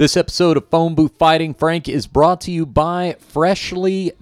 [0.00, 4.16] This episode of Phone Booth Fighting Frank is brought to you by Freshly.com.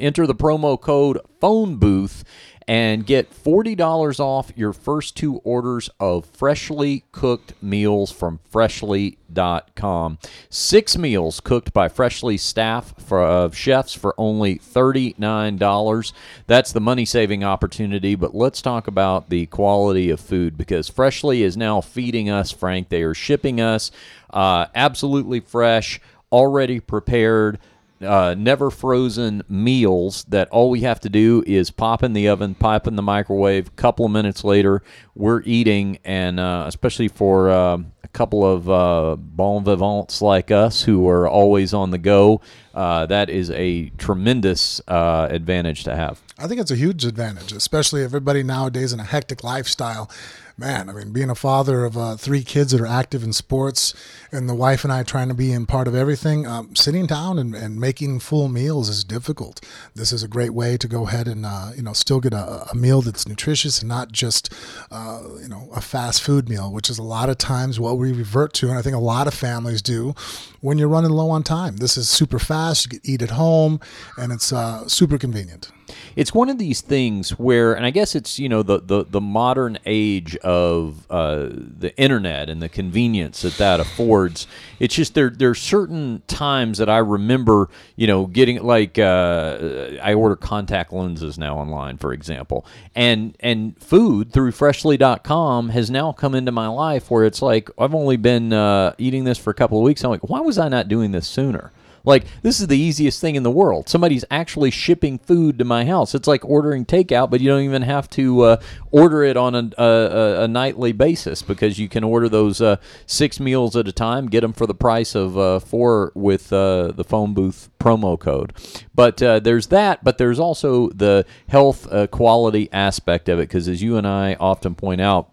[0.00, 2.22] Enter the promo code Phone Booth
[2.68, 10.18] and get $40 off your first two orders of freshly cooked meals from freshly.com.
[10.48, 16.12] Six meals cooked by Freshly staff for, of chefs for only $39.
[16.46, 21.42] That's the money saving opportunity, but let's talk about the quality of food because Freshly
[21.42, 22.90] is now feeding us, Frank.
[22.90, 23.90] They are shipping us
[24.32, 26.00] uh, absolutely fresh,
[26.30, 27.58] already prepared
[28.02, 32.54] uh, never frozen meals that all we have to do is pop in the oven,
[32.54, 33.68] pop in the microwave.
[33.68, 34.82] A couple of minutes later,
[35.14, 40.82] we're eating, and uh, especially for uh, a couple of uh, bon vivants like us
[40.82, 42.40] who are always on the go,
[42.74, 46.20] uh, that is a tremendous uh, advantage to have.
[46.38, 50.10] I think it's a huge advantage, especially everybody nowadays in a hectic lifestyle
[50.56, 53.94] man, I mean, being a father of uh, three kids that are active in sports,
[54.30, 57.38] and the wife and I trying to be in part of everything, um, sitting down
[57.38, 59.60] and, and, making full meals is difficult.
[59.94, 62.66] This is a great way to go ahead and uh, you know still get a,
[62.70, 64.52] a, meal that's nutritious and not just
[64.90, 68.12] uh, you know a fast food meal, which is a lot of times what we
[68.12, 70.14] revert to, and I think a lot of families do
[70.62, 71.76] when you're running low on time.
[71.76, 72.86] This is super fast.
[72.86, 73.80] You can eat at home,
[74.16, 75.70] and it's uh, super convenient
[76.16, 79.20] it's one of these things where, and I guess it's you know the the, the
[79.20, 84.46] modern age of uh, the internet and the convenience that that affords.
[84.78, 89.98] It's just there there are certain times that I remember you know getting like uh,
[90.02, 96.12] I order contact lenses now online, for example, and and food through Freshly.com has now
[96.12, 99.54] come into my life where it's like I've only been uh, eating this for a
[99.54, 100.04] couple of weeks.
[100.04, 101.72] I'm like, why was I not doing this sooner?
[102.04, 103.88] Like this is the easiest thing in the world.
[103.88, 106.14] Somebody's actually shipping food to my house.
[106.14, 108.56] It's like ordering takeout, but you don't even have to uh,
[108.90, 113.38] order it on a, a, a, nightly basis because you can order those uh, six
[113.38, 117.04] meals at a time, get them for the price of uh, four with uh, the
[117.04, 118.52] phone booth promo code.
[118.94, 123.68] But uh, there's that, but there's also the health uh, quality aspect of it because
[123.68, 125.31] as you and I often point out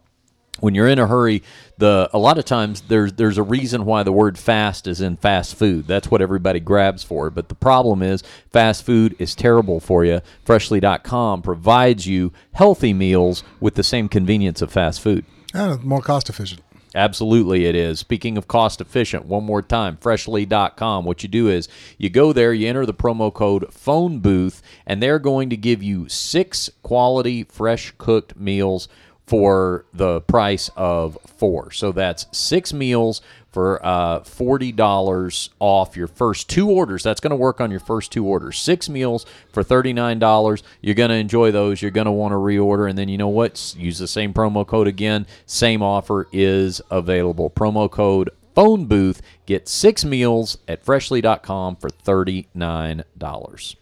[0.61, 1.43] when you're in a hurry,
[1.77, 5.17] the a lot of times there's there's a reason why the word fast is in
[5.17, 5.87] fast food.
[5.87, 7.29] That's what everybody grabs for.
[7.29, 10.21] But the problem is fast food is terrible for you.
[10.45, 15.25] Freshly.com provides you healthy meals with the same convenience of fast food.
[15.53, 16.61] And more cost efficient.
[16.95, 17.99] Absolutely, it is.
[17.99, 21.05] Speaking of cost efficient, one more time, freshly.com.
[21.05, 25.01] What you do is you go there, you enter the promo code phone booth, and
[25.01, 28.87] they're going to give you six quality, fresh cooked meals
[29.29, 31.69] for the price of four.
[31.71, 37.03] So that's six meals for uh, $40 off your first two orders.
[37.03, 38.57] That's going to work on your first two orders.
[38.57, 40.63] Six meals for $39.
[40.81, 41.79] You're going to enjoy those.
[41.79, 42.89] You're going to want to reorder.
[42.89, 43.75] And then you know what?
[43.77, 45.27] Use the same promo code again.
[45.45, 47.51] Same offer is available.
[47.51, 49.21] Promo code phone booth.
[49.45, 53.75] Get six meals at freshly.com for $39.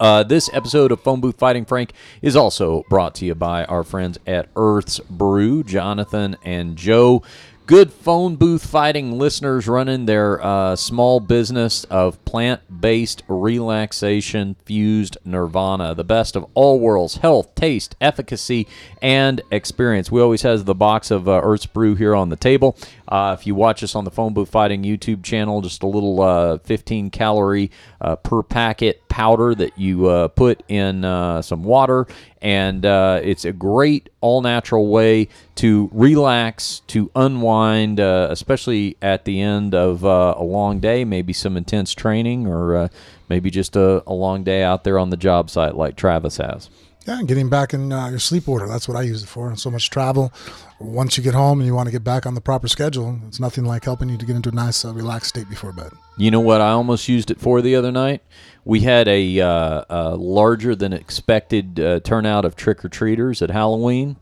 [0.00, 3.84] Uh, this episode of Phone Booth Fighting Frank is also brought to you by our
[3.84, 7.22] friends at Earth's Brew, Jonathan and Joe
[7.66, 15.16] good phone booth fighting listeners running their uh, small business of plant based relaxation fused
[15.24, 15.94] nirvana.
[15.94, 18.66] The best of all worlds health, taste, efficacy,
[19.00, 20.12] and experience.
[20.12, 22.76] We always have the box of uh, Earth's Brew here on the table.
[23.08, 26.20] Uh, if you watch us on the Phone Booth Fighting YouTube channel, just a little
[26.20, 27.70] uh, 15 calorie
[28.00, 31.02] uh, per packet powder that you uh, put in
[31.42, 32.06] some water
[32.44, 39.24] and uh, it's a great all natural way to relax, to unwind, uh, especially at
[39.24, 42.88] the end of uh, a long day, maybe some intense training, or uh,
[43.30, 46.68] maybe just a, a, long day out there on the job site like Travis has.
[47.06, 48.66] Yeah, getting back in uh, your sleep order.
[48.66, 49.54] That's what I use it for.
[49.56, 50.32] So much travel.
[50.80, 53.38] Once you get home and you want to get back on the proper schedule, it's
[53.38, 55.92] nothing like helping you to get into a nice, uh, relaxed state before bed.
[56.16, 58.22] You know what I almost used it for the other night?
[58.64, 63.50] we had a, uh, a larger than expected uh, turnout of trick or treaters at
[63.50, 64.16] Halloween,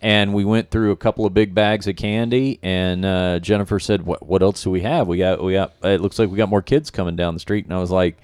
[0.00, 2.60] and we went through a couple of big bags of candy.
[2.62, 5.08] And uh, Jennifer said, "What what else do we have?
[5.08, 5.74] We got we got.
[5.82, 8.16] It looks like we got more kids coming down the street." And I was like,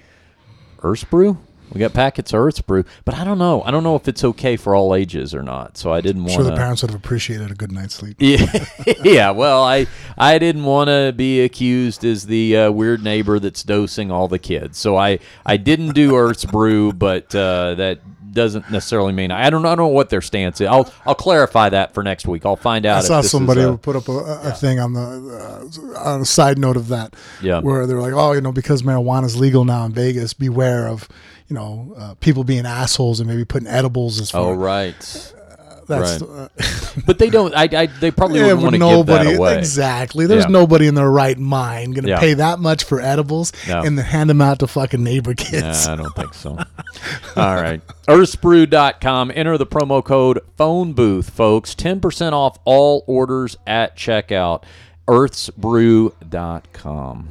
[0.81, 1.37] "Earth's Brew."
[1.71, 3.61] We got packets of Earth's Brew, but I don't know.
[3.63, 5.77] I don't know if it's okay for all ages or not.
[5.77, 6.33] So I didn't want.
[6.33, 8.17] Sure, the parents would have appreciated a good night's sleep.
[8.19, 8.65] Yeah,
[9.03, 9.31] yeah.
[9.31, 14.11] Well, I I didn't want to be accused as the uh, weird neighbor that's dosing
[14.11, 14.77] all the kids.
[14.77, 17.99] So I I didn't do Earth's Brew, but uh, that
[18.35, 20.67] doesn't necessarily mean I don't, I don't know what their stance is.
[20.67, 22.45] I'll I'll clarify that for next week.
[22.45, 23.03] I'll find out.
[23.03, 24.51] I saw somebody uh, put up a, a yeah.
[24.51, 25.01] thing on the
[25.95, 27.61] uh, on a side note of that, yeah.
[27.61, 31.09] where they're like, oh, you know, because marijuana is legal now in Vegas, beware of
[31.47, 34.41] you know, uh, people being assholes and maybe putting edibles as far.
[34.41, 34.95] Oh, right.
[35.87, 36.21] That's Right.
[36.23, 36.47] uh,
[37.05, 37.53] But they don't.
[37.53, 39.59] I, I they probably yeah, wouldn't want to give that away.
[39.59, 40.25] exactly.
[40.25, 40.49] There's Yeah.
[40.49, 42.19] nobody in their right mind going to Yeah.
[42.19, 43.83] pay that much for edibles No.
[43.83, 45.85] and then hand them out to fucking neighbor kids.
[45.85, 46.49] Nah, I don't think so.
[47.35, 47.81] All right.
[48.07, 49.31] Earthsbrew.com.
[49.35, 51.75] Enter the promo code phone booth, folks.
[51.75, 54.63] 10% off all orders at checkout.
[55.07, 57.29] Earthsbrew.com.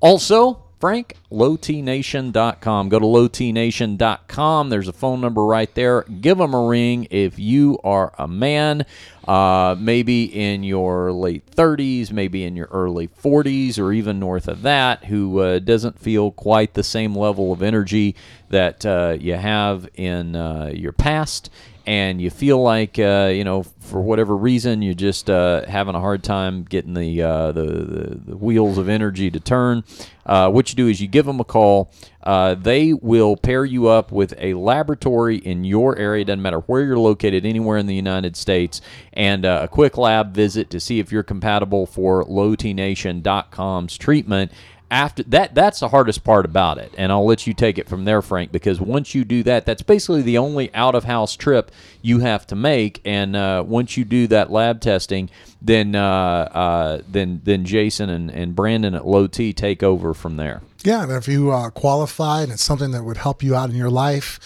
[0.00, 2.88] Also, Frank, lowtnation.com.
[2.88, 4.68] Go to lowtnation.com.
[4.70, 6.02] There's a phone number right there.
[6.02, 8.86] Give them a ring if you are a man,
[9.26, 14.62] uh, maybe in your late 30s, maybe in your early 40s, or even north of
[14.62, 18.14] that, who uh, doesn't feel quite the same level of energy
[18.50, 21.50] that uh, you have in uh, your past
[21.88, 26.00] and you feel like uh, you know for whatever reason you're just uh, having a
[26.00, 29.82] hard time getting the, uh, the, the the wheels of energy to turn,
[30.26, 31.90] uh, what you do is you give them a call.
[32.22, 36.26] Uh, they will pair you up with a laboratory in your area.
[36.26, 38.82] Doesn't matter where you're located, anywhere in the United States,
[39.14, 44.52] and uh, a quick lab visit to see if you're compatible for LowTNation.com's treatment
[44.90, 48.04] after that that's the hardest part about it and i'll let you take it from
[48.04, 51.70] there frank because once you do that that's basically the only out of house trip
[52.00, 55.28] you have to make and uh, once you do that lab testing
[55.60, 60.36] then uh, uh, then then jason and, and brandon at low t take over from
[60.36, 60.62] there.
[60.84, 63.76] Yeah, and if you uh, qualify and it's something that would help you out in
[63.76, 64.38] your life,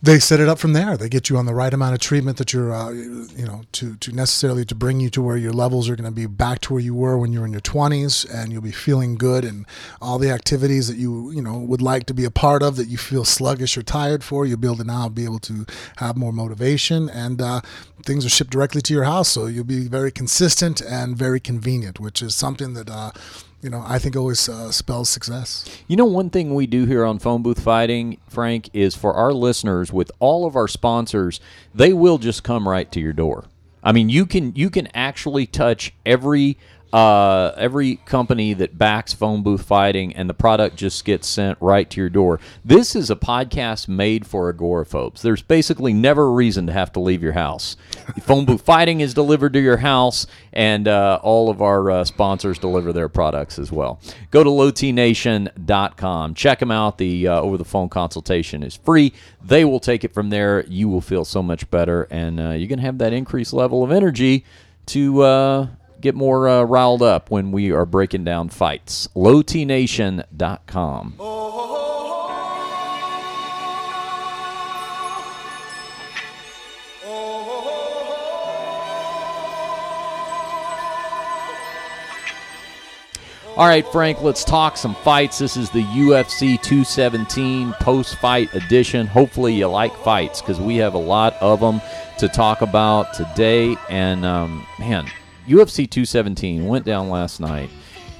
[0.00, 0.96] they set it up from there.
[0.96, 3.96] They get you on the right amount of treatment that you're, uh, you know, to
[3.96, 6.74] to necessarily to bring you to where your levels are going to be back to
[6.74, 9.66] where you were when you were in your 20s, and you'll be feeling good, and
[10.00, 12.86] all the activities that you you know would like to be a part of that
[12.86, 15.66] you feel sluggish or tired for, you'll be able to now be able to
[15.96, 17.60] have more motivation, and uh,
[18.04, 21.98] things are shipped directly to your house, so you'll be very consistent and very convenient,
[21.98, 22.88] which is something that.
[22.88, 23.10] Uh,
[23.62, 25.64] you know, I think always uh, spells success.
[25.88, 29.32] You know, one thing we do here on Phone Booth Fighting, Frank, is for our
[29.32, 31.40] listeners, with all of our sponsors,
[31.74, 33.46] they will just come right to your door.
[33.82, 36.58] I mean, you can you can actually touch every
[36.92, 41.88] uh, every company that backs Phone Booth Fighting, and the product just gets sent right
[41.90, 42.40] to your door.
[42.64, 45.20] This is a podcast made for agoraphobes.
[45.22, 47.76] There's basically never a reason to have to leave your house.
[48.22, 52.58] Phone Booth Fighting is delivered to your house, and uh, all of our uh, sponsors
[52.58, 54.00] deliver their products as well.
[54.30, 56.34] Go to lowtnation.com.
[56.34, 56.98] Check them out.
[56.98, 59.12] The uh, over the phone consultation is free.
[59.44, 60.64] They will take it from there.
[60.66, 63.84] You will feel so much better, and uh, you're going to have that increased level
[63.84, 64.44] of energy
[64.86, 65.66] to uh,
[66.00, 69.08] get more uh, riled up when we are breaking down fights.
[69.14, 71.14] lowtnation.com.
[83.58, 85.38] All right, Frank, let's talk some fights.
[85.38, 89.08] This is the UFC 217 post fight edition.
[89.08, 91.80] Hopefully, you like fights because we have a lot of them
[92.18, 93.74] to talk about today.
[93.90, 95.08] And, um, man,
[95.48, 97.70] UFC 217 went down last night.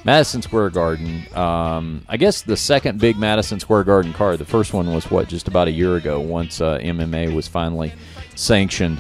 [0.05, 1.23] Madison Square Garden.
[1.37, 4.39] Um, I guess the second big Madison Square Garden card.
[4.39, 7.93] The first one was, what, just about a year ago once uh, MMA was finally
[8.35, 8.99] sanctioned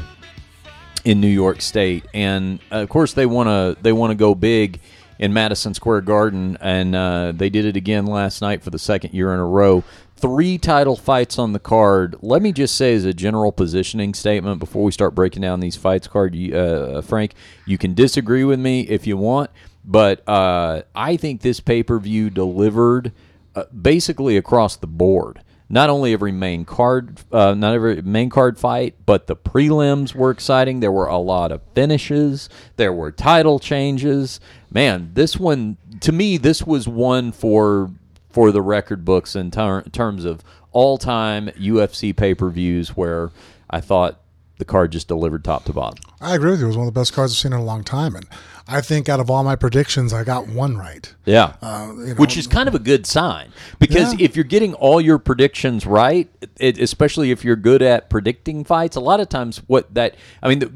[1.04, 4.34] in New York State, and uh, of course they want to they want to go
[4.34, 4.80] big
[5.18, 9.14] in Madison Square Garden, and uh, they did it again last night for the second
[9.14, 9.82] year in a row.
[10.20, 12.16] Three title fights on the card.
[12.20, 15.76] Let me just say, as a general positioning statement, before we start breaking down these
[15.76, 17.34] fights, card, uh, Frank,
[17.66, 19.50] you can disagree with me if you want,
[19.84, 23.12] but uh, I think this pay per view delivered
[23.54, 28.58] uh, basically across the board not only every main card, uh, not every main card
[28.58, 30.80] fight, but the prelims were exciting.
[30.80, 32.48] There were a lot of finishes.
[32.76, 34.40] There were title changes.
[34.70, 37.90] Man, this one to me, this was one for
[38.38, 43.32] for the record books in ter- terms of all time UFC pay per views, where
[43.68, 44.20] I thought
[44.58, 45.98] the card just delivered top to bottom.
[46.20, 46.66] I agree with you.
[46.66, 48.26] It was one of the best cards I've seen in a long time, and
[48.68, 51.12] I think out of all my predictions, I got one right.
[51.24, 51.54] Yeah.
[51.60, 54.24] Uh, you know, Which is kind of a good sign because Yeah.
[54.26, 56.28] if you're getting all your predictions right,
[56.60, 60.14] it, especially if you're good at predicting fights, a lot of times what that
[60.44, 60.66] I mean, the,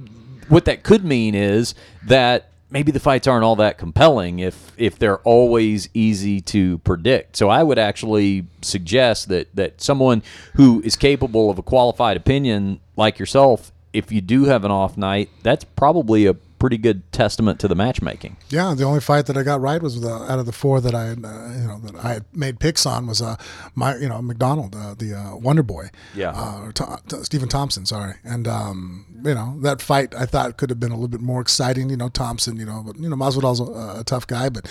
[0.49, 1.77] what that could mean is
[2.07, 7.37] that maybe the fights aren't all that compelling if if they're always easy to predict.
[7.37, 10.23] So I would actually suggest that that someone
[10.57, 14.97] who is capable of a qualified opinion like yourself, if you do have an off
[14.97, 18.37] night, that's probably a pretty good testament to the matchmaking.
[18.49, 20.95] Yeah, the only fight that I got right was the out of the four that
[20.95, 23.35] I had, uh, you know that I made picks on was uh
[23.75, 26.31] my you know McDonald uh, the uh, Wonder Boy Yeah.
[26.31, 30.57] uh, or Tho- Th- Stephen Thompson sorry and um you know that fight I thought
[30.57, 33.09] could have been a little bit more exciting you know Thompson you know but you
[33.11, 34.65] know Masvidal's a, a tough guy but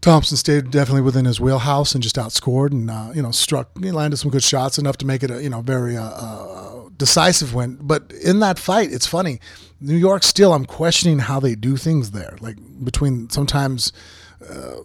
[0.00, 3.90] Thompson stayed definitely within his wheelhouse and just outscored and uh, you know struck, he
[3.90, 7.54] landed some good shots enough to make it a you know very uh, uh, decisive
[7.54, 7.78] win.
[7.80, 9.40] But in that fight, it's funny.
[9.80, 12.36] New York still, I'm questioning how they do things there.
[12.40, 13.92] Like between sometimes.
[14.48, 14.76] Uh,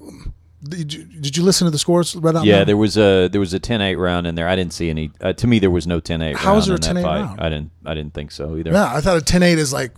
[0.63, 2.65] did you, did you listen to the scores right out Yeah, now?
[2.65, 4.48] there was a there was a 10-8 round in there.
[4.48, 5.10] I didn't see any.
[5.20, 7.41] Uh, to me, there was no 10-8 How round is there a that 10-8 round?
[7.41, 8.72] I didn't I didn't think so either.
[8.72, 9.91] Yeah, I thought a 10-8 is like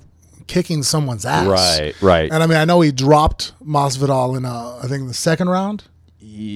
[0.47, 1.47] kicking someone's ass.
[1.47, 2.31] Right, right.
[2.31, 5.85] And I mean, I know he dropped Masvidal in, uh, I think, the second round.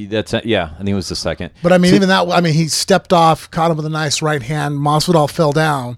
[0.10, 0.72] That's yeah.
[0.74, 1.51] I think it was the second.
[1.62, 4.22] But I mean, even that, I mean, he stepped off, caught him with a nice
[4.22, 4.79] right hand.
[4.79, 5.98] Masvidal fell down.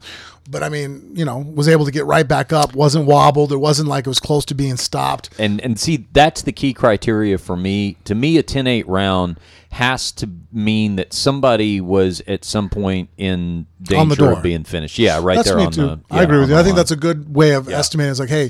[0.51, 3.51] But I mean, you know, was able to get right back up, wasn't wobbled.
[3.51, 5.29] It wasn't like it was close to being stopped.
[5.37, 7.97] And and see that's the key criteria for me.
[8.05, 9.39] To me, a 10-8 round
[9.71, 14.97] has to mean that somebody was at some point in danger of being finished.
[14.97, 15.81] Yeah, right That's there on too.
[15.81, 15.99] the.
[16.09, 16.55] I yeah, agree on with you.
[16.55, 16.75] I think line.
[16.77, 18.09] that's a good way of estimating.
[18.09, 18.49] It's like, hey,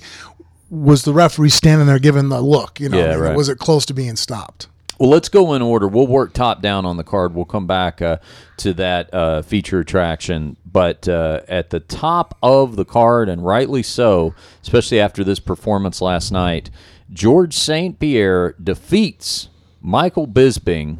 [0.69, 2.79] was the referee standing there giving the look?
[2.79, 3.35] You know, Yeah, right.
[3.35, 4.67] was it close to being stopped?
[4.99, 5.87] Well, let's go in order.
[5.87, 7.33] We'll work top down on the card.
[7.33, 8.17] We'll come back uh,
[8.57, 10.57] to that uh, feature attraction.
[10.69, 16.01] But uh, at the top of the card, and rightly so, especially after this performance
[16.01, 16.69] last night,
[17.13, 17.97] Georges St.
[17.97, 19.47] Pierre defeats
[19.81, 20.99] Michael Bisping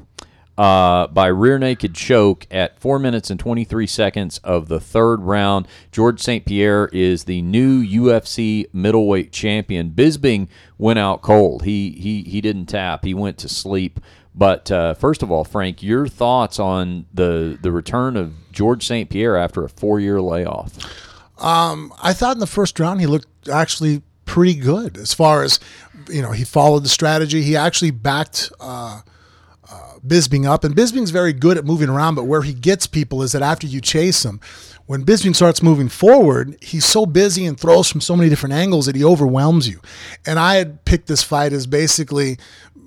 [0.59, 5.65] uh, by rear naked choke at 4 minutes and 23 seconds of the third round.
[5.89, 6.45] Georges St.
[6.45, 9.91] Pierre is the new UFC middleweight champion.
[9.91, 11.63] Bisping went out cold.
[11.63, 13.05] He he he didn't tap.
[13.05, 14.01] He went to sleep.
[14.35, 19.09] But uh, first of all, Frank, your thoughts on the the return of Georges St.
[19.09, 20.77] Pierre after a four year layoff?
[22.03, 25.57] I thought in the first round he looked actually pretty good as far as
[26.09, 27.43] you know he followed the strategy.
[27.43, 29.03] He actually backed uh,
[30.05, 32.15] Bisping up, and Bisping's very good at moving around.
[32.15, 34.39] But where he gets people is that after you chase him,
[34.85, 38.85] when Bisping starts moving forward, he's so busy and throws from so many different angles
[38.85, 39.79] that he overwhelms you.
[40.25, 42.37] And I had picked this fight as basically,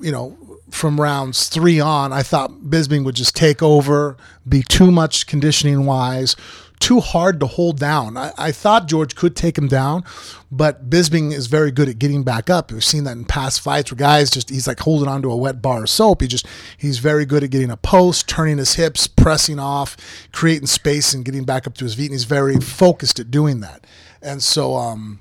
[0.01, 0.39] you know.
[0.71, 4.17] From rounds three on, I thought Bisping would just take over,
[4.49, 6.35] be too much conditioning wise,
[6.83, 8.17] too hard to hold down.
[8.17, 10.03] I, I thought George could take him down,
[10.51, 12.73] but Bisping is very good at getting back up.
[12.73, 15.63] We've seen that in past fights where guys just he's like holding onto a wet
[15.63, 16.23] bar of soap.
[16.23, 16.45] He just
[16.77, 19.97] he's very good at getting a post, turning his hips, pressing off,
[20.33, 22.07] creating space, and getting back up to his feet.
[22.07, 23.87] And he's very focused at doing that.
[24.21, 25.21] And so um,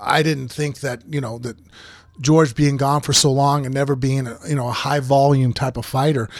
[0.00, 1.58] I didn't think that you know that
[2.18, 5.52] George being gone for so long and never being a, you know a high volume
[5.52, 6.30] type of fighter.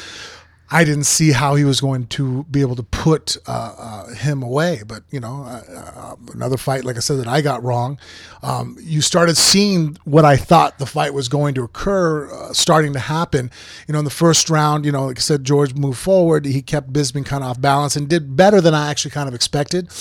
[0.75, 4.43] I didn't see how he was going to be able to put uh, uh, him
[4.43, 4.83] away.
[4.85, 5.62] But you know, uh,
[5.97, 7.97] uh, another fight, like I said, that I got wrong.
[8.43, 12.93] Um, you started seeing what I thought the fight was going to occur, uh, starting
[12.95, 13.52] to happen.
[13.87, 16.45] You know, in the first round, you know, like I said, George moved forward.
[16.45, 19.35] He kept Bisping kind of off balance and did better than I actually kind of
[19.35, 19.93] expected.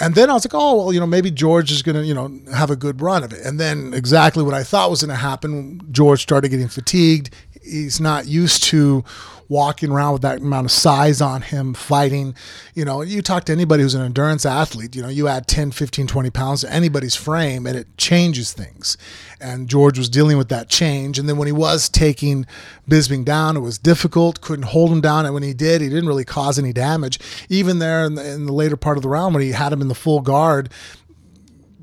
[0.00, 2.14] And then I was like, oh, well, you know, maybe George is going to, you
[2.14, 3.46] know, have a good run of it.
[3.46, 7.30] And then exactly what I thought was going to happen, George started getting fatigued.
[7.62, 9.04] He's not used to
[9.50, 12.34] walking around with that amount of size on him, fighting.
[12.72, 15.72] You know, you talk to anybody who's an endurance athlete, you know, you add 10,
[15.72, 18.96] 15, 20 pounds to anybody's frame and it changes things.
[19.40, 21.18] And George was dealing with that change.
[21.18, 22.46] And then when he was taking
[22.88, 25.24] Bisping down, it was difficult, couldn't hold him down.
[25.24, 27.18] And when he did, he didn't really cause any damage.
[27.48, 29.82] Even there in the, in the later part of the round when he had him
[29.82, 30.70] in the full guard,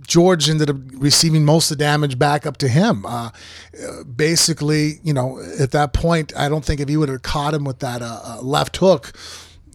[0.08, 3.06] George ended up receiving most of the damage back up to him.
[3.06, 3.32] Uh,
[4.16, 7.66] basically, you know, at that point, I don't think if he would have caught him
[7.66, 9.12] with that uh, uh, left hook,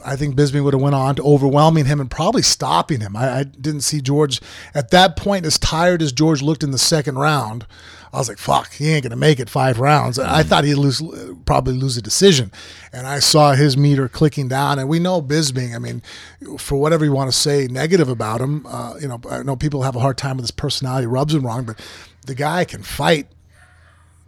[0.04, 3.14] I think Bisbee would have went on to overwhelming him and probably stopping him.
[3.14, 4.40] I, I didn't see George
[4.74, 7.66] at that point as tired as George looked in the second round.
[8.12, 11.02] I was like, "Fuck, he ain't gonna make it five rounds." I thought he'd lose,
[11.46, 12.52] probably lose a decision,
[12.92, 14.78] and I saw his meter clicking down.
[14.78, 15.74] And we know Bisping.
[15.74, 16.02] I mean,
[16.58, 19.82] for whatever you want to say negative about him, uh, you know, I know people
[19.82, 21.80] have a hard time with his personality, rubs him wrong, but
[22.26, 23.28] the guy can fight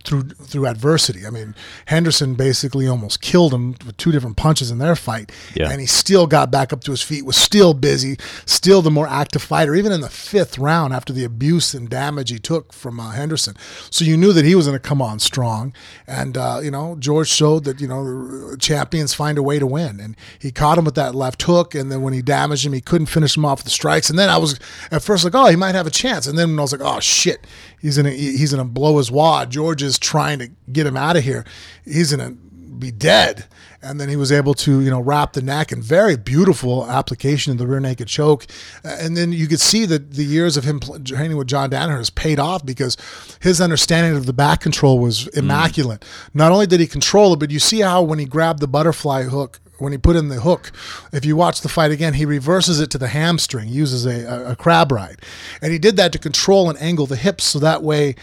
[0.05, 1.27] through through adversity.
[1.27, 1.55] I mean,
[1.87, 5.71] Henderson basically almost killed him with two different punches in their fight, Yeah.
[5.71, 7.25] and he still got back up to his feet.
[7.25, 9.75] Was still busy, still the more active fighter.
[9.75, 13.55] Even in the fifth round, after the abuse and damage he took from uh, Henderson,
[13.91, 15.73] so you knew that he was going to come on strong.
[16.07, 20.01] And uh, you know, George showed that you know champions find a way to win,
[20.01, 21.75] and he caught him with that left hook.
[21.75, 24.11] And then when he damaged him, he couldn't finish him off with the strikes.
[24.11, 24.59] And then I was
[24.91, 26.27] at first like, oh, he might have a chance.
[26.27, 27.47] And then I was like, oh shit,
[27.85, 29.51] he's gonna he's gonna blow his wad.
[29.51, 31.45] George is trying to get him out of here.
[31.85, 33.45] He's gonna be dead.
[33.83, 37.53] And then he was able to, you know, wrap the neck and very beautiful application
[37.53, 38.47] of the rear naked choke.
[38.83, 41.99] Uh, And then you could see that the years of him training with John Danaher
[41.99, 42.97] has paid off because
[43.41, 46.03] his understanding of the back control was immaculate.
[46.33, 49.25] Not only did he control it, but you see how when he grabbed the butterfly
[49.25, 50.73] hook when he put in the hook.
[51.13, 54.53] If you watch the fight again, he reverses it to the hamstring, uses a, a,
[54.53, 55.21] a crab ride,
[55.61, 58.15] and he did that to control and angle the hips so that way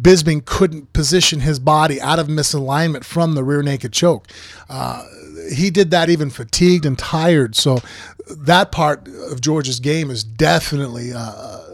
[0.00, 4.26] Bisping couldn't position his body out of misalignment from the rear naked choke.
[4.68, 5.04] Uh,
[5.52, 7.54] he did that even fatigued and tired.
[7.54, 7.78] So
[8.28, 11.12] that part of George's game is definitely.
[11.12, 11.65] Uh,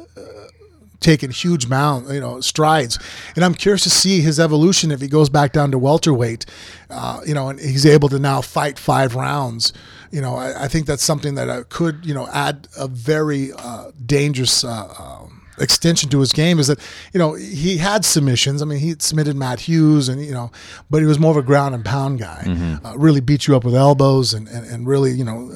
[1.02, 2.98] taken huge amount, you know, strides.
[3.36, 6.46] And I'm curious to see his evolution if he goes back down to welterweight,
[6.90, 9.72] uh, you know, and he's able to now fight five rounds.
[10.10, 13.52] You know, I, I think that's something that uh, could, you know, add a very
[13.52, 14.64] uh, dangerous.
[14.64, 16.78] Uh, um, extension to his game is that
[17.12, 18.62] you know he had submissions.
[18.62, 20.50] I mean, he submitted Matt Hughes, and you know,
[20.90, 22.42] but he was more of a ground and pound guy.
[22.46, 22.86] Mm-hmm.
[22.86, 25.50] Uh, really beat you up with elbows and and, and really you know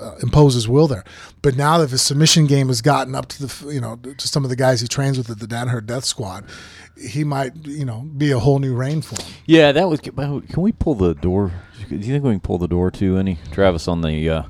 [0.00, 1.04] uh, impose his will there.
[1.42, 4.44] But now that his submission game has gotten up to the you know to some
[4.44, 6.44] of the guys he trains with at the Danaher Death Squad,
[7.00, 9.32] he might you know be a whole new reign for him.
[9.46, 10.00] Yeah, that was.
[10.00, 11.52] Can we pull the door?
[11.88, 13.16] Do you think we can pull the door too?
[13.16, 14.42] Any Travis on the uh,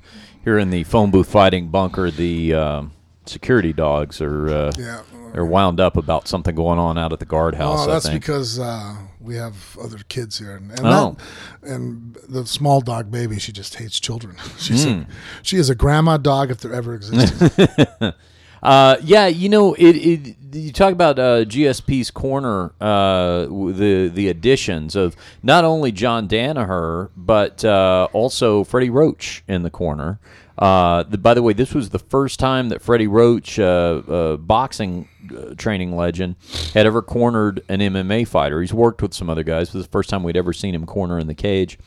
[0.44, 2.10] here in the phone booth fighting bunker?
[2.10, 2.82] The uh,
[3.30, 5.02] security dogs are uh, yeah.
[5.34, 7.86] are wound up about something going on out at the guardhouse.
[7.86, 11.16] Oh, that's because uh, we have other kids here, and and, oh.
[11.62, 14.36] that, and the small dog baby, she just hates children.
[14.58, 15.02] She's mm.
[15.02, 15.06] a,
[15.42, 18.14] she is a grandma dog if there ever existed.
[18.62, 24.28] uh, yeah, you know, it, it you talk about uh, GSP's corner, uh, the the
[24.28, 30.18] additions of not only John Danaher but uh, also Freddie Roach in the corner.
[30.60, 34.36] Uh, the, by the way, this was the first time that Freddie Roach, uh, uh,
[34.36, 36.36] boxing uh, training legend,
[36.74, 38.60] had ever cornered an MMA fighter.
[38.60, 39.72] He's worked with some other guys.
[39.72, 41.78] Was the first time we'd ever seen him corner in the cage.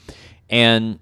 [0.49, 0.99] And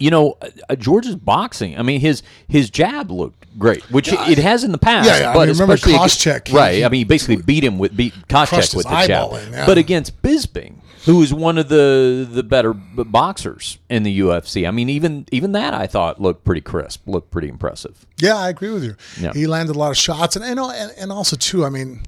[0.00, 0.36] you know,
[0.68, 1.78] uh, George's boxing.
[1.78, 5.08] I mean, his his jab looked great, which yeah, it, has in the past.
[5.08, 5.32] Yeah, yeah.
[5.34, 6.82] but I mean, remember Koscheck, right?
[6.82, 9.32] I mean, he basically beat him with beat Koscheck with the jab.
[9.32, 9.66] In, yeah.
[9.66, 14.66] But against Bisping, who is one of the the better boxers in the UFC.
[14.66, 18.06] I mean, even even that I thought looked pretty crisp, looked pretty impressive.
[18.20, 18.96] Yeah, I agree with you.
[19.20, 19.32] Yeah.
[19.32, 21.64] He landed a lot of shots, and and and also too.
[21.64, 22.02] I mean,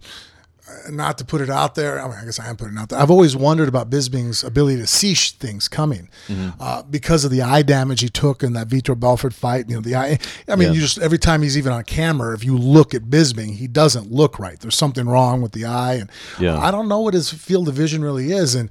[0.90, 2.00] not to put it out there.
[2.00, 2.98] I mean, I guess I am putting it out there.
[2.98, 6.50] I've always wondered about Bisping's ability to see things coming mm-hmm.
[6.60, 9.68] uh, because of the eye damage he took in that Vitor Belfort fight.
[9.68, 10.18] You know, the eye.
[10.48, 10.74] I mean, yeah.
[10.74, 14.10] you just every time he's even on camera, if you look at Bisping, he doesn't
[14.10, 14.58] look right.
[14.58, 16.10] There's something wrong with the eye, and
[16.40, 16.58] yeah.
[16.58, 18.70] I don't know what his field of vision really is, and.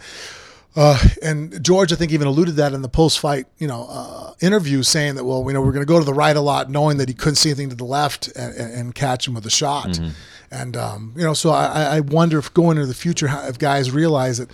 [0.75, 4.83] Uh, and George, I think, even alluded that in the post-fight, you know, uh, interview,
[4.83, 6.97] saying that, well, you know, we're going to go to the right a lot, knowing
[6.97, 9.87] that he couldn't see anything to the left and, and catch him with a shot.
[9.87, 10.09] Mm-hmm.
[10.53, 13.89] And um, you know, so I, I wonder if going into the future, if guys
[13.89, 14.49] realize that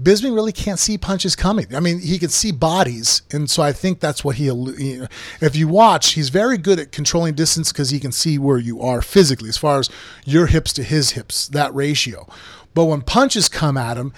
[0.00, 1.74] Bisping really can't see punches coming.
[1.74, 4.44] I mean, he can see bodies, and so I think that's what he.
[4.44, 5.06] You know,
[5.40, 8.80] if you watch, he's very good at controlling distance because he can see where you
[8.80, 9.90] are physically, as far as
[10.24, 12.28] your hips to his hips, that ratio.
[12.72, 14.12] But when punches come at him,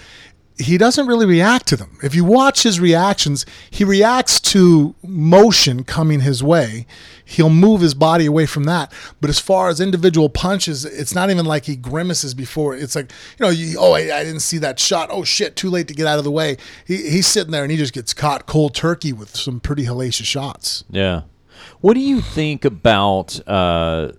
[0.57, 1.97] he doesn't really react to them.
[2.03, 6.85] If you watch his reactions, he reacts to motion coming his way.
[7.25, 8.93] He'll move his body away from that.
[9.19, 12.75] But as far as individual punches, it's not even like he grimaces before.
[12.75, 15.09] It's like, you know, you, oh, I, I, didn't see that shot.
[15.11, 16.57] Oh, shit, too late to get out of the way.
[16.85, 20.25] He, he's sitting there and he just gets caught cold turkey with some pretty hellacious
[20.25, 20.83] shots.
[20.89, 21.23] Yeah.
[21.81, 24.11] What do you think about uh,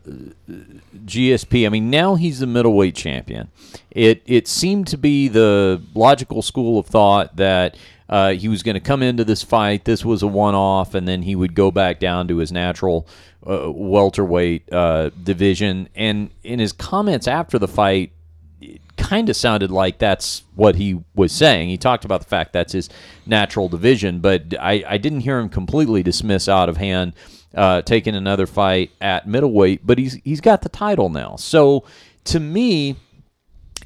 [1.04, 1.66] GSP?
[1.66, 3.48] I mean, now he's the middleweight champion.
[3.90, 7.76] It it seemed to be the logical school of thought that
[8.08, 9.84] uh, he was going to come into this fight.
[9.84, 13.06] This was a one off, and then he would go back down to his natural
[13.46, 15.88] uh, welterweight uh, division.
[15.94, 18.12] And in his comments after the fight,
[19.04, 21.68] kind of sounded like that's what he was saying.
[21.68, 22.88] He talked about the fact that's his
[23.26, 27.12] natural division, but I, I didn't hear him completely dismiss out of hand
[27.54, 29.86] uh, taking another fight at middleweight.
[29.86, 31.84] But he's he's got the title now, so
[32.24, 32.96] to me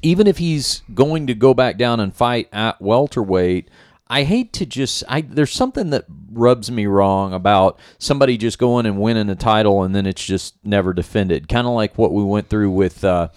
[0.01, 3.69] even if he's going to go back down and fight at welterweight,
[4.09, 8.85] I hate to just I there's something that rubs me wrong about somebody just going
[8.85, 11.47] and winning a title and then it's just never defended.
[11.47, 13.29] Kind of like what we went through with uh,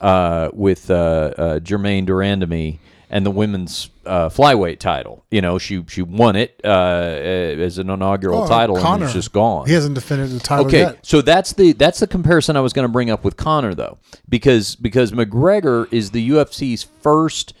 [0.00, 2.78] uh, with uh, uh Germaine de Randamie
[3.10, 5.24] and the women's uh, flyweight title.
[5.32, 8.94] You know, she she won it uh, as an inaugural oh, title, Conor.
[8.94, 9.66] and it's just gone.
[9.66, 11.04] He hasn't defended the title okay, yet.
[11.04, 13.98] so that's the that's the comparison I was going to bring up with Conor though,
[14.28, 17.52] because because McGregor is the UFC's first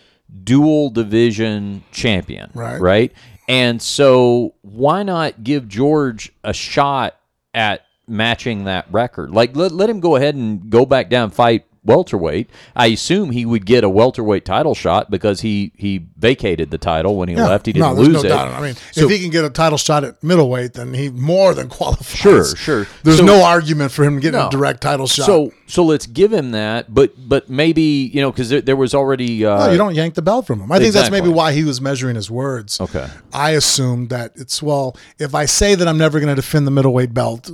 [0.44, 2.80] dual division champion, right?
[2.80, 3.12] Right,
[3.48, 7.16] and so why not give George a shot
[7.54, 9.30] at matching that record?
[9.30, 12.48] Like let let him go ahead and go back down fight welterweight.
[12.76, 17.16] I assume he would get a welterweight title shot because he he vacated the title
[17.16, 17.46] when he Yeah.
[17.48, 17.66] left.
[17.66, 18.28] He didn't no, lose no it.
[18.28, 18.48] doubt.
[18.48, 21.54] I mean, So- if he can get a title shot at middleweight, then he more
[21.54, 22.18] than qualifies.
[22.18, 22.86] Sure, sure.
[23.02, 24.48] There's So- no argument for him getting No.
[24.48, 25.26] a direct title shot.
[25.26, 28.94] So so let's give him that, but but maybe you know because there, there was
[28.94, 30.70] already uh, No, you don't yank the belt from him.
[30.72, 32.80] I think that's maybe why he was measuring his words.
[32.80, 33.06] Okay.
[33.32, 36.70] I assumed that it's well, if I say that I'm never going to defend the
[36.70, 37.50] middleweight belt,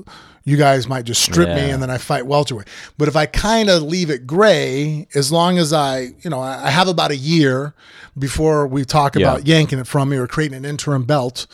[0.46, 2.68] you guys might just strip me and then I fight welterweight.
[2.96, 6.70] But if I kind of leave it gray, as long as I, you know, I
[6.70, 7.74] have about a year
[8.18, 9.32] before we talk Yeah.
[9.35, 11.46] about yanking it from me or creating an interim belt,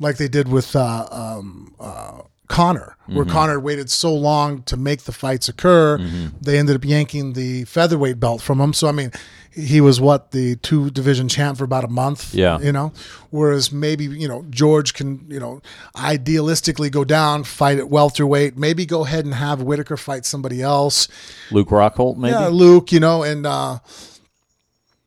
[0.00, 3.32] like they did with uh, um, uh, Conor, where Mm-hmm.
[3.32, 5.98] Conor waited so long to make the fights occur,
[6.40, 8.72] they ended up yanking the featherweight belt from him.
[8.72, 9.12] So I mean,
[9.52, 12.34] he was what the two division champ for about a month.
[12.34, 12.58] Yeah.
[12.58, 12.92] you know,
[13.30, 15.60] whereas maybe you know George can you know
[15.96, 21.08] idealistically go down, fight at welterweight, maybe go ahead and have Whittaker fight somebody else.
[21.50, 23.78] Luke Rockhold maybe Yeah, Luke, you know, and uh,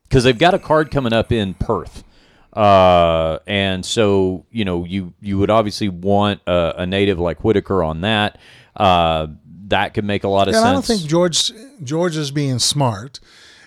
[0.03, 2.03] because they've got a card coming up in Perth.
[2.51, 7.83] Uh, and so you know you you would obviously want a, a native like Whittaker
[7.83, 8.37] on that.
[8.75, 9.27] Uh,
[9.67, 10.65] that could make a lot of and sense.
[10.67, 11.51] I don't think George
[11.83, 13.19] George is being smart.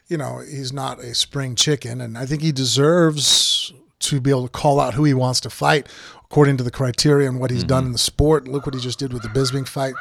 [0.09, 4.45] You know, he's not a spring chicken, and I think he deserves to be able
[4.45, 5.89] to call out who he wants to fight
[6.25, 8.47] according to the criteria and what he's done in the sport.
[8.47, 9.95] Look what he just did with the Bisping fight.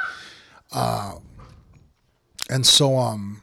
[0.71, 1.13] Uh,
[2.49, 3.41] and so, um,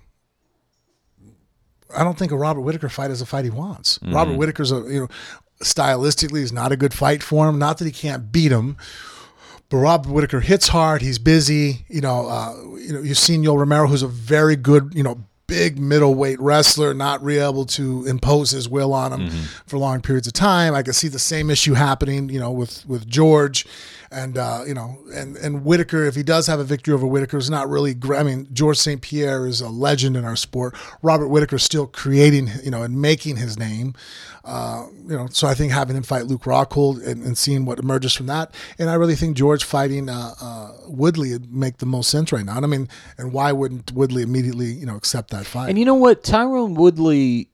[1.96, 3.98] I don't think a Robert Whittaker fight is a fight he wants.
[4.14, 5.08] Robert Whittaker's a you know,
[5.62, 7.58] stylistically, is not a good fight for him.
[7.58, 8.76] Not that he can't beat him,
[9.68, 11.02] but Robert Whittaker hits hard.
[11.02, 11.84] He's busy.
[11.88, 15.24] You know, uh, you know, you've seen Yoel Romero, who's a very good, you know,
[15.52, 19.42] big middleweight wrestler, not really able to impose his will on him mm-hmm.
[19.66, 20.74] for long periods of time.
[20.74, 23.66] I could see the same issue happening, you know, with with George,
[24.12, 26.04] and uh, you know, and and Whittaker.
[26.04, 27.96] If he does have a victory over Whittaker, is not really.
[28.14, 29.00] I mean, Georges St.
[29.00, 30.76] Pierre is a legend in our sport.
[31.02, 33.94] Robert Whittaker is still creating, you know, and making his name.
[34.44, 37.78] Uh, you know, so I think having him fight Luke Rockhold and, and seeing what
[37.78, 41.86] emerges from that, and I really think George fighting uh, uh, Woodley would make the
[41.86, 42.56] most sense right now.
[42.56, 45.68] And I mean, and why wouldn't Woodley immediately, you know, accept that fight?
[45.68, 46.24] And you know what?
[46.24, 47.48] Tyron Woodley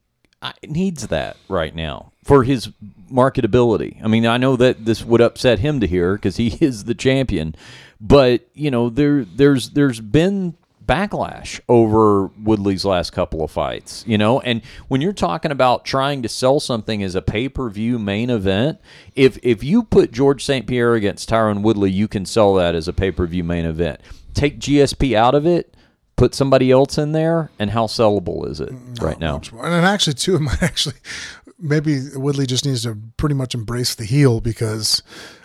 [0.66, 2.69] needs that right now for his
[3.11, 4.05] marketability.
[4.05, 6.95] I mean, I know that this would upset him to hear because he is the
[6.95, 7.55] champion,
[8.01, 14.17] but you know, there there's there's been backlash over Woodley's last couple of fights, you
[14.17, 14.41] know?
[14.41, 18.79] And when you're talking about trying to sell something as a pay-per-view main event,
[19.14, 20.67] if if you put Georges St.
[20.67, 24.01] Pierre against Tyron Woodley, you can sell that as a pay-per-view main event.
[24.35, 25.75] Take GSP out of it,
[26.19, 29.41] put somebody else in there, and how sellable is it right now?
[29.62, 30.97] And actually, too, it might actually
[31.59, 35.03] maybe Woodley just needs to pretty much embrace the heel because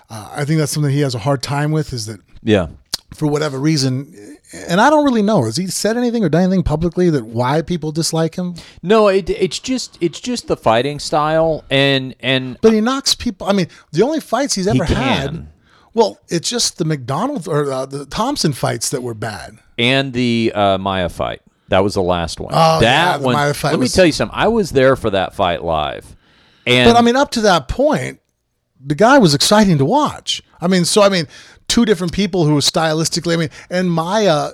[0.09, 1.93] uh, I think that's something he has a hard time with.
[1.93, 2.67] Is that Yeah.
[3.15, 5.43] for whatever reason, and I don't really know.
[5.45, 8.55] Has he said anything or done anything publicly that why people dislike him?
[8.81, 13.47] No, it, it's just it's just the fighting style and and But he knocks people.
[13.47, 14.95] I mean, the only fights he's ever can.
[14.95, 15.47] had.
[15.95, 19.59] Well, it's just the McDonald or uh, the Thompson fights that were bad.
[19.77, 21.42] and the uh, Maia fight.
[21.69, 22.53] That was the last one.
[22.53, 23.35] Oh, that yeah, the one.
[23.63, 24.37] Let me tell you something.
[24.37, 26.15] I was there for that fight live,
[26.65, 28.19] and But I mean, up to that point,
[28.83, 30.41] the guy was exciting to watch.
[30.61, 31.27] I mean, so I mean,
[31.67, 33.33] two different people who stylistically.
[33.33, 34.51] I mean, and Maia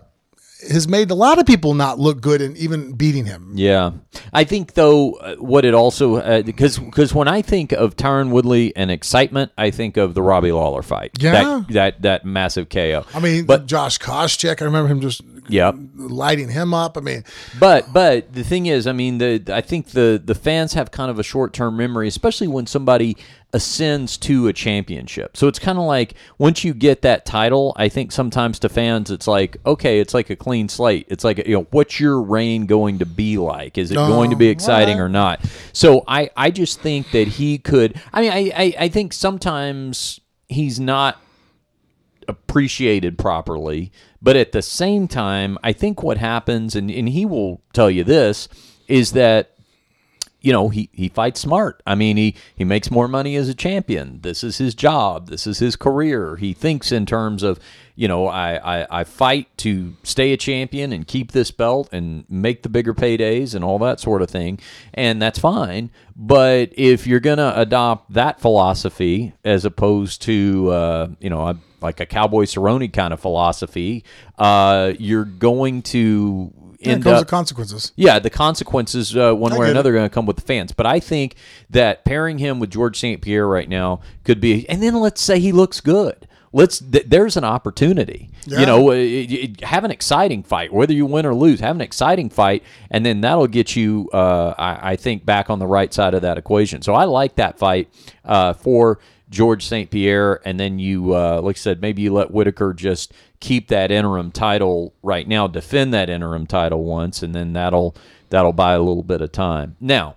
[0.69, 3.54] has made a lot of people not look good and even beating him.
[3.56, 3.91] Yeah,
[4.34, 8.76] I think though uh, what it also because because when I think of Tyron Woodley
[8.76, 11.12] and excitement, I think of the Robbie Lawler fight.
[11.19, 11.32] Yeah.
[11.32, 13.06] that that, that massive KO.
[13.13, 15.75] I mean, but Josh Koscheck, I remember him just Yep.
[15.95, 16.97] lighting him up.
[16.97, 17.23] I mean,
[17.59, 21.09] But but the thing is, I mean, the I think the the fans have kind
[21.12, 23.17] of a short term memory, especially when somebody
[23.51, 25.35] ascends to a championship.
[25.35, 29.09] So it's kind of like once you get that title, I think sometimes to fans
[29.09, 31.07] it's like okay, it's like a clean slate.
[31.09, 33.77] It's like you know, what's your reign going to be like?
[33.77, 35.05] Is it going to be Oh, exciting alright.
[35.05, 35.45] or not?
[35.73, 37.99] So I I just think that he could.
[38.13, 41.19] I mean, I I, I think sometimes he's not
[42.27, 43.91] appreciated properly.
[44.21, 48.03] But at the same time, I think what happens, and, and he will tell you
[48.03, 48.49] this,
[48.88, 49.51] is that
[50.41, 51.82] you know he, he fights smart.
[51.86, 54.21] I mean he he makes more money as a champion.
[54.21, 55.27] This is his job.
[55.27, 56.38] This is his career.
[56.38, 57.60] He thinks in terms of
[57.95, 62.23] you know I, I, I fight to stay a champion and keep this belt and
[62.29, 64.60] make the bigger paydays and all that sort of thing,
[64.93, 65.89] and that's fine.
[66.15, 72.00] But if you're gonna adopt that philosophy as opposed to uh, you know a, like
[72.00, 74.04] a cowboy Cerrone kind of philosophy,
[74.38, 77.92] uh, you're going to it end comes up consequences.
[77.98, 80.44] yeah, the consequences, uh, one I way or another, are going to come with the
[80.44, 80.72] fans.
[80.72, 81.36] But I think
[81.70, 83.22] that pairing him with Georges St.
[83.22, 84.68] Pierre right now could be.
[84.70, 86.26] And then let's say he looks good.
[86.52, 88.32] let's th- there's an opportunity.
[88.48, 88.62] Yeah.
[88.62, 91.60] You know, uh, it- it- have an exciting fight, whether you win or lose.
[91.60, 95.60] Have an exciting fight, and then that'll get you, uh, I, I think, back on
[95.60, 96.82] the right side of that equation.
[96.82, 97.88] So I like that fight
[98.26, 98.98] uh, for
[99.30, 99.92] Georges St.
[99.92, 103.92] Pierre, and then you, uh, like I said, maybe you let Whittaker just keep that
[103.92, 107.96] interim title right now, defend that interim title once, and then that'll
[108.30, 109.76] that'll buy a little bit of time.
[109.80, 110.15] Now,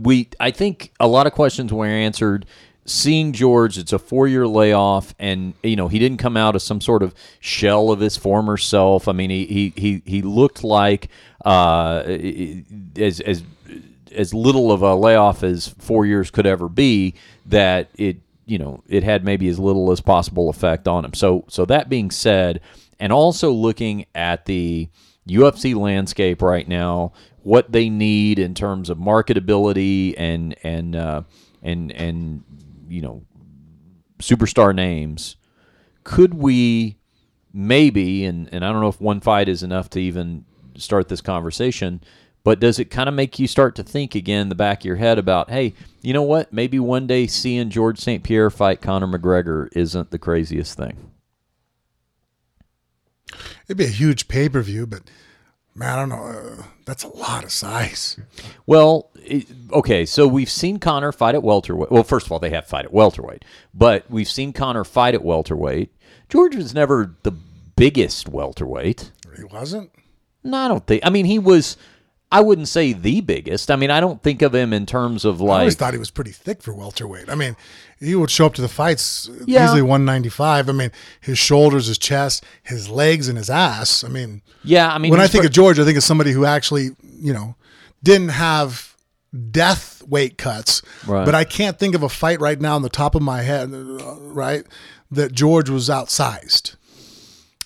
[0.00, 2.46] we I think a lot of questions were answered.
[2.86, 6.80] Seeing George, it's a four-year layoff, and you know he didn't come out as some
[6.80, 9.08] sort of shell of his former self.
[9.08, 11.08] I mean, he he he, he looked like
[11.44, 12.02] uh,
[12.96, 13.42] as as
[14.12, 17.14] as little of a layoff as four years could ever be.
[17.48, 21.14] That it you know it had maybe as little as possible effect on him.
[21.14, 22.60] So so that being said,
[22.98, 24.88] and also looking at the
[25.28, 31.22] UFC landscape right now, what they need in terms of marketability and and uh,
[31.62, 32.44] and and
[32.88, 33.22] you know
[34.18, 35.36] superstar names.
[36.04, 36.98] Could we
[37.52, 40.44] maybe and and I don't know if one fight is enough to even
[40.76, 42.00] start this conversation,
[42.44, 44.84] but does it kind of make you start to think again in the back of
[44.84, 46.52] your head about, hey, you know what?
[46.52, 48.22] Maybe one day seeing Georges St.
[48.22, 51.10] Pierre fight Conor McGregor isn't the craziest thing.
[53.66, 55.02] It'd be a huge pay per view, but
[55.74, 56.24] man, I don't know.
[56.24, 58.18] Uh, that's a lot of size.
[58.66, 61.90] Well, it, okay, so we've seen Conor fight at welterweight.
[61.90, 65.22] Well, first of all, they have fight at welterweight, but we've seen Conor fight at
[65.22, 65.92] welterweight.
[66.28, 67.32] George was never the
[67.76, 69.12] biggest welterweight.
[69.36, 69.90] He wasn't.
[70.42, 71.04] No, I don't think.
[71.04, 71.76] I mean, he was.
[72.30, 73.70] I wouldn't say the biggest.
[73.70, 75.56] I mean, I don't think of him in terms of like.
[75.56, 77.30] I always thought he was pretty thick for welterweight.
[77.30, 77.56] I mean,
[78.00, 79.64] he would show up to the fights Yeah.
[79.64, 80.68] easily 195.
[80.68, 84.04] I mean, his shoulders, his chest, his legs, and his ass.
[84.04, 86.32] I mean, Yeah, I mean, when I think ver- of George, I think of somebody
[86.32, 87.56] who actually, you know,
[88.02, 88.94] didn't have
[89.50, 90.82] death weight cuts.
[91.06, 91.24] Right.
[91.24, 93.70] But I can't think of a fight right now on the top of my head,
[93.72, 94.64] right,
[95.10, 96.74] that George was outsized.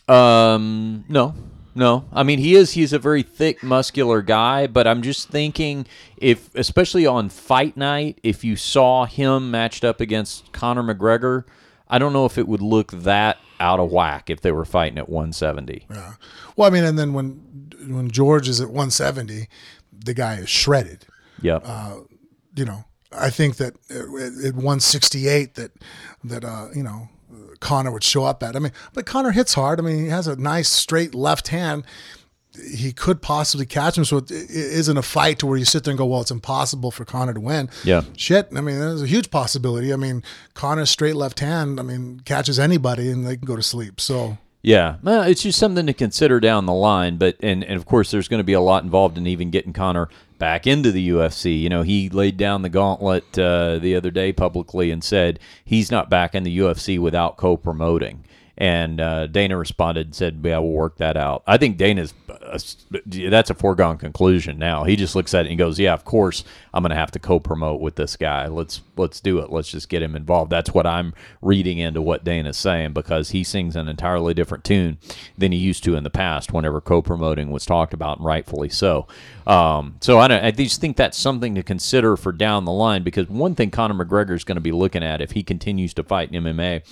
[0.08, 1.34] Um, no,
[1.74, 2.04] no.
[2.12, 2.72] I mean, he is.
[2.72, 4.66] He's a very thick, muscular guy.
[4.66, 10.00] But I'm just thinking, if especially on fight night, if you saw him matched up
[10.00, 11.44] against Conor McGregor,
[11.88, 14.98] I don't know if it would look that out of whack if they were fighting
[14.98, 15.86] at 170.
[15.88, 16.14] Yeah.
[16.56, 19.48] Well, I mean, and then when when George is at 170,
[19.92, 21.06] the guy is shredded.
[21.40, 21.66] Yep.
[22.54, 25.72] you know, I think that at at 168 that
[26.24, 27.08] that uh, you know
[27.62, 28.56] Conor would show up at.
[28.56, 29.78] I mean, but Conor hits hard.
[29.78, 31.84] I mean, he has a nice straight left hand.
[32.70, 35.92] He could possibly catch him, so it isn't a fight to where you sit there
[35.92, 38.02] and go, "Well, it's impossible for Conor to win." Yeah.
[38.14, 38.48] shit.
[38.54, 39.90] I mean, there's a huge possibility.
[39.90, 40.22] I mean,
[40.52, 41.80] Conor's straight left hand.
[41.80, 44.02] I mean, catches anybody and they can go to sleep.
[44.02, 47.16] So Yeah, well, it's just something to consider down the line.
[47.16, 49.72] But and, and of course, there's going to be a lot involved in even getting
[49.72, 50.10] Conor
[50.42, 51.60] back into the UFC.
[51.60, 55.88] You know, he laid down the gauntlet uh, the other day publicly and said he's
[55.88, 58.24] not back in the UFC without co-promoting.
[58.58, 62.58] And uh, Dana responded and said, "Yeah, we'll work that out." I think Dana's uh,
[63.30, 64.84] that's a foregone conclusion now.
[64.84, 67.18] He just looks at it and goes, "Yeah, of course I'm going to have to
[67.18, 68.48] co-promote with this guy.
[68.48, 69.50] Let's let's do it.
[69.50, 73.42] Let's just get him involved." That's what I'm reading into what Dana's saying because he
[73.42, 74.98] sings an entirely different tune
[75.38, 76.52] than he used to in the past.
[76.52, 79.06] Whenever co-promoting was talked about, and rightfully so.
[79.46, 80.44] Um, so I don't.
[80.44, 84.04] I just think that's something to consider for down the line because one thing Conor
[84.04, 86.82] McGregor is going to be looking at if he continues to fight in MMA.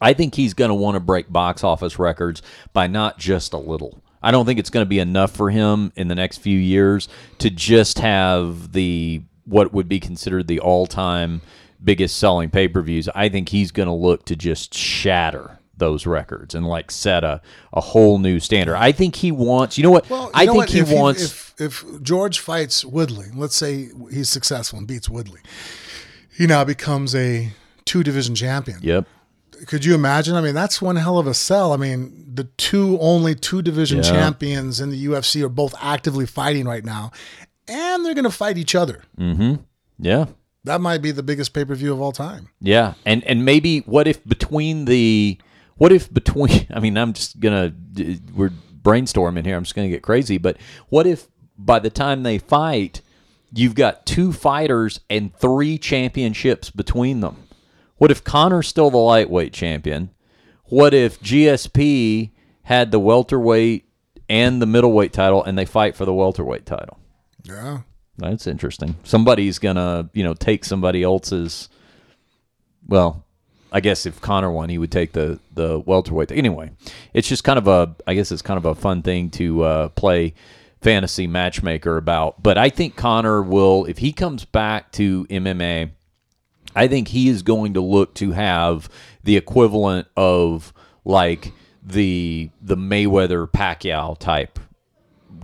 [0.00, 3.58] I think he's going to want to break box office records by not just a
[3.58, 4.02] little.
[4.22, 7.08] I don't think it's going to be enough for him in the next few years
[7.38, 11.40] to just have the what would be considered the all-time
[11.84, 13.08] biggest selling pay-per-views.
[13.14, 17.40] I think he's going to look to just shatter those records and like set a,
[17.72, 18.76] a whole new standard.
[18.76, 19.76] I think he wants.
[19.76, 20.08] You know what?
[20.10, 20.70] Well, you I know think what?
[20.70, 21.22] he if wants.
[21.22, 25.40] if, if George fights Woodley, let's say he's successful and beats Woodley,
[26.36, 27.52] he now becomes a
[27.84, 28.78] two division champion.
[28.82, 29.06] yep.
[29.66, 30.34] Could you imagine?
[30.36, 31.72] I mean, that's one hell of a sell.
[31.72, 34.04] I mean, the two only two division Yeah.
[34.10, 37.10] champions in the UFC are both actively fighting right now,
[37.68, 39.02] and they're going to fight each other.
[39.16, 39.54] Hmm.
[39.98, 40.26] Yeah.
[40.64, 42.48] That might be the biggest pay per view of all time.
[42.60, 45.38] Yeah, and and maybe what if between the
[45.76, 47.72] what if between I mean I'm just gonna
[48.34, 48.50] we're
[48.82, 50.56] brainstorming here I'm just gonna get crazy but
[50.88, 53.00] what if by the time they fight
[53.52, 57.36] you've got two fighters and three championships between them
[57.98, 60.10] what if Conor's still the lightweight champion
[60.64, 62.30] what if GSP
[62.64, 63.88] had the welterweight
[64.28, 66.98] and the middleweight title and they fight for the welterweight title
[67.44, 67.80] Yeah.
[68.18, 71.68] that's interesting somebody's gonna you know take somebody else's
[72.88, 73.24] well,
[73.72, 76.30] I guess if Conor won, he would take the the welterweight.
[76.30, 76.70] Anyway,
[77.12, 79.88] it's just kind of a I guess it's kind of a fun thing to uh,
[79.88, 80.34] play
[80.82, 82.40] fantasy matchmaker about.
[82.42, 85.90] But I think Conor will if he comes back to MMA.
[86.76, 88.88] I think he is going to look to have
[89.24, 90.72] the equivalent of
[91.04, 94.58] like the the Mayweather Pacquiao type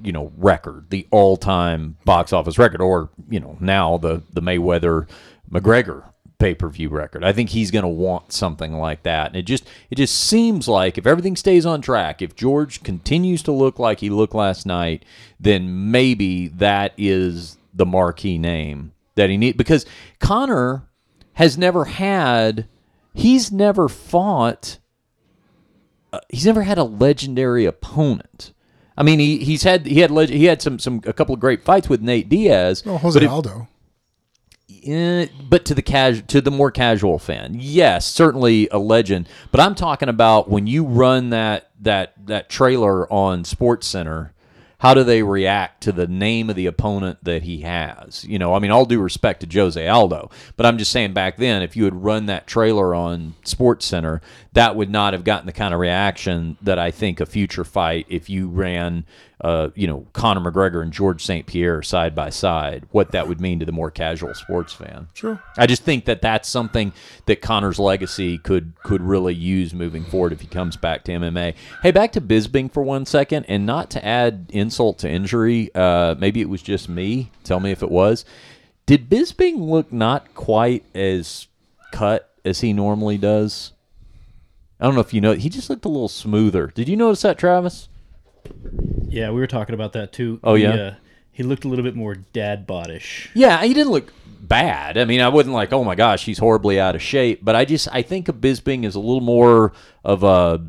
[0.03, 4.43] you know record, the all time box office record, or you know now the the
[4.43, 5.09] Mayweather
[5.51, 6.05] McGregor
[6.39, 7.25] pay per view record.
[7.25, 10.69] I think he's going to want something like that, and it just it just seems
[10.69, 14.67] like if everything stays on track, if George continues to look like he looked last
[14.67, 15.05] night,
[15.41, 19.87] then maybe that is the marquee name that he needs because
[20.19, 20.83] Conor
[21.35, 22.67] has never had
[23.15, 24.79] he's never fought
[26.13, 28.53] uh, he's never had a legendary opponent.
[28.97, 31.41] I mean, he, he's had he had leg- he had some some a couple of
[31.41, 32.83] great fights with Nate Diaz.
[32.87, 33.69] Oh, Jose but, it- Aldo.
[34.85, 39.29] eh, but to the casual to the more casual fan, yes, certainly a legend.
[39.51, 44.32] But I'm talking about when you run that that that trailer on Sports Center.
[44.83, 48.25] How do they react to the name of the opponent that he has?
[48.25, 51.37] You know, I mean, all due respect to Jose Aldo, but I'm just saying back
[51.37, 54.21] then, if you had run that trailer on Sports Center,
[54.55, 58.07] that would not have gotten the kind of reaction that I think a future fight,
[58.09, 59.05] if you ran,
[59.43, 61.47] uh, you know, Conor McGregor and Georges St.
[61.47, 65.09] Pierre side by side, what that would mean to the more casual sports fan.
[65.15, 65.39] True.
[65.59, 66.93] I just think that that's something
[67.27, 71.55] that Conor's legacy could could really use moving forward if he comes back to MMA.
[71.83, 75.71] Hey, back to Bisping for one second, and not to add insult to injury.
[75.75, 77.33] Uh, maybe it was just me.
[77.43, 78.25] Tell me if it was.
[78.87, 81.49] Did Bisping look not quite as
[81.91, 83.73] cut as he normally does?
[84.79, 85.33] I don't know if you know.
[85.33, 86.69] He just looked a little smoother.
[86.69, 87.89] Did you notice that, Travis?
[89.09, 90.41] Yeah, we were talking about that too.
[90.43, 90.75] Oh, He, yeah?
[90.75, 90.95] uh,
[91.33, 93.29] he looked a little bit more dad bodish.
[93.35, 94.99] Yeah, he didn't look bad.
[94.99, 97.45] I mean, I wasn't like, oh my gosh, he's horribly out of shape.
[97.45, 99.73] But I just, I think of Bisping is a little more
[100.05, 100.65] of a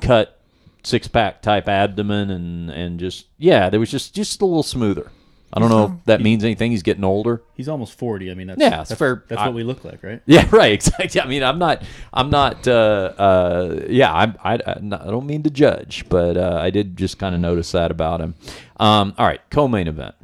[0.00, 0.40] cut
[0.84, 5.10] six pack type abdomen, and and just yeah, there was just just a little smoother.
[5.56, 6.70] I don't know if that means anything.
[6.70, 7.42] He's getting older.
[7.54, 8.30] He's almost forty.
[8.30, 9.24] I mean, that's Yeah, it's that's, fair.
[9.28, 10.20] That's I- what we look like, right?
[10.26, 10.72] Yeah, right.
[10.74, 11.20] Exactly.
[11.20, 11.82] I mean, I'm not.
[12.12, 12.68] I'm not.
[12.68, 14.54] Uh, uh, yeah, I'm, I.
[14.54, 17.90] I I don't mean to judge, but uh, I did just kind of notice that
[17.90, 18.34] about him.
[18.78, 20.14] Um, all right, co-main event: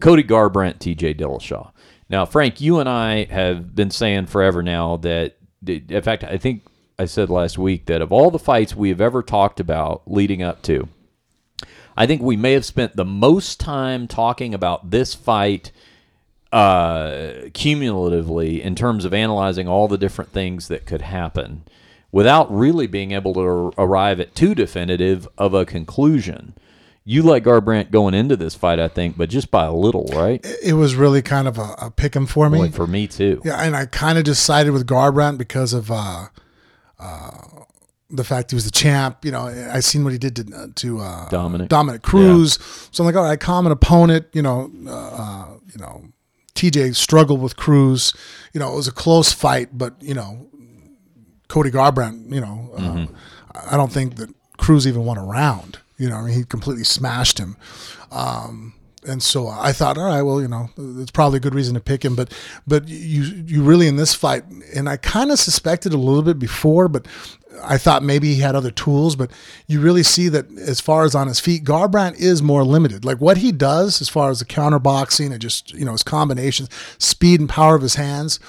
[0.00, 1.14] Cody Garbrandt, T.J.
[1.14, 1.72] Dillashaw.
[2.08, 6.62] Now, Frank, you and I have been saying forever now that, in fact, I think
[6.98, 10.42] I said last week that of all the fights we have ever talked about leading
[10.42, 10.88] up to,
[11.96, 15.70] I think we may have spent the most time talking about this fight
[16.52, 21.64] uh, cumulatively in terms of analyzing all the different things that could happen
[22.10, 26.54] without really being able to ar- arrive at too definitive of a conclusion.
[27.04, 30.44] You like Garbrandt going into this fight, I think, but just by a little, right?
[30.62, 32.58] It was really kind of a, a pick 'em for me.
[32.58, 33.40] Boy, for me too.
[33.44, 36.26] Yeah, and I kind of just sided with Garbrandt because of uh,
[37.00, 37.30] uh,
[38.12, 39.24] the fact he was the champ.
[39.24, 41.68] You know, I seen what he did to, to uh, Dominick.
[41.68, 42.58] Dominick Cruz.
[42.92, 44.26] So I'm like, all right, common opponent.
[44.32, 46.04] You know, uh, uh, you know,
[46.54, 48.12] TJ struggled with Cruz.
[48.52, 50.46] You know, it was a close fight, but you know,
[51.48, 52.32] Cody Garbrandt.
[52.32, 53.06] You know, uh,
[53.70, 55.78] I don't think that Cruz even won a round.
[55.98, 57.56] You know, I mean, he completely smashed him.
[58.10, 60.70] Um, and so I thought, all right, well, you know,
[61.00, 62.32] it's probably a good reason to pick him, but
[62.66, 64.44] but you you really in this fight,
[64.74, 67.06] and I kind of suspected a little bit before, but
[67.62, 69.30] I thought maybe he had other tools, but
[69.66, 73.04] you really see that as far as on his feet, Garbrandt is more limited.
[73.04, 76.02] Like what he does as far as the counter boxing and just you know his
[76.02, 78.40] combinations, speed and power of his hands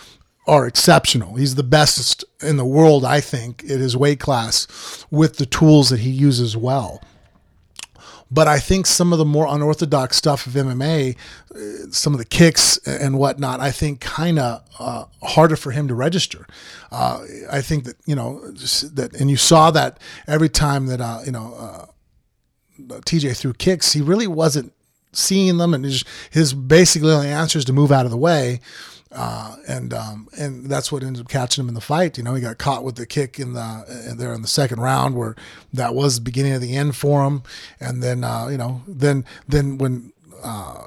[0.45, 1.35] are exceptional.
[1.35, 5.89] He's the best in the world, I think, at his weight class with the tools
[5.89, 7.01] that he uses well.
[8.33, 11.15] But I think some of the more unorthodox stuff of MMA,
[11.53, 15.87] uh, some of the kicks and whatnot, I think kind of uh, harder for him
[15.87, 16.47] to register.
[16.91, 21.19] Uh, I think that you know that, and you saw that every time that uh,
[21.25, 21.85] you know uh,
[23.01, 24.73] TJ threw kicks, he really wasn't
[25.11, 28.59] seeing them, and his, his basically only answer is to move out of the way.
[29.13, 32.17] Uh, and um, and that's what ended up catching him in the fight.
[32.17, 35.15] You know, he got caught with the kick in the there in the second round,
[35.15, 35.36] where
[35.71, 37.43] that was the beginning of the end for him.
[37.80, 40.84] And then uh, you know, then then when uh,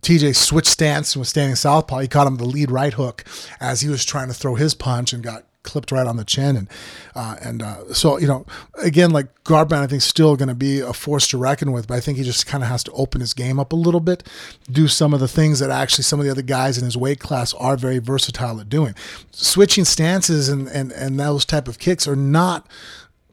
[0.00, 3.24] TJ switched stance and was standing southpaw, he caught him the lead right hook
[3.60, 6.56] as he was trying to throw his punch and got clipped right on the chin.
[6.56, 6.68] And
[7.14, 8.46] uh, and uh, so you know,
[8.80, 11.88] again, like Garbrandt, I think still going to be a force to reckon with.
[11.88, 14.00] But I think he just kind of has to open his game up a little
[14.00, 14.22] bit,
[14.70, 17.18] do some of the things that actually some of the other guys in his weight
[17.18, 18.94] class are very versatile at doing.
[19.32, 22.68] Switching stances and and and those type of kicks are not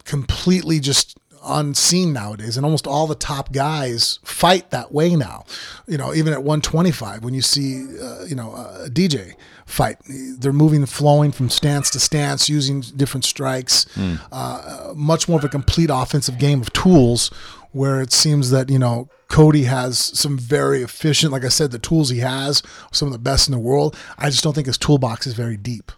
[0.04, 5.44] completely just unseen nowadays and almost all the top guys fight that way now
[5.88, 9.34] you know even at 125 when you see uh, you know a dj
[9.72, 9.98] fight
[10.40, 13.86] they're moving flowing from stance to stance using different strikes
[14.32, 17.30] uh, much more of a complete offensive game of tools
[17.72, 21.80] where it seems that you know Cody has some very efficient, like I said, the
[21.80, 23.96] tools he has, some of the best in the world.
[24.18, 25.90] I just don't think his toolbox is very deep.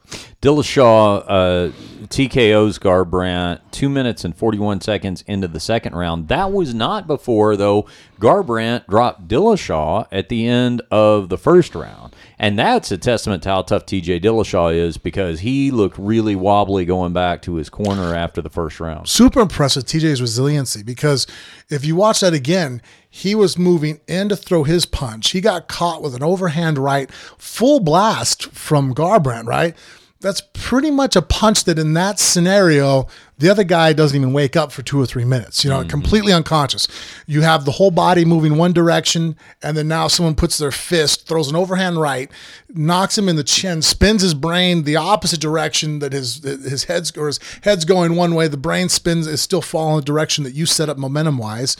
[0.43, 1.71] Dillashaw uh,
[2.09, 6.27] TKO's Garbrandt two minutes and 41 seconds into the second round.
[6.27, 7.87] That was not before, though,
[8.19, 12.12] Garbrandt dropped Dillashaw at the end of the first round.
[12.39, 16.85] And that's a testament to how tough TJ Dillashaw is because he looked really wobbly
[16.85, 19.07] going back to his corner after the first round.
[19.07, 21.27] Super impressive TJ's resiliency because
[21.69, 25.31] if you watch that again, he was moving in to throw his punch.
[25.31, 29.75] He got caught with an overhand right, full blast from Garbrandt, right?
[30.23, 33.07] That's pretty much a punch that in that scenario,
[33.39, 35.89] the other guy doesn't even wake up for two or three minutes, you know, mm-hmm.
[35.89, 36.87] completely unconscious.
[37.27, 41.27] You have the whole body moving one direction, and then now someone puts their fist,
[41.27, 42.31] throws an overhand right,
[42.69, 47.15] knocks him in the chin, spins his brain the opposite direction that his his head's
[47.17, 50.53] or his head's going one way, the brain spins is still following the direction that
[50.53, 51.75] you set up momentum wise.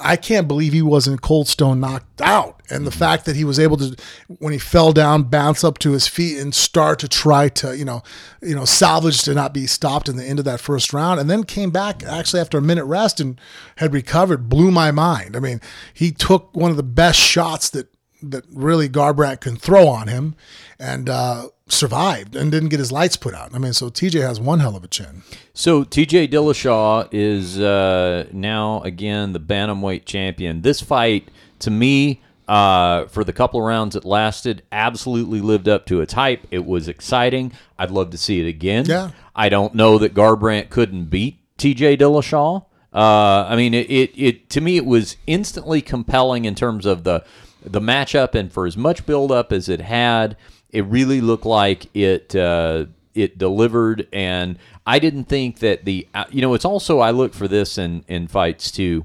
[0.00, 2.62] I can't believe he wasn't cold stone knocked out.
[2.70, 2.98] And the mm-hmm.
[2.98, 3.96] fact that he was able to,
[4.38, 7.84] when he fell down, bounce up to his feet and start to try to, you
[7.84, 8.02] know,
[8.42, 11.30] you know, salvage to not be stopped in the end of that first round, and
[11.30, 13.40] then came back actually after a minute rest and
[13.76, 15.36] had recovered, blew my mind.
[15.36, 15.60] I mean,
[15.94, 17.88] he took one of the best shots that
[18.20, 20.34] that really Garbrandt can throw on him,
[20.78, 23.54] and uh, survived and didn't get his lights put out.
[23.54, 25.22] I mean, so TJ has one hell of a chin.
[25.54, 30.62] So TJ Dillashaw is uh, now again the bantamweight champion.
[30.62, 31.28] This fight,
[31.60, 36.14] to me, uh, for the couple of rounds it lasted, absolutely lived up to its
[36.14, 36.46] hype.
[36.50, 37.52] It was exciting.
[37.78, 38.86] I'd love to see it again.
[38.86, 39.10] Yeah.
[39.36, 42.64] I don't know that Garbrandt couldn't beat TJ Dillashaw.
[42.92, 47.04] Uh, I mean, it, it, it to me it was instantly compelling in terms of
[47.04, 47.24] the
[47.62, 50.36] the matchup, and for as much build up as it had
[50.70, 56.24] it really looked like it uh, it delivered, and I didn't think that the uh,
[56.30, 59.04] you know it's also I look for this in in fights too.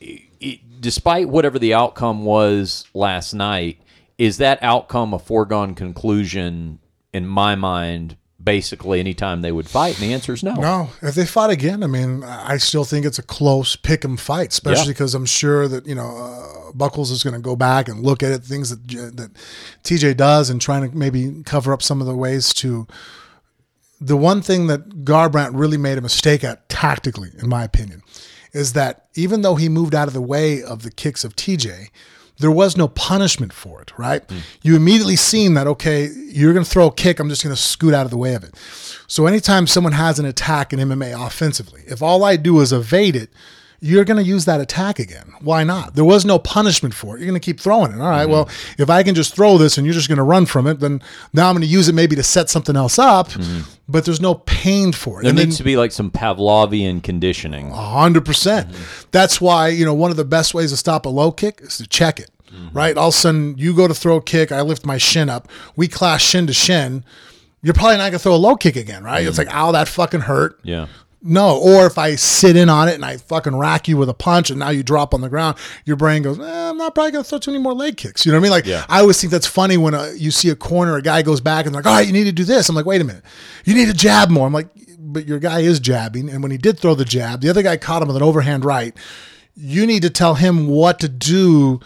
[0.00, 3.80] It, despite whatever the outcome was last night,
[4.16, 6.78] is that outcome a foregone conclusion
[7.12, 9.98] in my mind basically anytime they would fight?
[9.98, 10.54] And the answer is no.
[10.54, 10.90] No.
[11.02, 14.52] If they fought again, I mean, I still think it's a close pick 'em fight,
[14.52, 15.18] especially because yeah.
[15.18, 18.32] I'm sure that, you know, uh, Buchholz is going to go back and look at
[18.32, 18.86] it, things that,
[19.16, 19.30] that
[19.84, 22.86] TJ does and trying to maybe cover up some of the ways to.
[24.00, 28.02] The one thing that Garbrandt really made a mistake at tactically, in my opinion,
[28.52, 31.88] is that even though he moved out of the way of the kicks of TJ,
[32.38, 34.26] there was no punishment for it, right?
[34.28, 34.40] Mm.
[34.62, 37.60] You immediately seen that, okay, you're going to throw a kick, I'm just going to
[37.60, 38.54] scoot out of the way of it.
[39.06, 43.16] So anytime someone has an attack in MMA offensively, if all I do is evade
[43.16, 43.30] it,
[43.80, 45.32] you're going to use that attack again.
[45.40, 45.94] Why not?
[45.94, 47.20] There was no punishment for it.
[47.20, 48.00] You're going to keep throwing it.
[48.00, 48.32] All right, mm-hmm.
[48.32, 50.80] well, if I can just throw this and you're just going to run from it,
[50.80, 51.00] then
[51.32, 53.70] now I'm going to use it maybe to set something else up, mm-hmm.
[53.88, 55.22] but there's no pain for it.
[55.22, 57.70] There and needs then, to be like some Pavlovian conditioning.
[57.70, 58.24] 100%.
[58.24, 59.08] percent mm-hmm.
[59.12, 61.76] That's why, you know, one of the best ways to stop a low kick is
[61.78, 62.76] to check it, mm-hmm.
[62.76, 62.96] right?
[62.96, 65.48] All of a sudden, you go to throw a kick, I lift my shin up,
[65.76, 67.04] we clash shin to shin
[67.60, 69.24] you're probably not gonna throw a low kick again, right?
[69.24, 69.28] Mm.
[69.28, 70.60] It's like, ow, that fucking hurt.
[70.62, 70.86] Yeah.
[71.20, 74.14] No, or if I sit in on it and I fucking rack you with a
[74.14, 77.10] punch and now you drop on the ground, your brain goes, eh, I'm not probably
[77.10, 78.24] going to throw too many more leg kicks.
[78.24, 78.50] You know what I mean?
[78.52, 78.86] Like, yeah.
[78.88, 81.40] I always think that's funny when a, uh, you see a corner, a guy goes
[81.40, 82.68] back and like, all right, you need to do this.
[82.68, 83.24] I'm like, wait a minute,
[83.64, 84.46] you need to jab more.
[84.46, 86.28] I'm like, but your guy is jabbing.
[86.28, 88.64] And when he did throw the jab, the other guy caught him with an overhand
[88.64, 88.96] right.
[89.56, 91.80] You need to tell him what to do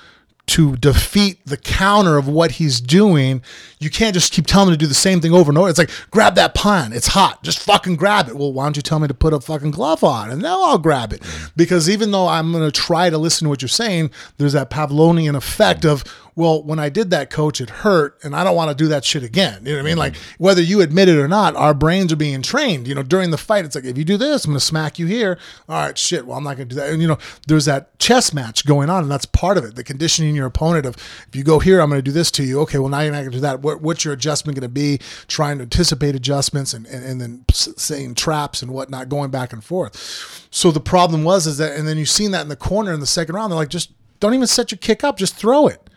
[0.49, 3.43] to defeat the counter of what he's doing,
[3.83, 5.69] you can't just keep telling him to do the same thing over and over.
[5.69, 6.93] It's like, grab that pan.
[6.93, 7.43] It's hot.
[7.43, 8.37] Just fucking grab it.
[8.37, 10.79] Well, why don't you tell me to put a fucking glove on and now I'll
[10.79, 11.23] grab it?
[11.57, 14.71] Because even though I'm going to try to listen to what you're saying, there's that
[14.71, 16.05] Pavlovian effect of,
[16.35, 19.05] well, when I did that, coach, it hurt, and I don't want to do that
[19.05, 19.65] shit again.
[19.65, 19.99] You know what I mean?
[19.99, 20.45] Like mm-hmm.
[20.45, 22.89] whether you admit it or not, our brains are being trained.
[22.89, 25.07] You know, during the fight, it's like if you do this, I'm gonna smack you
[25.07, 25.39] here.
[25.69, 26.27] All right, shit.
[26.27, 26.91] Well, I'm not gonna do that.
[26.91, 29.75] And you know, there's that chess match going on, and that's part of it.
[29.75, 30.97] The conditioning your opponent of
[31.29, 32.61] if you go here, I'm gonna do this to you.
[32.61, 33.61] Okay, well now you're not gonna do that.
[33.61, 34.99] What, what's your adjustment gonna be?
[35.29, 39.63] Trying to anticipate adjustments and and, and then saying traps and whatnot, going back and
[39.63, 40.49] forth.
[40.51, 43.01] So the problem was is that, and then you've seen that in the corner in
[43.01, 43.51] the second round.
[43.53, 45.89] They're like, just don't even set your kick up, just throw it.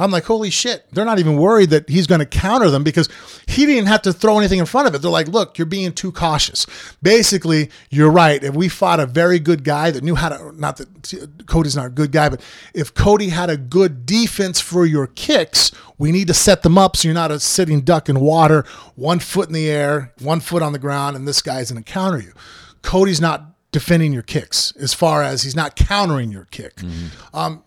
[0.00, 0.86] I'm like, holy shit.
[0.92, 3.08] They're not even worried that he's going to counter them because
[3.46, 5.02] he didn't have to throw anything in front of it.
[5.02, 6.66] They're like, look, you're being too cautious.
[7.02, 8.42] Basically, you're right.
[8.42, 11.86] If we fought a very good guy that knew how to, not that Cody's not
[11.86, 12.40] a good guy, but
[12.74, 16.96] if Cody had a good defense for your kicks, we need to set them up
[16.96, 18.64] so you're not a sitting duck in water,
[18.96, 21.92] one foot in the air, one foot on the ground, and this guy's going to
[21.92, 22.32] counter you.
[22.82, 26.76] Cody's not defending your kicks as far as he's not countering your kick.
[26.76, 27.36] Mm-hmm.
[27.36, 27.62] Um,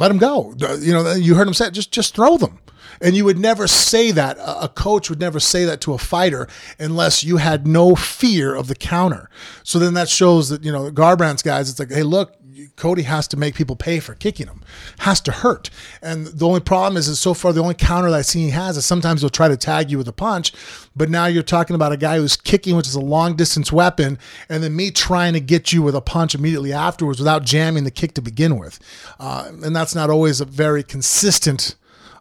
[0.00, 0.54] let him go.
[0.80, 2.58] You know, you heard him say, just just throw them.
[3.02, 4.38] And you would never say that.
[4.38, 6.48] A coach would never say that to a fighter
[6.78, 9.30] unless you had no fear of the counter.
[9.62, 12.34] So then that shows that, you know, Garbrandt's guys, it's like, hey, look,
[12.76, 14.62] Cody has to make people pay for kicking him,
[15.00, 15.70] has to hurt.
[16.02, 18.50] And the only problem is, is so far the only counter that I see he
[18.50, 20.52] has is sometimes he'll try to tag you with a punch,
[20.94, 24.18] but now you're talking about a guy who's kicking, which is a long distance weapon,
[24.48, 27.90] and then me trying to get you with a punch immediately afterwards without jamming the
[27.90, 28.78] kick to begin with,
[29.18, 31.76] uh, and that's not always a very consistent.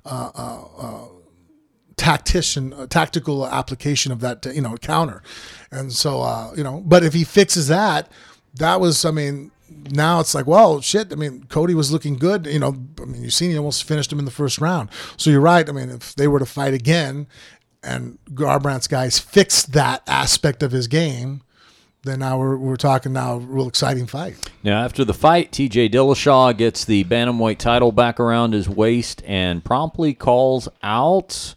[0.05, 1.05] Uh, uh, uh
[1.99, 5.21] tactician uh, tactical application of that you know counter
[5.69, 8.09] and so uh, you know but if he fixes that
[8.53, 9.51] that was i mean
[9.91, 13.23] now it's like well shit i mean cody was looking good you know i mean
[13.23, 15.89] you seen he almost finished him in the first round so you're right i mean
[15.89, 17.27] if they were to fight again
[17.83, 21.41] and garbrandt's guys fixed that aspect of his game
[22.03, 24.49] then now we're, we're talking now a real exciting fight.
[24.63, 25.89] Now after the fight, T.J.
[25.89, 31.55] Dillashaw gets the bantamweight title back around his waist and promptly calls out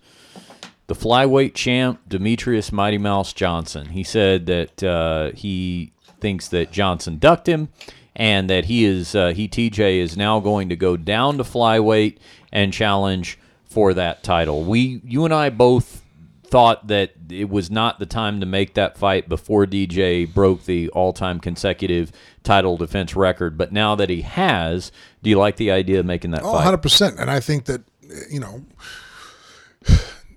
[0.89, 3.91] the flyweight champ Demetrious Mighty Mouse Johnson.
[3.91, 7.69] He said that uh, he thinks that Johnson ducked him,
[8.15, 12.19] and that he is uh, he TJ is now going to go down to flyweight
[12.53, 14.65] and challenge for that title.
[14.65, 16.03] We you and I both
[16.45, 20.91] thought that it was not the time to make that fight before DJ broke the
[20.91, 24.93] all-time consecutive title defense record, but now that he has,
[25.23, 26.79] do you like the idea of making that oh, fight?
[26.83, 27.19] 100%.
[27.19, 27.83] And I think that
[28.31, 28.63] you know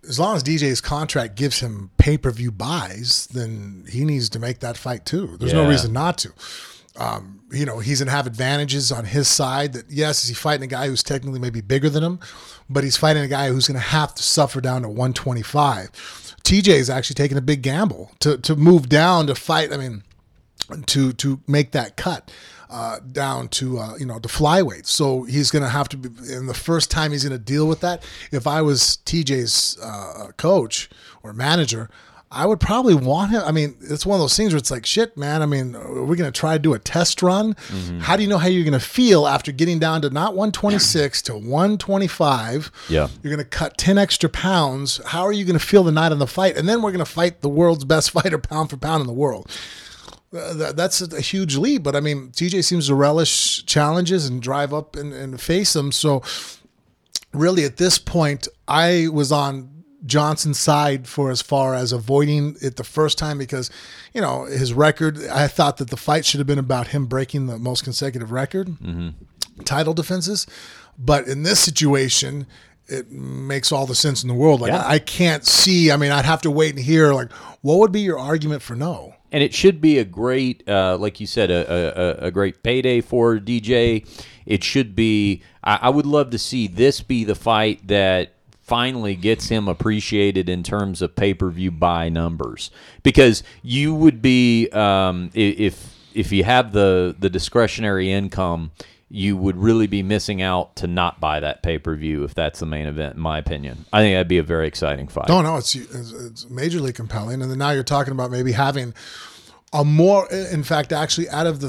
[0.08, 4.40] as long as DJ's contract gives him pay per view buys, then he needs to
[4.40, 5.36] make that fight too.
[5.38, 5.64] There's Yeah.
[5.64, 6.32] no reason not to.
[6.98, 9.74] Um, you know, he's gonna have advantages on his side.
[9.74, 12.20] That yes, is he fighting a guy who's technically maybe bigger than him,
[12.70, 15.92] but he's fighting a guy who's gonna have to suffer down to 125.
[16.44, 19.74] TJ is actually taking a big gamble to to move down to fight.
[19.74, 20.04] I mean,
[20.88, 22.32] to to make that cut
[22.70, 24.86] uh, down to uh, you know the flyweight.
[24.86, 26.10] So he's going to have to be.
[26.34, 30.32] And the first time he's going to deal with that, if I was TJ's uh,
[30.38, 30.90] coach
[31.24, 31.90] or manager.
[32.36, 33.42] I would probably want him.
[33.46, 35.42] I mean, it's one of those things where it's like, shit, man.
[35.42, 37.56] I mean, are we going to try to do a test run?
[38.02, 41.22] How do you know how you're going to feel after getting down to not 126
[41.24, 42.72] to 125?
[42.90, 43.08] Yeah.
[43.24, 45.00] You're going to cut 10 extra pounds.
[45.06, 46.58] How are you going to feel the night of the fight?
[46.58, 49.14] And then we're going to fight the world's best fighter pound for pound in the
[49.14, 49.50] world.
[50.36, 51.84] Uh, that- that's a huge leap.
[51.84, 55.92] But I mean, TJ seems to relish challenges and drive up and, and face them.
[55.94, 56.22] So,
[57.34, 59.75] really, at this point, I was on
[60.06, 63.70] Johnson's side for as far as avoiding it the first time because,
[64.14, 65.20] you know, his record.
[65.28, 68.76] I thought that the fight should have been about him breaking the most consecutive record
[69.66, 70.48] title defenses.
[70.98, 72.48] But in this situation,
[72.88, 74.62] it makes all the sense in the world.
[74.62, 74.84] Like Yeah.
[74.86, 75.92] I can't see.
[75.92, 77.14] I mean, I'd have to wait and hear.
[77.14, 77.32] Like,
[77.62, 79.16] what would be your argument for no?
[79.36, 83.02] and it should be a great, uh, like you said, a, a, a great payday
[83.02, 84.08] for DJ.
[84.46, 85.42] It should be.
[85.62, 88.35] I, I would love to see this be the fight that
[88.66, 92.72] finally gets him appreciated in terms of pay per view buy numbers,
[93.04, 98.72] because you would be um, if if you have the the discretionary income.
[99.08, 102.60] You would really be missing out to not buy that pay per view if that's
[102.60, 103.86] the main event, in my opinion.
[103.94, 105.30] I think that'd be a very exciting fight.
[105.30, 107.42] No, no, it's, it's it's majorly compelling.
[107.42, 108.96] And then now you're talking about maybe having
[109.72, 111.68] a more, in fact, actually, out of the,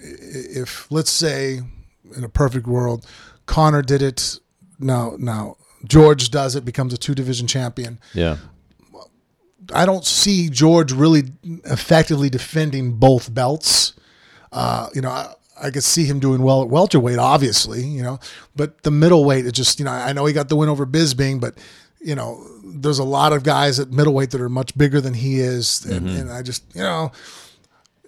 [0.00, 1.60] if let's say
[2.16, 3.04] in a perfect world,
[3.46, 4.38] Conor did it.
[4.78, 7.98] Now, now Georges does it, becomes a two division champion.
[8.14, 8.38] Yeah.
[9.72, 11.24] I don't see Georges really
[11.64, 13.92] effectively defending both belts.
[14.50, 18.18] Uh, you know, I, I could see him doing well at welterweight, obviously, you know,
[18.56, 21.40] but the middleweight, it just, you know, I know he got the win over Bisping,
[21.40, 21.58] but,
[22.00, 25.40] you know, there's a lot of guys at middleweight that are much bigger than he
[25.40, 25.84] is.
[25.84, 27.12] And, and I just, you know,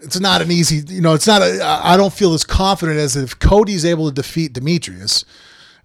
[0.01, 3.17] it's not an easy, you know, it's not a, I don't feel as confident as
[3.17, 5.25] if Cody's able to defeat Demetrious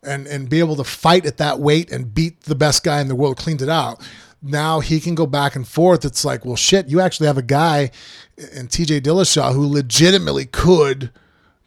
[0.05, 3.07] and, and be able to fight at that weight and beat the best guy in
[3.07, 4.01] the world, cleaned it out.
[4.41, 6.05] Now he can go back and forth.
[6.05, 7.91] It's like, well, shit, you actually have a guy
[8.37, 11.11] in TJ Dillashaw who legitimately could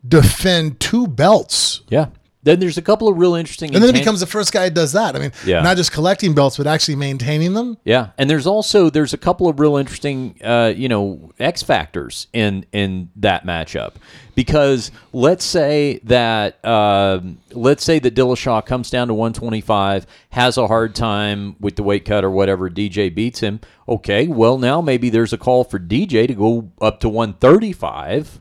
[0.07, 1.81] defend two belts.
[1.89, 2.07] Yeah.
[2.49, 3.75] Then there's a couple of real interesting.
[3.75, 5.15] And then he intan- becomes the first guy that does that.
[5.15, 5.61] I mean, Yeah.
[5.61, 7.77] not just collecting belts, but actually maintaining them.
[7.85, 12.27] Yeah, and there's also there's a couple of real interesting, uh, you know, X factors
[12.33, 13.93] in in that matchup
[14.35, 20.67] because let's say that um let's say that Dillashaw comes down to 125, has a
[20.69, 22.71] hard time with the weight cut or whatever.
[22.71, 23.61] DJ beats him.
[23.89, 28.41] Okay, well now maybe there's a call for DJ to go up to 135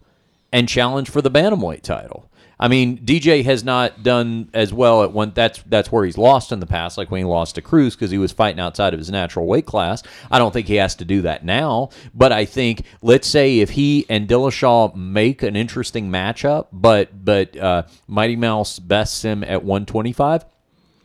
[0.53, 2.29] and challenge for the bantamweight title.
[2.59, 5.31] I mean, DJ has not done as well at one.
[5.35, 8.09] That's that's where he's lost in the past, like when he lost to Cruz because
[8.09, 10.01] he was fighting outside of his natural weight class.
[10.31, 13.69] I don't think he has to do that now, but I think let's say if
[13.71, 19.63] he and Dillashaw make an interesting matchup, but but uh, Mighty Mouse bests him at
[19.63, 20.43] 125,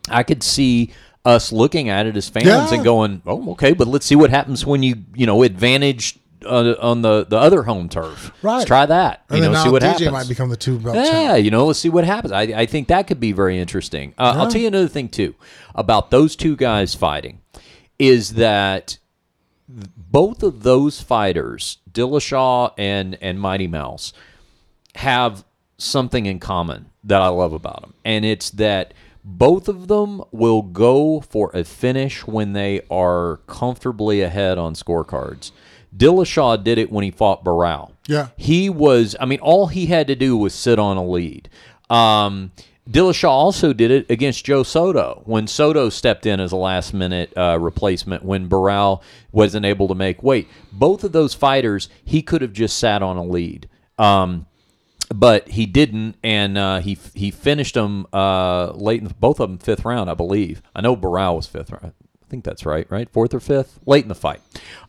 [0.08, 0.90] I could see
[1.24, 2.72] us looking at it as fans Yeah.
[2.74, 6.74] and going, "Oh, okay, but let's see what happens when you you know advantage uh,
[6.80, 8.32] on the, the other home turf.
[8.42, 8.56] Right.
[8.56, 9.24] Let's try that.
[9.28, 10.10] And you know, now see what DJ happens.
[10.12, 11.08] might become the two belt champ.
[11.08, 12.32] Yeah, you know, let's see what happens.
[12.32, 14.14] I, I think that could be very interesting.
[14.18, 15.34] Uh, I'll tell you another thing too
[15.74, 17.40] about those two guys fighting
[17.98, 18.98] is that
[19.68, 24.12] both of those fighters, Dillashaw and and Mighty Mouse,
[24.96, 25.44] have
[25.78, 28.92] something in common that I love about them, and it's that
[29.24, 35.52] both of them will go for a finish when they are comfortably ahead on scorecards.
[35.96, 37.92] Dillashaw did it when he fought Barão.
[38.06, 38.28] Yeah.
[38.36, 41.48] He was, I mean, all he had to do was sit on a lead.
[41.90, 42.52] Um,
[42.90, 47.32] Dillashaw also did it against Joe Soto when Soto stepped in as a last minute
[47.36, 50.48] uh, replacement when Barão wasn't able to make weight.
[50.72, 53.68] Both of those fighters, he could have just sat on a lead.
[53.98, 54.46] Um,
[55.14, 59.58] but he didn't, and uh, he he finished them uh, late in both of them
[59.58, 60.62] fifth round, I believe.
[60.74, 61.92] I know Barão was fifth round.
[62.32, 63.10] I think that's right, right?
[63.10, 64.40] Fourth or fifth, late in the fight.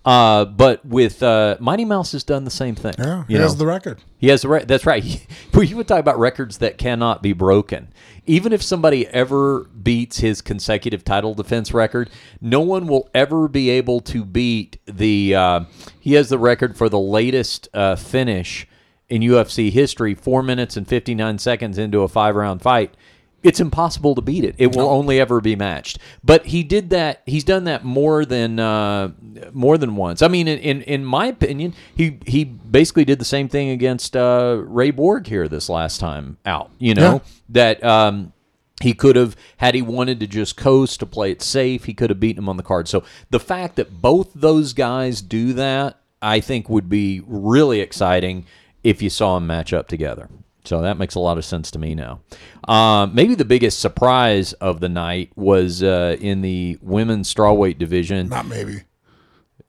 [0.05, 2.93] Uh, but with uh, Mighty Mouse has done the same thing.
[2.97, 3.59] Yeah, he you has know?
[3.59, 4.01] the record.
[4.17, 4.65] He has the right.
[4.65, 5.03] That's right.
[5.53, 7.89] you would talk about records that cannot be broken.
[8.25, 13.69] Even if somebody ever beats his consecutive title defense record, no one will ever be
[13.71, 15.35] able to beat the.
[15.35, 15.65] Uh,
[15.99, 18.65] he has the record for the latest uh, finish
[19.09, 22.95] in UFC history, four minutes and fifty nine seconds into a five round fight.
[23.43, 24.55] It's impossible to beat it.
[24.57, 25.99] It will only ever be matched.
[26.23, 27.21] But he did that.
[27.25, 29.11] He's done that more than uh,
[29.51, 30.21] more than once.
[30.21, 34.15] I mean, in, in in my opinion, he he basically did the same thing against
[34.15, 36.71] uh, Ray Borg here this last time out.
[36.79, 37.19] You know Yeah.
[37.49, 37.83] that.
[37.83, 38.33] Um,
[38.81, 42.09] he could have, had he wanted to just coast to play it safe, he could
[42.09, 42.89] have beaten him on the card.
[42.89, 48.45] So the fact that both those guys do that, I think, would be really exciting
[48.83, 50.27] if you saw them match up together.
[50.65, 52.21] So that makes a lot of sense to me now.
[52.67, 58.29] Um, maybe the biggest surprise of the night was uh, in the women's strawweight division.
[58.29, 58.83] Not maybe.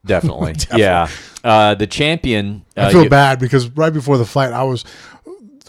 [0.06, 1.08] Definitely, yeah.
[1.42, 2.64] Uh, the champion.
[2.76, 4.84] I uh, feel you- bad because right before the fight, I was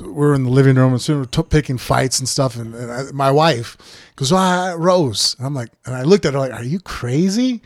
[0.01, 2.75] we were in the living room and soon we took picking fights and stuff, and,
[2.75, 3.77] and I, my wife
[4.17, 7.61] goes, "Ah, Rose." And I'm like, and I looked at her like, "Are you crazy?"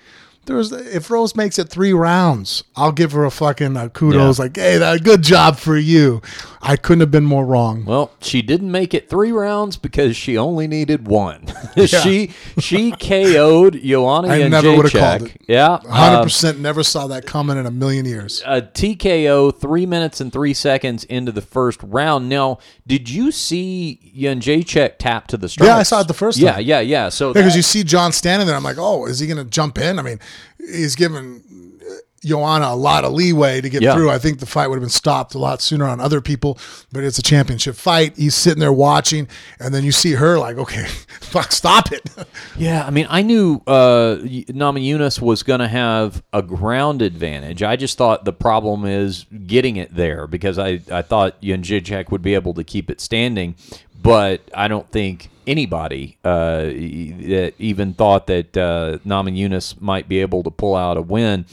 [0.50, 4.40] There's if Rose makes it three rounds, I'll give her a fucking uh, kudos.
[4.40, 4.44] Yeah.
[4.46, 6.24] Like, hey, that good job for you.
[6.62, 7.86] I couldn't have been more wrong.
[7.86, 11.46] Well, she didn't make it three rounds because she only needed one.
[11.86, 15.38] she she KO'd Joanna I never would've called it.
[15.48, 18.42] Yeah, Hundred uh, percent, never saw that coming in a million years.
[18.46, 22.28] a TKO three minutes and three seconds into the first round.
[22.28, 25.68] Now, did you see Jędrzejczyk tap to the strikes?
[25.68, 26.64] Yeah, I saw it the first Yeah, time.
[26.64, 27.10] yeah, yeah.
[27.10, 29.50] So Because that- you see John standing there, I'm like, oh, is he going to
[29.50, 29.98] jump in?
[30.00, 30.20] I mean,
[30.60, 31.42] he's giving
[31.82, 31.94] uh,
[32.26, 33.94] Joanna a lot of leeway to get Yeah.
[33.96, 34.10] through.
[34.10, 36.60] I think the fight would have been stopped a lot sooner on other people,
[36.92, 38.18] but it's a championship fight.
[38.18, 39.28] He's sitting there watching,
[39.60, 40.86] and then you see her like, okay,
[41.22, 42.04] fuck, stop it.
[42.58, 47.64] Yeah, I mean, I knew uh, Namajunas was going to have a ground advantage.
[47.64, 52.22] I just thought the problem is getting it there because I, I thought Jędrzejczyk would
[52.22, 53.56] be able to keep it standing,
[54.02, 60.44] but I don't think anybody uh, that even thought that uh, Namajunas might be able
[60.44, 61.46] to pull out a win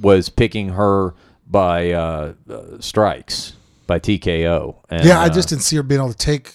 [0.00, 1.14] was picking her
[1.46, 3.52] by uh, uh, strikes,
[3.86, 4.76] by TKO.
[4.90, 6.52] And, yeah, I uh, just didn't see her being able to take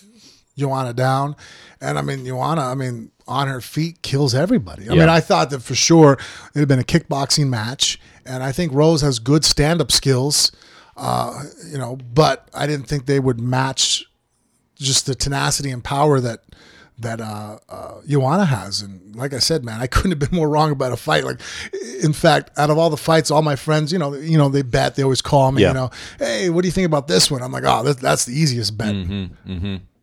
[0.58, 1.38] Joanna down.
[1.80, 4.90] And I mean, Joanna, I mean, on her feet kills everybody.
[4.90, 5.00] I Yeah.
[5.00, 6.18] mean, I thought that for sure
[6.54, 8.00] it had been a kickboxing match.
[8.26, 10.52] And I think Rose has good stand up skills,
[10.98, 14.04] uh, you know, but I didn't think they would match
[14.76, 16.42] just the tenacity and power that.
[17.02, 20.50] That uh, uh, Joanna has, and like I said, man, I couldn't have been more
[20.50, 21.24] wrong about a fight.
[21.24, 21.40] Like,
[22.04, 24.62] in fact, out of all the fights, all my friends, you know, you know, they
[24.64, 24.96] bet.
[24.96, 25.70] They always call me, Yeah.
[25.70, 25.90] you know,
[26.20, 27.42] hey, what do you think about this one?
[27.42, 28.96] I'm like, oh, that, that's the easiest bet.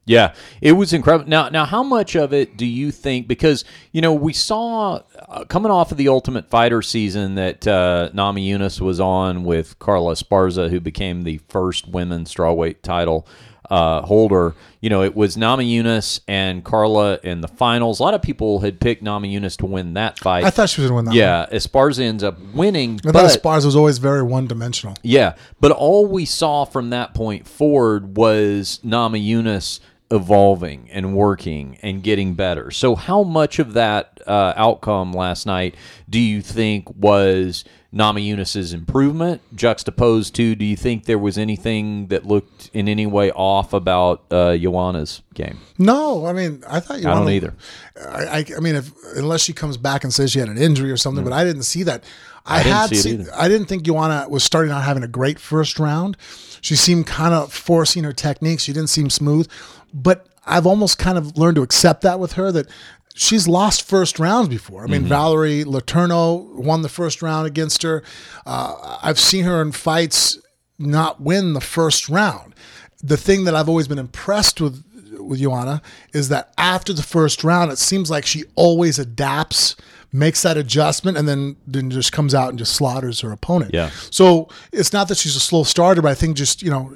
[0.08, 1.28] Yeah, it was incredible.
[1.28, 3.26] Now, now, how much of it do you think?
[3.26, 8.10] Because you know, we saw uh, coming off of the Ultimate Fighter season that uh,
[8.14, 13.26] Namajunas was on with Carla Esparza, who became the first women's strawweight title
[13.70, 14.54] uh, holder.
[14.80, 18.00] You know, it was Namajunas and Carla in the finals.
[18.00, 20.44] A lot of people had picked Namajunas to win that fight.
[20.44, 21.50] I thought she was going to win that.
[21.50, 22.92] yeah, Esparza ends up winning.
[22.92, 23.00] one.
[23.08, 24.94] I but, thought Spars was always very one dimensional.
[25.02, 32.02] yeah, but all we saw from that point forward was Namajunas evolving and working and
[32.02, 32.70] getting better.
[32.70, 35.74] So, how much of that uh, outcome last night
[36.08, 37.64] do you think was
[37.96, 40.54] Namajunas's improvement juxtaposed to?
[40.54, 45.22] Do you think there was anything that looked in any way off about uh, Joanna's
[45.34, 45.58] game?
[45.78, 47.08] No, I mean, I thought you.
[47.08, 47.54] I don't either.
[48.00, 50.90] I, I, I mean, if unless she comes back and says she had an injury
[50.90, 52.04] or something, but I didn't see that.
[52.44, 55.08] I, didn't had see it seen- I didn't think Joanna was starting out having a
[55.08, 56.16] great first round.
[56.60, 58.60] She seemed kind of forcing her technique.
[58.60, 59.48] She didn't seem smooth,
[59.92, 62.68] but I've almost kind of learned to accept that with her that
[63.16, 64.84] she's lost first rounds before.
[64.84, 68.02] I mean, Valerie Letourneau won the first round against her.
[68.44, 70.38] Uh, I've seen her in fights
[70.78, 72.54] not win the first round.
[73.02, 74.84] The thing that I've always been impressed with
[75.18, 75.80] with Joanna
[76.12, 79.74] is that after the first round, it seems like she always adapts,
[80.12, 83.72] makes that adjustment, and then then just comes out and just slaughters her opponent.
[83.72, 83.90] Yeah.
[84.10, 86.94] So it's not that she's a slow starter, but I think just you know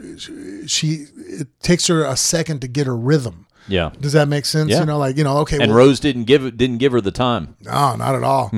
[0.66, 3.46] she it takes her a second to get her rhythm.
[3.68, 3.90] Yeah.
[4.00, 4.70] Does that make sense?
[4.70, 4.80] Yeah.
[4.80, 5.58] You know, like you know, okay.
[5.60, 7.56] And well, Rose didn't give it didn't give her the time.
[7.62, 8.50] no, not at all.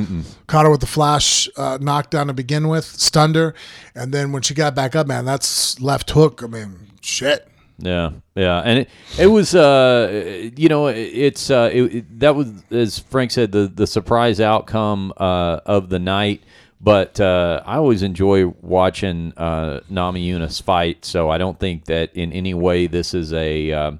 [0.46, 3.54] Caught her with the flash uh, knockdown to begin with, stunned her,
[3.94, 6.42] and then when she got back up, man, that's left hook.
[6.42, 7.48] I mean, shit.
[7.78, 8.88] Yeah, yeah, and it
[9.18, 13.66] it was uh you know it's uh it, it- that was as Frank said the
[13.74, 16.42] the surprise outcome uh of the night.
[16.84, 22.32] But uh, I always enjoy watching uh, Namajunas fight, so I don't think that in
[22.32, 23.92] any way this is a uh,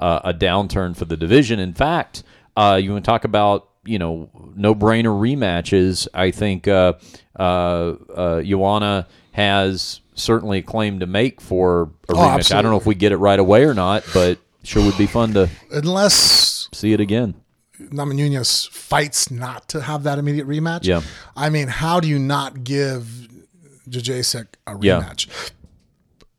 [0.00, 1.60] uh, a downturn for the division.
[1.60, 2.24] In fact,
[2.56, 6.08] uh, you want to talk about you know no brainer rematches.
[6.12, 6.94] I think uh,
[7.38, 12.52] uh, uh, has certainly a claim to make for a rematch.
[12.54, 15.06] I don't know if we get it right away or not, but sure would be
[15.06, 17.34] fun to Unless see it again.
[17.80, 20.84] Namajunas fights not to have that immediate rematch.
[20.84, 21.00] Yeah.
[21.34, 23.28] I mean, how do you not give
[23.88, 25.12] Jacek a Yeah.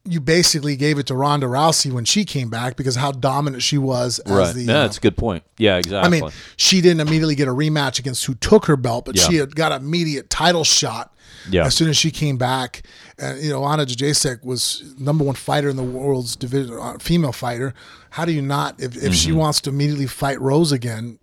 [0.03, 3.77] You basically gave it to Ronda Rousey when she came back because how dominant she
[3.77, 4.55] was as Right.
[4.55, 4.63] the.
[4.63, 5.43] yeah, uh, that's a good point.
[5.59, 6.17] Yeah, exactly.
[6.17, 9.27] I mean, she didn't immediately get a rematch against who took her belt, but Yeah.
[9.27, 11.13] she had got an immediate title shot
[11.51, 11.65] Yeah.
[11.67, 12.81] as soon as she came back.
[13.19, 17.31] And you know, Anna Jacek was number one fighter in the world's division, uh, female
[17.31, 17.75] fighter.
[18.11, 18.79] How do you not?
[18.79, 19.11] If, if Mm-hmm.
[19.13, 21.19] she wants to immediately fight Rose again,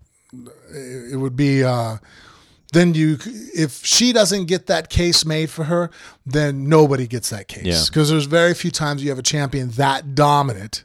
[0.72, 1.64] it, it would be.
[1.64, 1.96] Uh,
[2.72, 3.18] then you,
[3.54, 5.90] if she doesn't get that case made for her,
[6.26, 7.64] then nobody gets that case.
[7.64, 7.82] Yeah.
[7.86, 10.84] Because there's very few times you have a champion that dominant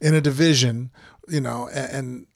[0.00, 0.90] in a division,
[1.28, 2.26] you know, and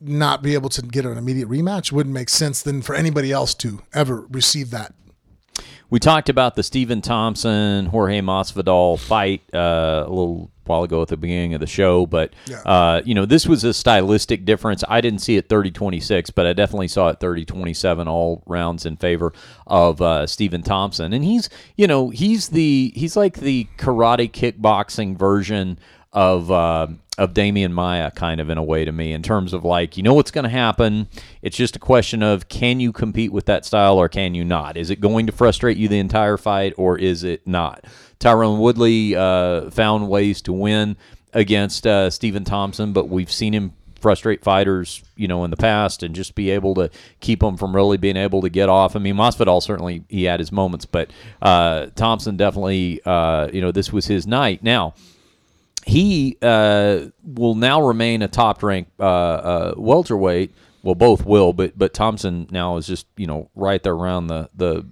[0.00, 3.54] not be able to get an immediate rematch wouldn't make sense then for anybody else
[3.54, 4.92] to ever receive that.
[5.88, 11.06] We talked about the Stephen Thompson Jorge Masvidal fight uh, a little while ago at
[11.08, 12.60] the beginning of the show, but Yeah.
[12.62, 14.82] uh, you know this was a stylistic difference.
[14.88, 19.32] I didn't see it 30-26, but I definitely saw it 30-27 all rounds in favor
[19.68, 25.16] of uh, Stephen Thompson, and he's you know he's the he's like the karate kickboxing
[25.16, 25.78] version
[26.12, 26.88] of uh,
[27.18, 30.02] of Demian Maia, kind of in a way to me, in terms of like you
[30.02, 31.08] know what's going to happen.
[31.42, 34.76] It's just a question of can you compete with that style or can you not?
[34.76, 37.84] Is it going to frustrate you the entire fight or is it not?
[38.20, 40.96] Tyron Woodley uh, found ways to win
[41.32, 46.02] against uh, Stephen Thompson, but we've seen him frustrate fighters, you know, in the past
[46.02, 46.90] and just be able to
[47.20, 48.94] keep them from really being able to get off.
[48.94, 51.10] I mean, Masvidal certainly he had his moments, but
[51.42, 54.62] uh, Thompson definitely, uh, you know, this was his night.
[54.62, 54.94] Now
[55.86, 60.52] he uh, will now remain a top ranked uh, uh, welterweight.
[60.82, 64.50] Well, both will, but but Thompson now is just you know right there around the
[64.54, 64.84] the,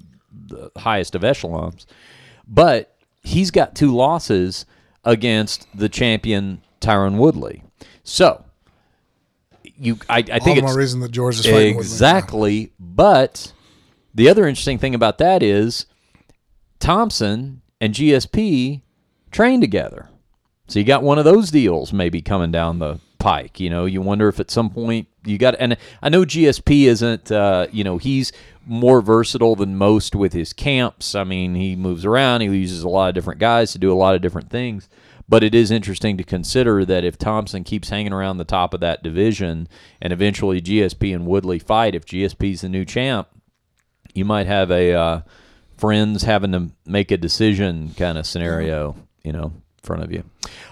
[0.46, 1.86] the highest of echelons.
[2.46, 4.66] But he's got two losses
[5.04, 7.64] against the champion Tyron Woodley.
[8.04, 8.44] So
[9.76, 12.72] you, I, I think the it's more reason that George is fighting exactly.
[12.78, 13.52] But
[14.14, 15.86] the other interesting thing about that is
[16.78, 18.82] Thompson and GSP
[19.32, 20.08] train together.
[20.66, 23.60] So you got one of those deals maybe coming down the pike.
[23.60, 25.56] You know, you wonder if at some point you got.
[25.58, 27.32] And I know GSP isn't.
[27.32, 28.32] Uh, you know, he's
[28.66, 31.14] more versatile than most with his camps.
[31.14, 32.40] I mean, he moves around.
[32.40, 34.88] He uses a lot of different guys to do a lot of different things.
[35.26, 38.80] But it is interesting to consider that if Thompson keeps hanging around the top of
[38.80, 39.68] that division,
[40.02, 43.28] and eventually GSP and Woodley fight, if GSP's the new champ,
[44.14, 45.20] you might have a uh,
[45.78, 49.52] friends having to make a decision kind of scenario, you know,
[49.84, 50.24] front of you.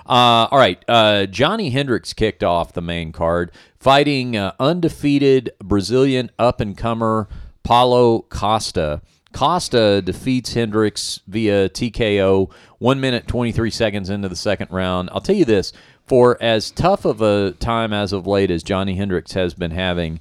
[0.07, 6.31] Uh, all right, uh, Johnny Hendricks kicked off the main card, fighting uh, undefeated Brazilian
[6.39, 7.29] up and comer
[7.63, 9.03] Paulo Costa.
[9.33, 15.09] Costa defeats Hendricks via TKO, one minute twenty three seconds into the second round.
[15.13, 15.73] I'll tell you this:
[16.07, 20.21] for as tough of a time as of late as Johnny Hendricks has been having,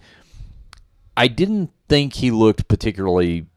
[1.18, 3.48] I didn't think he looked particularly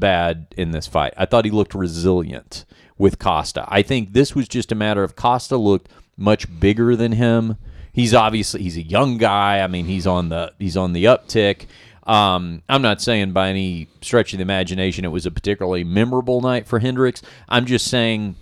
[0.00, 1.14] bad in this fight.
[1.16, 2.64] I thought he looked resilient
[3.00, 3.64] with Costa.
[3.66, 5.88] I think this was just a matter of Costa looked
[6.18, 7.56] much bigger than him.
[7.92, 9.60] He's obviously he's a young guy.
[9.60, 11.66] I mean, he's on the he's on the uptick.
[12.04, 16.40] Um, I'm not saying by any stretch of the imagination it was a particularly memorable
[16.40, 17.22] night for Hendricks.
[17.48, 18.36] I'm just saying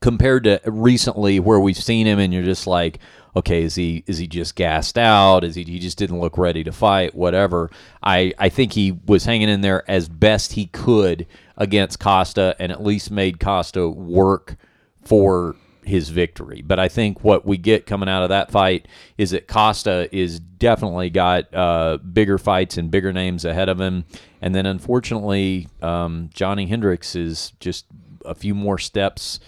[0.00, 2.98] compared to recently where we've seen him and you're just like
[3.34, 6.62] okay is he is he just gassed out is he he just didn't look ready
[6.62, 7.70] to fight whatever
[8.02, 11.26] i i think he was hanging in there as best he could
[11.56, 14.56] against costa and at least made costa work
[15.04, 16.62] for his victory.
[16.62, 20.40] But I think what we get coming out of that fight is that Costa is
[20.40, 24.04] definitely got uh, bigger fights and bigger names ahead of him.
[24.42, 27.86] And then unfortunately, um, Johnny Hendricks is just
[28.24, 29.38] a few more steps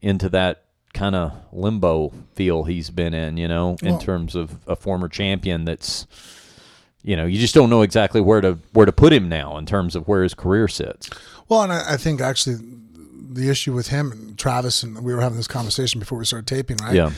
[0.00, 4.66] into that kind of limbo feel he's been in, you know, in Well- terms of
[4.66, 6.06] a former champion that's
[7.06, 9.66] you know, you just don't know exactly where to where to put him now in
[9.66, 11.10] terms of where his career sits.
[11.48, 12.56] Well, and I, I think actually
[13.32, 16.46] the issue with him and Travis, and we were having this conversation before we started
[16.46, 16.94] taping, right?
[16.94, 17.10] Yeah.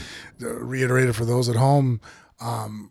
[0.42, 2.00] Uh, Reiterated for those at home,
[2.40, 2.90] um,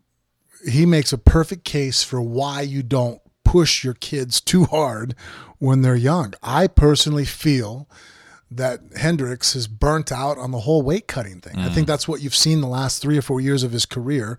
[0.70, 5.16] he makes a perfect case for why you don't push your kids too hard
[5.60, 6.34] when they're young.
[6.42, 7.88] I personally feel
[8.52, 11.58] that Hendricks is burnt out on the whole weight cutting thing.
[11.58, 14.38] I think that's what you've seen the last three or four years of his career.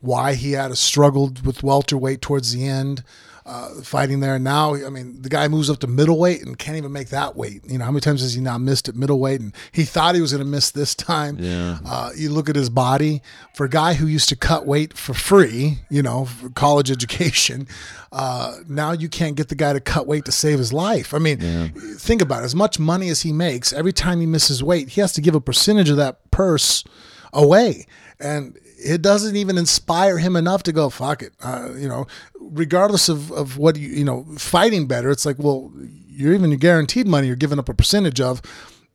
[0.00, 3.02] Why he had a struggled with welterweight towards the end,
[3.48, 4.38] uh, fighting there.
[4.38, 7.62] Now, I mean, the guy moves up to middleweight and can't even make that weight.
[7.66, 9.40] You know, how many times has he now missed at middleweight?
[9.40, 11.38] And he thought he was going to miss this time.
[11.40, 11.78] Yeah.
[11.84, 13.22] Uh, you look at his body
[13.54, 17.66] for a guy who used to cut weight for free, you know, for college education.
[18.12, 21.14] Uh, now you can't get the guy to cut weight to save his life.
[21.14, 21.38] I mean,
[21.96, 22.44] think about it.
[22.44, 25.34] As much money as he makes, every time he misses weight, he has to give
[25.34, 26.84] a percentage of that purse
[27.32, 27.86] away.
[28.20, 31.32] And it doesn't even inspire him enough to go, fuck it.
[31.42, 32.06] Uh, you know,
[32.40, 35.72] regardless of, of what you, you know, fighting better, it's like, well,
[36.06, 38.42] you're even guaranteed money you're giving up a percentage of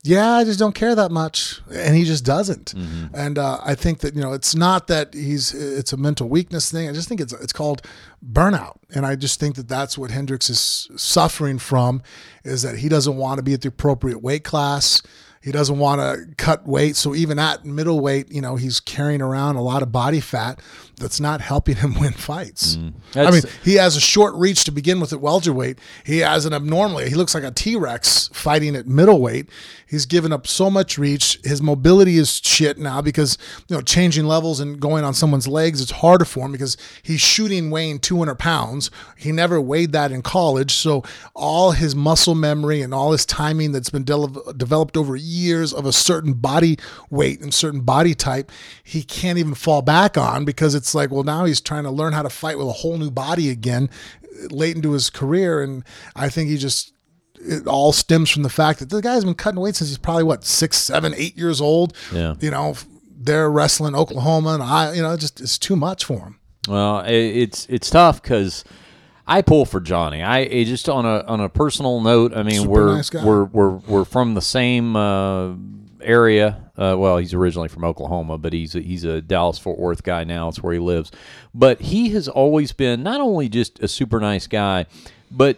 [0.06, 2.74] yeah, I just don't care that much, and he just doesn't.
[3.14, 6.70] And uh, I think that you know, it's not that he's it's a mental weakness
[6.70, 6.90] thing.
[6.90, 7.80] I just think it's it's called
[8.22, 12.02] burnout, and I just think that that's what Hendricks is suffering from,
[12.44, 15.00] is that he doesn't want to be at the appropriate weight class.
[15.44, 19.56] He doesn't want to cut weight, so even at middleweight, you know, he's carrying around
[19.56, 20.58] a lot of body fat
[20.96, 22.76] that's not helping him win fights.
[22.76, 22.94] Mm.
[23.14, 25.78] I mean, he has a short reach to begin with at welterweight.
[26.06, 27.10] He has an abnormally.
[27.10, 29.50] He looks like a T Rex fighting at middleweight.
[29.86, 31.38] He's given up so much reach.
[31.44, 33.36] His mobility is shit now because
[33.68, 35.82] you know changing levels and going on someone's legs.
[35.82, 38.90] It's harder for him because he's shooting weighing 200 pounds.
[39.18, 43.72] He never weighed that in college, so all his muscle memory and all his timing
[43.72, 45.33] that's been de- developed over years
[45.72, 46.78] of a certain body
[47.10, 48.50] weight and certain body type,
[48.82, 52.12] he can't even fall back on because it's like, well, now he's trying to learn
[52.12, 53.90] how to fight with a whole new body again
[54.50, 55.62] late into his career.
[55.62, 55.84] And
[56.16, 56.92] I think he just,
[57.34, 60.24] it all stems from the fact that the guy's been cutting weight since he's probably
[60.24, 61.96] what, six, seven, eight years old.
[62.12, 62.34] Yeah.
[62.40, 62.76] You know,
[63.16, 66.40] they're wrestling Oklahoma and I, you know, just, it's too much for him.
[66.66, 68.64] Well, it's it's tough because
[69.26, 70.22] I pull for Johnny.
[70.22, 72.36] I just on a on a personal note.
[72.36, 75.54] I mean, Super we're, nice we're we're we're from the same uh,
[76.02, 76.60] area.
[76.76, 80.24] Uh, well, he's originally from Oklahoma, but he's a, he's a Dallas Fort Worth guy
[80.24, 80.48] now.
[80.48, 81.10] It's where he lives.
[81.54, 84.86] But he has always been not only just a super nice guy,
[85.30, 85.56] but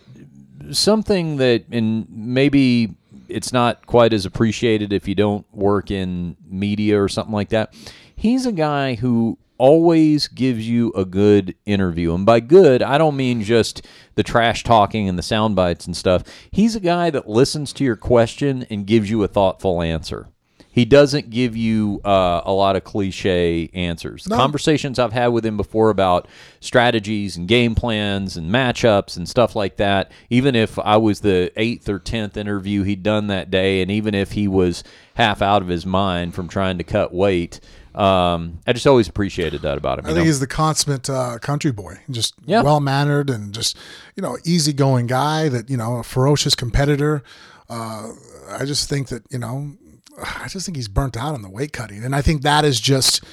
[0.71, 2.95] something that and maybe
[3.29, 7.75] it's not quite as appreciated if you don't work in media or something like that.
[8.14, 12.15] He's a guy who always gives you a good interview.
[12.15, 15.97] And by good, I don't mean just the trash talking and the sound bites and
[15.97, 16.23] stuff.
[16.51, 20.29] He's a guy that listens to your question and gives you a thoughtful answer.
[20.77, 24.25] He doesn't give you uh, a lot of cliche answers.
[24.25, 26.29] The Conversations I've had with him before about
[26.61, 31.51] strategies and game plans and matchups and stuff like that, even if I was the
[31.57, 34.85] eighth or tenth interview he'd done that day, and even if he was
[35.15, 37.59] half out of his mind from trying to cut weight,
[37.97, 40.05] um, I just always appreciated that about him.
[40.05, 40.24] I think know?
[40.24, 42.62] he's the consummate uh, country boy, just Yeah.
[42.62, 43.76] well mannered and just
[44.14, 45.49] you know easygoing guy.
[45.49, 47.22] That you know a ferocious competitor.
[47.68, 48.11] Uh,
[48.51, 49.72] I just think that you know,
[50.18, 52.80] I just think he's burnt out on the weight cutting, and I think that is
[52.80, 53.24] just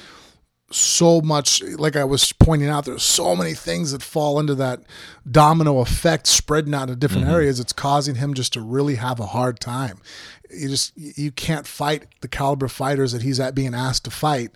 [0.70, 1.62] so much.
[1.62, 4.82] Like I was pointing out, there's so many things that fall into that
[5.30, 7.34] domino effect, spreading out to different mm-hmm.
[7.34, 7.60] areas.
[7.60, 9.98] It's causing him just to really have a hard time.
[10.50, 14.52] You just you can't fight the caliber fighters that he's at being asked to fight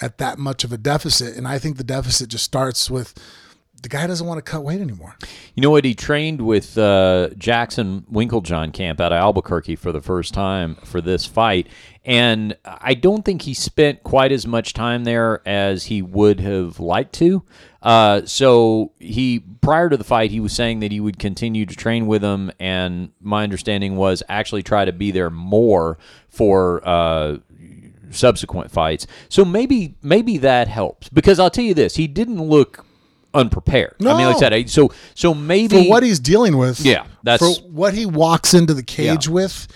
[0.00, 1.36] at that much of a deficit.
[1.36, 3.14] And I think the deficit just starts with
[3.86, 5.14] the guy doesn't want to cut weight anymore.
[5.54, 5.84] You know what?
[5.84, 11.00] He trained with uh, Jackson Winkeljohn camp out of Albuquerque for the first time for
[11.00, 11.68] this fight,
[12.04, 16.80] and I don't think he spent quite as much time there as he would have
[16.80, 17.44] liked to.
[17.80, 21.76] Uh, so he prior to the fight, he was saying that he would continue to
[21.76, 25.96] train with him, and my understanding was actually try to be there more
[26.28, 26.82] for.
[26.86, 27.36] Uh,
[28.08, 32.85] subsequent fights so maybe maybe that helps because i'll tell you this he didn't look
[33.36, 34.12] unprepared No.
[34.12, 37.04] i mean like i said I- so so maybe For what he's dealing with, Yeah,
[37.22, 39.32] that's- for what he walks into the cage Yeah.
[39.32, 39.68] with,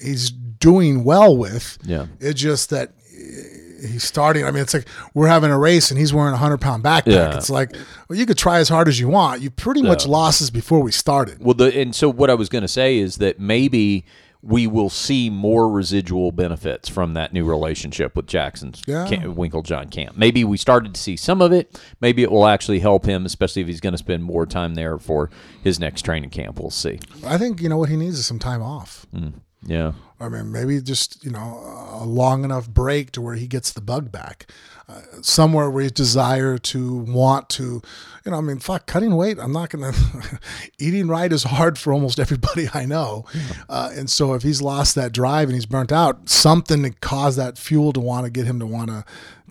[0.00, 1.78] he's doing well with.
[1.84, 2.06] Yeah.
[2.20, 4.44] It's just that he's starting.
[4.44, 7.06] I mean, it's like we're having a race and he's wearing a hundred pound backpack.
[7.06, 7.36] Yeah.
[7.36, 7.74] It's like,
[8.08, 9.42] well, you could try as hard as you want.
[9.42, 11.38] You pretty much lost us before we started.
[11.44, 14.04] Well, the and so what I was going to say is that maybe
[14.44, 19.06] we will see more residual benefits from that new relationship with Jackson's Yeah.
[19.06, 20.16] Cam- Winkeljohn camp.
[20.16, 21.80] Maybe we started to see some of it.
[22.00, 24.98] Maybe it will actually help him, especially if he's going to spend more time there
[24.98, 25.30] for
[25.62, 26.58] his next training camp.
[26.58, 26.98] We'll see.
[27.24, 29.06] I think you know what he needs is some time off.
[29.14, 29.34] Mm,
[29.64, 29.92] yeah.
[30.18, 31.60] I mean, maybe just you know
[32.00, 34.50] a long enough break to where he gets the bug back,
[34.88, 37.82] uh, somewhere where his desire to want to,
[38.24, 39.38] you know, I mean, fuck, cutting weight.
[39.38, 39.92] I'm not gonna.
[40.78, 43.24] eating right is hard for almost everybody I know,
[43.68, 47.36] uh, and so if he's lost that drive and he's burnt out, something to cause
[47.36, 49.04] that fuel to want to get him to want to.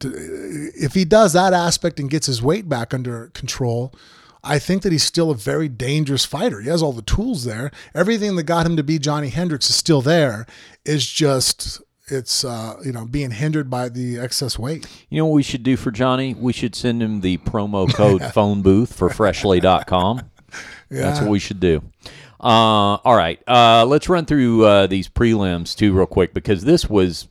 [0.04, 3.94] If he does that aspect and gets his weight back under control.
[4.44, 6.62] I think that he's still a very dangerous fighter.
[6.62, 7.70] He has all the tools there.
[7.94, 10.48] Everything that got him to be Johnny Hendricks is still there.
[10.84, 11.80] Is just
[12.12, 14.88] it's uh, you know being hindered by the excess weight.
[15.10, 16.34] You know what we should do for Johnny?
[16.34, 20.22] We should send him the promo code phone booth for freshly.com.
[20.90, 21.82] That's what we should do.
[22.40, 23.42] Uh, all right.
[23.48, 27.28] Uh, let's run through uh, these prelims too, real quick, because this was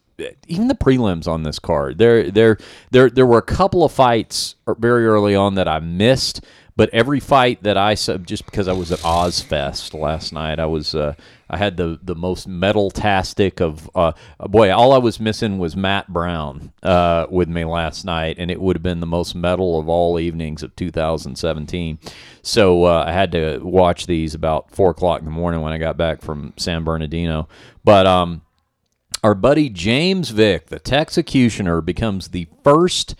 [0.48, 1.98] even the prelims on this card.
[1.98, 2.58] There, there,
[2.90, 6.44] there, there were a couple of fights very early on that I missed,
[6.76, 10.66] but every fight that I saw, just because I was at Ozzfest last night, I
[10.66, 11.14] was uh,
[11.50, 14.72] I had the the most metal tastic of uh, boy.
[14.72, 18.76] All I was missing was Matt Brown uh, with me last night, and it would
[18.76, 21.98] have been the most metal of all evenings of 2017.
[22.42, 25.78] So uh, I had to watch these about four o'clock in the morning when I
[25.78, 27.48] got back from San Bernardino.
[27.82, 28.42] But um,
[29.24, 33.16] our buddy James Vick, the Texecutioner, becomes the first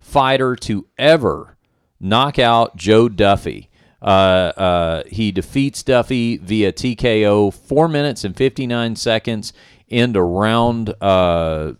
[0.00, 1.58] fighter to ever
[2.00, 3.68] knock out Joe Duffy.
[4.04, 9.52] Uh, uh, he defeats Duffy via TKO, four minutes and 59 seconds
[9.88, 10.94] into round.
[11.00, 11.72] Uh,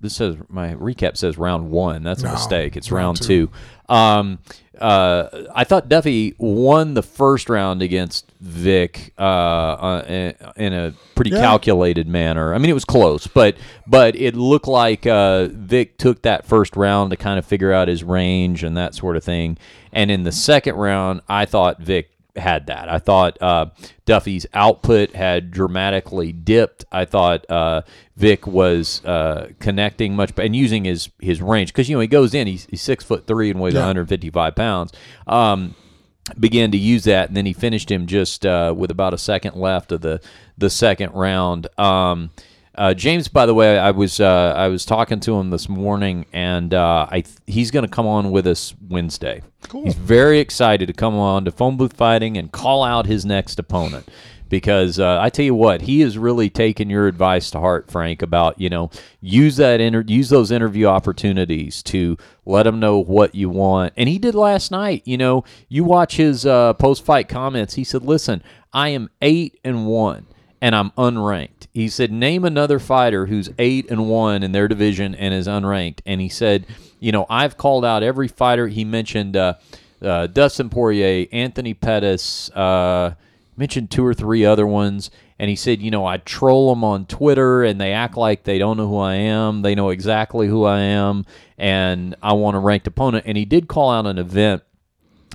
[0.00, 2.02] this says my recap says round one.
[2.04, 2.76] That's a No, mistake.
[2.76, 3.50] It's round round, two.
[3.88, 4.38] Um,
[4.78, 10.92] uh, I thought Duffy won the first round against Vick uh, uh, in, in a
[11.14, 11.40] pretty Yeah.
[11.40, 12.54] calculated manner.
[12.54, 13.56] I mean, it was close, but
[13.86, 17.88] but it looked like uh, Vick took that first round to kind of figure out
[17.88, 19.56] his range and that sort of thing.
[19.94, 22.88] And in the second round, I thought Vick had that.
[22.88, 23.66] I thought uh,
[24.06, 26.84] Duffy's output had dramatically dipped.
[26.90, 27.82] I thought uh,
[28.16, 32.34] Vick was uh, connecting much and using his his range because you know he goes
[32.34, 32.46] in.
[32.48, 33.80] He's, he's six foot three and weighs Yeah.
[33.80, 34.92] 155 pounds.
[35.26, 35.76] Um,
[36.40, 39.54] began to use that, and then he finished him just uh, with about a second
[39.54, 40.20] left of the
[40.58, 41.68] the second round.
[41.78, 42.30] Um,
[42.76, 46.26] uh, James, by the way, I was uh, I was talking to him this morning,
[46.32, 49.42] and uh, I th- he's going to come on with us Wednesday.
[49.68, 49.84] Cool.
[49.84, 53.58] He's very excited to come on to phone booth fighting and call out his next
[53.58, 54.08] opponent
[54.48, 58.22] because uh, I tell you what, he has really taken your advice to heart, Frank,
[58.22, 63.34] about you know use that inter- use those interview opportunities to let him know what
[63.34, 65.02] you want, and he did last night.
[65.04, 67.74] You know, you watch his uh, post fight comments.
[67.74, 70.26] He said, "Listen, I am eight and one."
[70.64, 71.66] And I'm unranked.
[71.74, 75.98] He said, "Name another fighter who's eight and one in their division and is unranked."
[76.06, 76.66] And he said,
[77.00, 79.54] "You know, I've called out every fighter." He mentioned uh,
[80.00, 83.14] uh, Dustin Poirier, Anthony Pettis, uh,
[83.56, 87.06] mentioned two or three other ones, and he said, you know, I troll them on
[87.06, 89.62] Twitter, and they act like they don't know who I am.
[89.62, 91.24] They know exactly who I am,
[91.58, 93.24] and I want a ranked opponent.
[93.26, 94.62] And he did call out an event.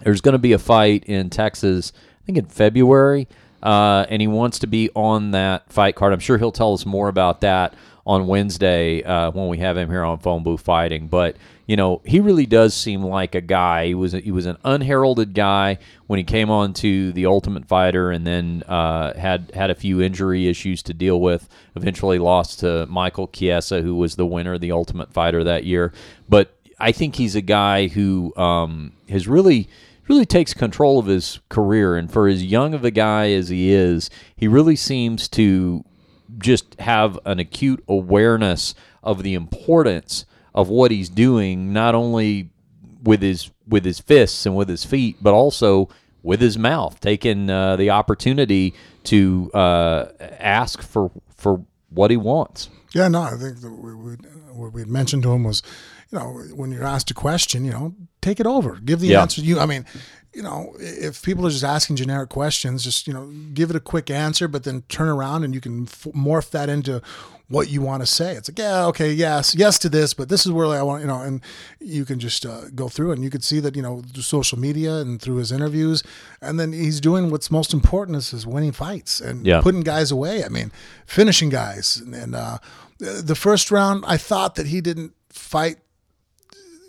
[0.04, 3.28] There's going to be a fight in Texas, I think in February,
[3.62, 6.14] uh, and he wants to be on that fight card.
[6.14, 7.74] I'm sure he'll tell us more about that
[8.06, 11.08] on Wednesday uh, when we have him here on Phone Booth Fighting.
[11.08, 11.36] But
[11.68, 13.86] you know, he really does seem like a guy.
[13.88, 18.10] He was he was an unheralded guy when he came on to the Ultimate Fighter,
[18.10, 21.48] and then uh, had had a few injury issues to deal with.
[21.76, 25.94] Eventually, lost to Michael Chiesa, who was the winner of the Ultimate Fighter that year.
[26.28, 29.70] But I think he's a guy who um, has really
[30.10, 33.72] really takes control of his career and for as young of a guy as he
[33.72, 35.84] is he really seems to
[36.38, 42.50] just have an acute awareness of the importance of what he's doing not only
[43.04, 45.88] with his with his fists and with his feet but also
[46.24, 50.08] with his mouth taking uh, the opportunity to uh,
[50.40, 52.70] ask for for what he wants.
[52.94, 53.92] Yeah, no, I think that we,
[54.54, 55.62] what we mentioned to him was,
[56.12, 59.22] you know, when you're asked a question, you know, take it over, give the Yeah.
[59.22, 59.42] answer.
[59.42, 59.86] You, I mean,
[60.34, 63.80] you know, if people are just asking generic questions, just you know, give it a
[63.80, 67.02] quick answer, but then turn around and you can f- morph that into
[67.48, 68.36] what you want to say.
[68.36, 71.08] It's like, yeah, okay, yes, yes to this, but this is where I want, you
[71.08, 71.42] know, and
[71.80, 74.22] you can just uh, go through it, and you can see that, you know, through
[74.22, 76.04] social media and through his interviews,
[76.42, 79.62] and then he's doing what's most important is his winning fights and Yeah.
[79.62, 80.44] putting guys away.
[80.44, 80.72] I mean,
[81.08, 82.60] finishing guys, and, and uh,
[83.00, 85.78] the first round, I thought that he didn't fight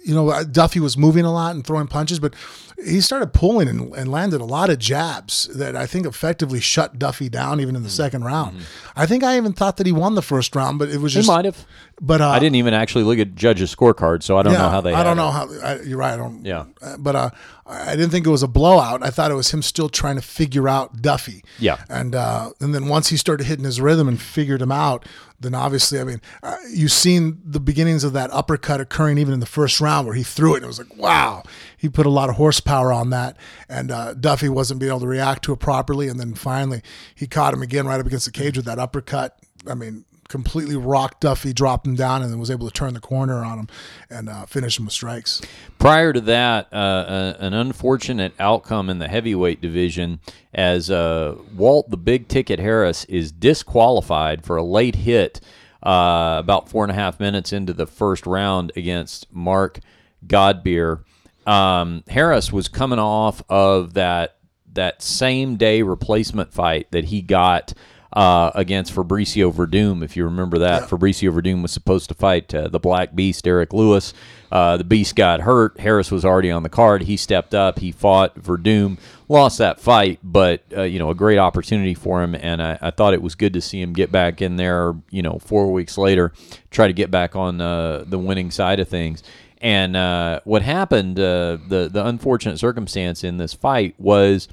[0.05, 2.34] you know, Duffy was moving a lot and throwing punches, but
[2.82, 6.98] he started pulling and, and landed a lot of jabs that I think effectively shut
[6.98, 7.96] Duffy down even in the Mm-hmm.
[7.96, 8.62] second round.
[8.96, 11.26] I think I even thought that he won the first round, but it was just.
[11.26, 11.66] He just might have.
[12.01, 14.80] But uh, I didn't even actually look at judges' scorecard, so I don't know how
[14.80, 14.94] they.
[14.94, 15.22] I don't it.
[15.22, 15.48] know how.
[15.62, 16.14] I, you're right.
[16.14, 16.42] I don't.
[16.46, 16.64] Yeah.
[16.80, 17.30] uh, But uh,
[17.66, 19.03] I didn't think it was a blowout.
[19.03, 21.44] I thought it was him still trying to figure out Duffy.
[21.59, 21.76] Yeah.
[21.90, 25.05] And uh, and then once he started hitting his rhythm and figured him out,
[25.41, 29.41] then obviously, I mean, uh, you've seen the beginnings of that uppercut occurring even in
[29.41, 31.43] the first round where he threw it and it was like, wow,
[31.76, 33.36] he put a lot of horsepower on that,
[33.68, 36.82] and uh, Duffy wasn't being able to react to it properly, and then finally
[37.14, 39.38] he caught him again right up against the cage with that uppercut.
[39.66, 40.05] I mean.
[40.31, 43.59] Completely rocked Duffy, dropped him down, and then was able to turn the corner on
[43.59, 43.68] him
[44.09, 45.43] and uh, finish him with strikes.
[45.81, 50.20] Prior to that, uh, uh, an unfortunate outcome in the heavyweight division
[50.55, 55.41] as uh, Walt the Big Ticket Harris is disqualified for a late hit
[55.83, 59.81] uh, about four and a half minutes into the first round against Mark
[60.26, 61.03] Godbeer.
[61.45, 64.37] Um, Harris was coming off of that
[64.72, 67.74] that same day replacement fight that he got
[68.12, 70.02] uh, against Fabricio Werdum.
[70.02, 73.72] If you remember that, Fabricio Werdum was supposed to fight uh, the Black Beast, Derrick
[73.72, 74.12] Lewis.
[74.50, 75.78] Uh, the Beast got hurt.
[75.78, 77.02] Harris was already on the card.
[77.02, 77.78] He stepped up.
[77.78, 78.98] He fought Werdum,
[79.28, 82.34] lost that fight, but uh, you know a great opportunity for him.
[82.34, 84.94] And I, I thought it was good to see him get back in there.
[85.11, 86.32] You know, four weeks later,
[86.70, 89.22] try to get back on uh, the winning side of things.
[89.61, 94.48] And uh, what happened, uh, the the unfortunate circumstance in this fight was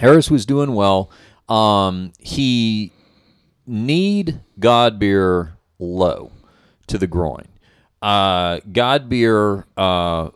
[0.00, 1.10] Harris was doing well.
[1.50, 2.92] Um, he
[3.66, 6.32] need Godbeer low
[6.86, 7.46] to the groin.
[8.00, 10.30] Uh, Godbeer uh,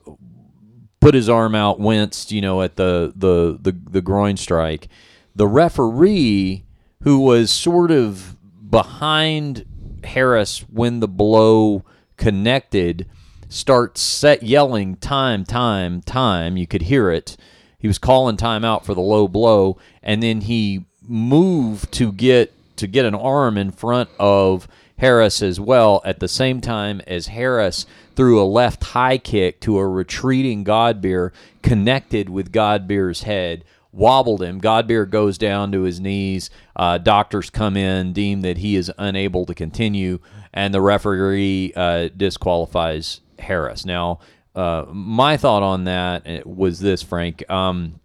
[1.01, 4.89] put his arm out, winced, you know, at the, the, the, the groin strike.
[5.35, 6.65] The referee,
[7.03, 8.37] who was sort of
[8.69, 9.65] behind
[10.05, 11.85] Harris when the blow
[12.17, 13.07] connected,
[13.49, 16.57] starts set yelling time, time, time.
[16.57, 17.37] You could hear it.
[17.79, 22.53] He was calling time out for the low blow, and then he moved to get
[22.77, 24.67] to get an arm in front of
[24.99, 27.87] Harris as well at the same time as Harris
[28.17, 31.31] threw a left high kick to a retreating Godbeer
[31.63, 34.61] connected with Godbeer's head wobbled him.
[34.61, 36.51] Godbeer goes down to his knees.
[36.75, 40.19] Uh, doctors come in deem that he is unable to continue
[40.53, 43.85] and the referee uh, disqualifies Harris.
[43.85, 44.21] Now
[44.55, 47.49] uh, my thought on that uh, was this Frank.
[47.51, 48.01] Um,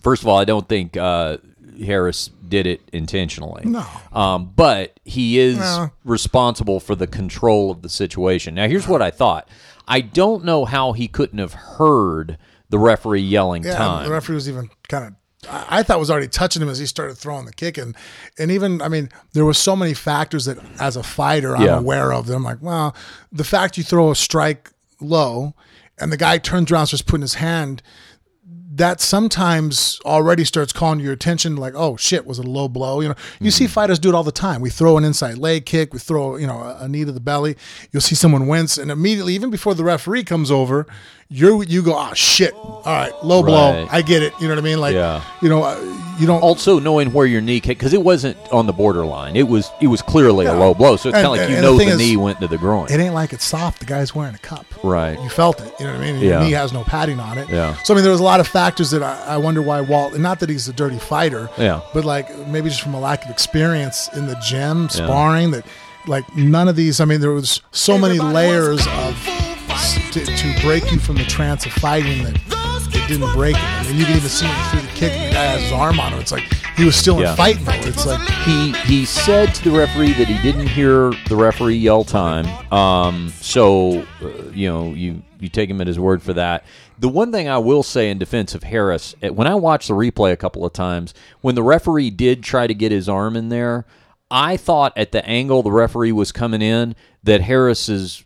[0.00, 1.38] first of all I don't think uh,
[1.84, 3.62] Harris did it intentionally.
[3.64, 3.84] No.
[4.12, 5.90] Um, but he is No.
[6.04, 8.54] responsible for the control of the situation.
[8.54, 9.48] Now, here's what I thought.
[9.86, 12.36] I don't know how he couldn't have heard
[12.70, 14.04] the referee yelling Yeah, time.
[14.04, 15.12] the referee was even kind of.
[15.48, 17.94] I thought was already touching him as he started throwing the kick, and
[18.38, 21.78] and even I mean there were so many factors that as a fighter I'm Yeah.
[21.78, 22.26] aware of.
[22.26, 22.94] That I'm like, well,
[23.30, 25.54] the fact you throw a strike low,
[25.98, 27.82] and the guy turns around and starts putting his hand,
[28.78, 33.00] that sometimes already starts calling your attention like oh shit was it a low blow?
[33.00, 33.72] You know you see mm-hmm.
[33.72, 34.60] fighters do it all the time.
[34.60, 37.56] We throw an inside leg kick we throw you know a knee to the belly.
[37.92, 40.86] You'll see someone wince and immediately even before the referee comes over
[41.30, 43.88] you you go oh shit all right low blow Right.
[43.92, 45.22] i get it you know what i mean like Yeah.
[45.42, 45.76] you know uh,
[46.18, 49.36] you don't also, knowing where your knee kick because it wasn't on the borderline.
[49.36, 50.96] It was it was clearly a low blow.
[50.96, 52.58] So it's And- kind of like you know the, thing is, knee went to the
[52.58, 52.88] groin.
[52.90, 55.16] it ain't like it's soft the guy's wearing a cup Right.
[55.22, 56.44] you felt it you know what i mean And your Yeah.
[56.44, 57.76] knee has no padding on it Yeah.
[57.84, 60.12] so i mean there was a lot of factors that i, I wonder why walt
[60.14, 61.82] and not that he's a dirty fighter Yeah.
[61.94, 65.64] but like maybe just from a lack of experience in the gym sparring that
[66.08, 69.14] like none of these i mean there was so many layers of
[70.12, 72.36] to, to break you from the trance of fighting that
[72.94, 75.34] it didn't break him I mean, you can even see him through the kick the
[75.34, 76.44] guy has his arm on him it's like
[76.76, 77.30] he was still Yeah.
[77.32, 81.10] in fight mode it's like he he said to the referee that he didn't hear
[81.28, 82.46] the referee yell time.
[82.72, 86.64] Um, so uh, you know you you take him at his word for that.
[86.98, 89.94] The one thing I will say in defense of Harris, eh, when I watched the
[89.94, 93.48] replay a couple of times, when the referee did try to get his arm in
[93.48, 93.84] there,
[94.30, 98.24] I thought at the angle the referee was coming in that Harris's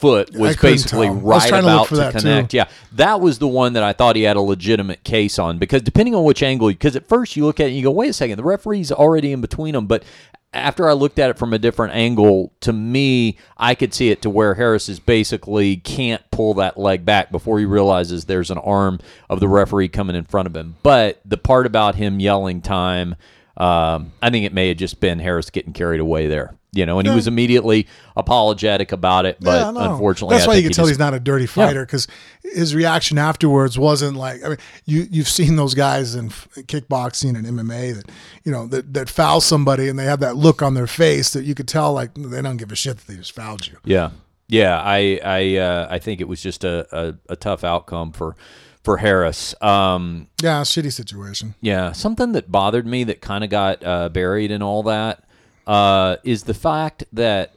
[0.00, 1.16] foot was basically tell.
[1.16, 2.18] Right trying to about to that, too.
[2.20, 2.54] connect.
[2.54, 5.82] Yeah, that was the one that I thought he had a legitimate case on because
[5.82, 8.10] depending on which angle, because at first you look at it and you go, wait
[8.10, 9.86] a second, the referee's already in between them.
[9.86, 10.04] But
[10.52, 14.22] after I looked at it from a different angle, to me, I could see it
[14.22, 18.58] to where Harris is basically can't pull that leg back before he realizes there's an
[18.58, 20.76] arm of the referee coming in front of him.
[20.82, 23.16] But the part about him yelling time,
[23.58, 26.54] um, I think it may have just been Harris getting carried away there.
[26.72, 29.92] You know, and he was immediately apologetic about it, but Yeah, no.
[29.92, 32.06] unfortunately, that's I why you can tell just- he's not a dirty fighter because
[32.42, 34.44] his reaction afterwards wasn't like.
[34.44, 38.10] I mean, you you've seen those guys in kickboxing and MMA that
[38.44, 41.44] you know that that foul somebody and they have that look on their face that
[41.44, 43.78] you could tell like they don't give a shit that they just fouled you.
[43.84, 44.10] Yeah,
[44.48, 44.78] yeah.
[44.84, 48.36] I I uh, I think it was just a, a, a tough outcome for
[48.82, 49.54] for Harris.
[49.62, 51.54] Um, Yeah, shitty situation.
[51.62, 55.24] yeah, something that bothered me that kind of got uh, buried in all that
[55.68, 57.54] uh, is the fact that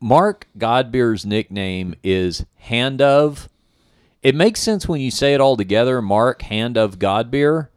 [0.00, 3.48] Mark Godbeer's nickname is Hand of.
[4.22, 7.68] It makes sense when you say it all together, Mark Hand of Godbeer.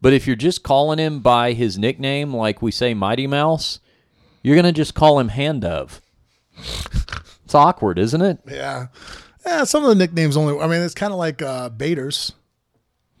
[0.00, 3.80] But if you're just calling him by his nickname, like we say Mighty Mouse,
[4.42, 6.00] you're gonna just call him Hand of.
[7.44, 8.38] It's awkward, isn't it?
[8.48, 8.86] Yeah.
[9.44, 12.32] Yeah, some of the nicknames only I mean it's kinda like uh Baiters.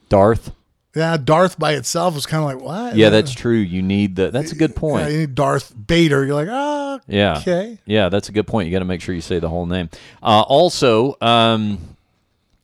[0.08, 0.52] Darth.
[0.94, 2.96] Yeah, Darth by itself was kind of like what?
[2.96, 3.56] Yeah, that's true.
[3.56, 4.30] You need the.
[4.30, 5.04] That's a good point.
[5.04, 6.24] Yeah, you need Darth Bader.
[6.24, 7.38] You're like, ah, Yeah.
[7.38, 7.78] okay.
[7.86, 8.66] Yeah, that's a good point.
[8.66, 9.88] You got to make sure you say the whole name.
[10.20, 11.78] Uh, also, um,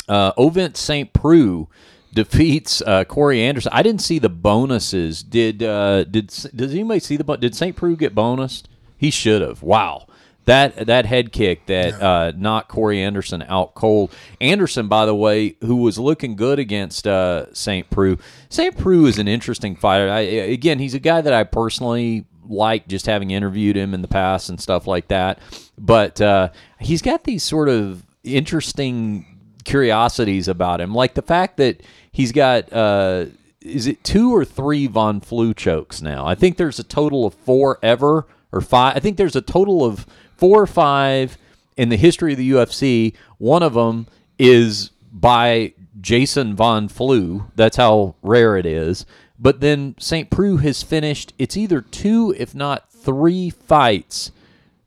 [0.09, 1.12] uh, Ovince St.
[1.12, 1.69] Preux
[2.12, 3.70] defeats uh, Corey Anderson.
[3.73, 5.23] I didn't see the bonuses.
[5.23, 7.77] Did uh, did does anybody see the did St.
[7.77, 8.65] Preux get bonused?
[8.98, 9.62] He should have.
[9.62, 10.07] Wow.
[10.47, 14.12] That that head kick that uh, knocked Corey Anderson out cold.
[14.40, 17.90] Anderson, by the way, who was looking good against uh, St.
[17.90, 18.18] Preux.
[18.48, 18.77] St.
[18.78, 20.09] Preux is an interesting fighter.
[20.09, 24.09] I, again, he's a guy that I personally like, just having interviewed him in the
[24.09, 25.40] past and stuff like that.
[25.78, 29.27] But uh, he's got these sort of interesting
[29.64, 31.82] curiosities about him, like the fact that
[32.12, 32.73] he's got.
[32.73, 33.27] Uh,
[33.60, 36.24] is it two or three Von Flue chokes now?
[36.24, 38.97] I think there's a total of four ever or five.
[38.97, 40.06] I think there's a total of
[40.37, 41.39] four or five
[41.77, 43.15] in the history of the UFC.
[43.39, 44.07] One of them
[44.39, 47.51] is by Jason Von Flue.
[47.55, 49.07] That's how rare it is.
[49.39, 50.31] But then St.
[50.31, 54.33] Preux has finished, it's either two, if not three fights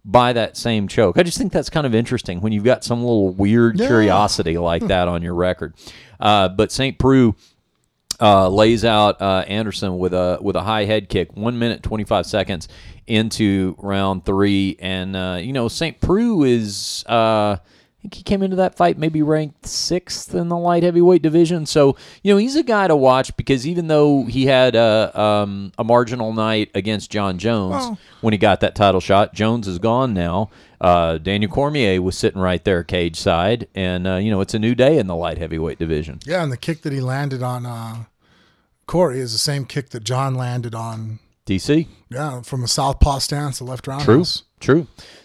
[0.03, 1.17] by that same choke.
[1.17, 4.87] I just think that's kind of interesting when you've got some little weird curiosity like
[4.87, 5.75] that on your record.
[6.19, 6.97] Uh, but St.
[6.97, 7.35] Preux
[8.21, 12.03] uh, lays out uh, Anderson with a with a high head kick, one minute twenty
[12.03, 12.67] five seconds
[13.07, 17.05] into round three, and uh, you know Saint Preux is.
[17.99, 21.65] I think he came into that fight maybe ranked sixth in the light heavyweight division.
[21.65, 25.73] So you know he's a guy to watch because even though he had a um,
[25.77, 30.13] a marginal night against Jon Jones when he got that title shot, Jones is gone
[30.13, 30.49] now.
[30.79, 34.59] Uh, Daniel Cormier was sitting right there cage side, and uh, you know it's a
[34.59, 36.19] new day in the light heavyweight division.
[36.25, 38.05] Yeah, and the kick that he landed on uh,
[38.85, 41.19] Corey is the same kick that Jon landed on.
[41.45, 41.87] DC.
[42.09, 44.05] Yeah, from a southpaw stance, the left roundhouse.
[44.41, 44.45] True.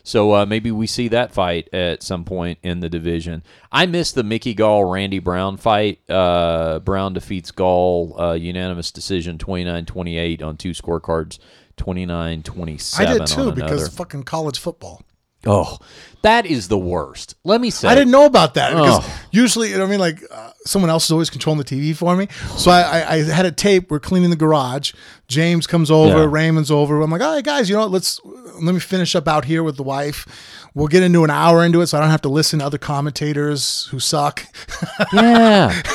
[0.03, 3.43] So uh, maybe we see that fight at some point in the division.
[3.73, 5.99] I missed the Mickey Gall Randy Brown fight.
[6.11, 11.39] Uh, Brown defeats Gall uh, unanimous decision 29-28 on two scorecards.
[11.77, 15.03] 29-27 I did too because fucking college football.
[15.47, 15.79] Oh,
[16.23, 17.35] that is the worst.
[17.45, 19.21] Let me say I didn't know about that because Oh.
[19.31, 22.29] usually, I mean, like uh, someone else is always controlling the TV for me.
[22.57, 23.91] So I, I, I had a tape.
[23.91, 24.93] We're cleaning the garage.
[25.29, 26.19] James comes over.
[26.21, 26.27] Yeah.
[26.31, 27.01] Raymond's over.
[27.03, 27.91] I'm like, all right, guys, you know, what?
[27.91, 30.27] let's let me finish up out here with the wife.
[30.75, 32.79] We'll get into an hour into it, so I don't have to listen to other
[32.79, 34.45] commentators who suck.
[35.13, 35.73] Yeah.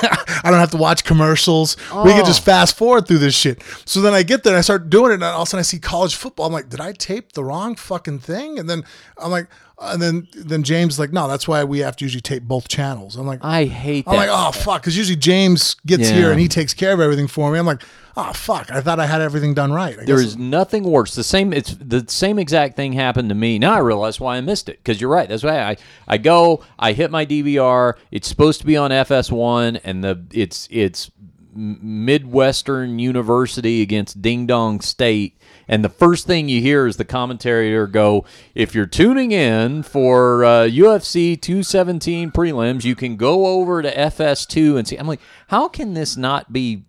[0.41, 1.75] I don't have to watch commercials.
[2.05, 2.45] We can just oh.
[2.45, 3.61] fast forward through this shit.
[3.83, 5.59] So then I get there and I start doing it, and all of a sudden
[5.59, 6.45] I see college football.
[6.45, 8.57] I'm like, did I tape the wrong fucking thing?
[8.57, 8.85] And then
[9.17, 9.47] I'm like,
[9.81, 13.15] and then then James like, no, that's why we have to usually tape both channels.
[13.15, 14.05] I'm like, I hate.
[14.07, 16.15] I'm like, oh fuck, because usually James gets Yeah.
[16.17, 17.59] here and he takes care of everything for me.
[17.59, 17.81] I'm like,
[18.17, 19.93] oh fuck, I thought I had everything done right.
[19.97, 21.15] I There guess- is nothing worse.
[21.15, 21.53] The same.
[21.53, 23.57] It's the same exact thing happened to me.
[23.59, 24.77] Now I realize why I missed it.
[24.83, 25.29] Because you're right.
[25.29, 25.77] That's why I
[26.07, 26.63] I go.
[26.77, 27.93] I hit my DVR.
[28.11, 31.09] It's supposed to be on FS1, and the it's it's
[31.55, 35.37] M- Midwestern University against Ding Dong State.
[35.69, 38.25] And the first thing you hear is the commentator go,
[38.55, 44.77] "If you're tuning in for uh, UFC 217 prelims, you can go over to FS2
[44.77, 46.83] and see." I'm like, how can this not be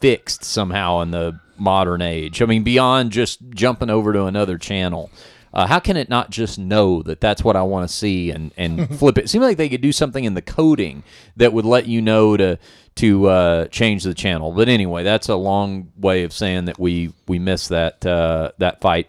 [0.00, 2.42] fixed somehow in the modern age.
[2.42, 5.10] I mean, beyond just jumping over to another channel.
[5.54, 8.52] Uh, how can it not just know that that's what I want to see and,
[8.56, 9.24] and flip it?
[9.24, 11.04] It seems like they could do something in the coding
[11.36, 12.58] that would let you know to
[12.96, 14.52] to uh, change the channel.
[14.52, 18.80] But anyway, that's a long way of saying that we we missed that uh, that
[18.80, 19.08] fight.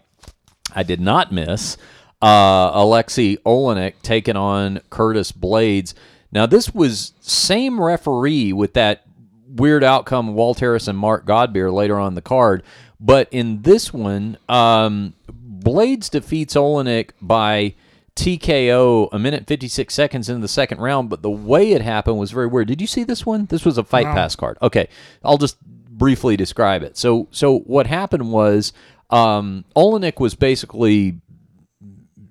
[0.74, 1.76] I did not miss
[2.22, 5.94] uh, Alexei Oleinik taking on Curtis Blades.
[6.32, 9.04] Now this was same referee with that
[9.46, 12.62] weird outcome Walt Harris and Mark Godbeer later on the card,
[12.98, 17.74] but in this one, um, Blades defeats Oleinik by
[18.16, 22.30] TKO a minute 56 seconds into the second round, but the way it happened was
[22.30, 22.68] very weird.
[22.68, 23.46] Did you see this one?
[23.46, 24.56] This was a fight pass card.
[24.62, 24.88] Okay.
[25.24, 26.96] I'll just briefly describe it.
[26.96, 28.72] So so what happened was
[29.10, 31.20] um Oleinik was basically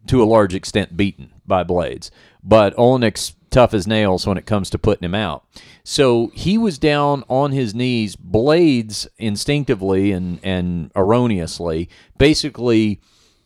[0.07, 2.11] to a large extent beaten by Blades,
[2.43, 5.45] but Oleinik's tough as nails when it comes to putting him out.
[5.83, 8.15] So he was down on his knees.
[8.15, 13.01] Blades instinctively and and erroneously basically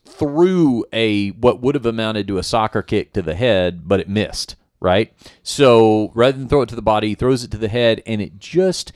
[0.07, 4.09] threw a what would have amounted to a soccer kick to the head, but it
[4.09, 5.13] missed right?
[5.43, 8.21] So rather than throw it to the body, he throws it to the head, and
[8.21, 8.91] it just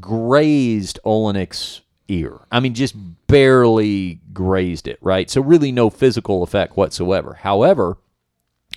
[0.00, 2.40] grazed Oleinik's ear.
[2.50, 2.94] I mean, just
[3.26, 5.28] barely grazed it, right?
[5.28, 7.34] So really no physical effect whatsoever.
[7.34, 7.98] However,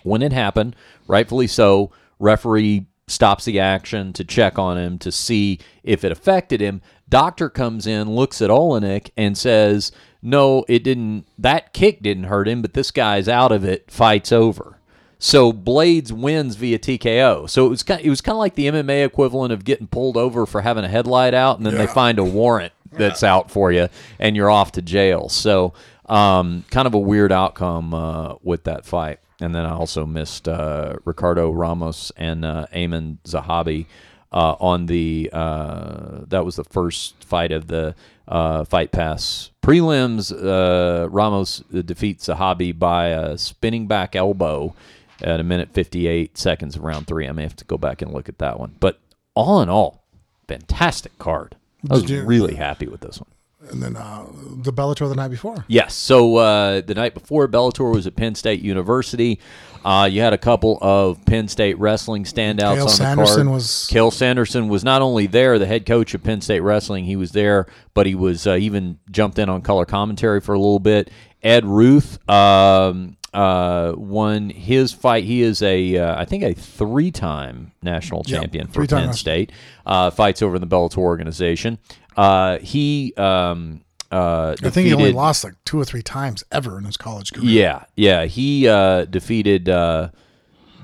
[0.04, 0.76] when it happened,
[1.08, 6.62] rightfully so, referee stops the action to check on him to see if it affected
[6.62, 6.82] him.
[7.10, 9.92] Doctor comes in, looks at Oleinik, and says,
[10.22, 11.26] "No, it didn't.
[11.38, 13.90] That kick didn't hurt him, but this guy's out of it.
[13.90, 14.80] Fights over."
[15.20, 17.50] So Blades wins via TKO.
[17.50, 20.16] So it was kind it was kind of like the MMA equivalent of getting pulled
[20.16, 23.72] over for having a headlight out, and then they find a warrant that's out for
[23.72, 25.28] you, and you're off to jail.
[25.28, 25.74] So
[26.06, 29.20] um, kind of a weird outcome uh, with that fight.
[29.42, 33.86] And then I also missed uh, Ricardo Ramos and uh, Aiemann Zahabi
[34.32, 35.30] uh, on the.
[35.32, 37.96] Uh, that was the first fight of the
[38.28, 40.32] uh, Fight Pass prelims.
[40.32, 44.76] Uh, Ramos defeats Zahabi by a spinning back elbow
[45.22, 47.28] at a minute 58 seconds of round three.
[47.28, 48.76] I may have to go back and look at that one.
[48.80, 49.00] But
[49.36, 50.04] all in all,
[50.48, 51.56] fantastic card.
[51.90, 53.30] I was really happy with this one.
[53.62, 54.26] And then uh,
[54.64, 55.66] the Bellator the night before.
[55.68, 55.94] Yes.
[55.94, 59.40] So uh, the night before, Bellator was at Penn State University.
[59.84, 63.48] Uh, you had a couple of Penn State wrestling standouts Cael on the card.
[63.48, 67.04] was- Cael Sanderson was not only there, the head coach of Penn State wrestling.
[67.06, 70.60] He was there, but he was uh, even jumped in on color commentary for a
[70.60, 71.10] little bit.
[71.44, 75.24] Ed Ruth um, uh, won his fight.
[75.26, 79.52] He is a, uh, I think, a three-time national champion for Penn national- State.
[79.86, 81.78] Uh, fights over in the Bellator organization.
[82.20, 83.14] Uh, he.
[83.16, 83.82] Um,
[84.12, 87.32] uh, I think he only lost like two or three times ever in his college
[87.32, 87.50] career.
[87.50, 88.26] yeah, yeah.
[88.26, 89.70] He uh, defeated.
[89.70, 90.10] Uh,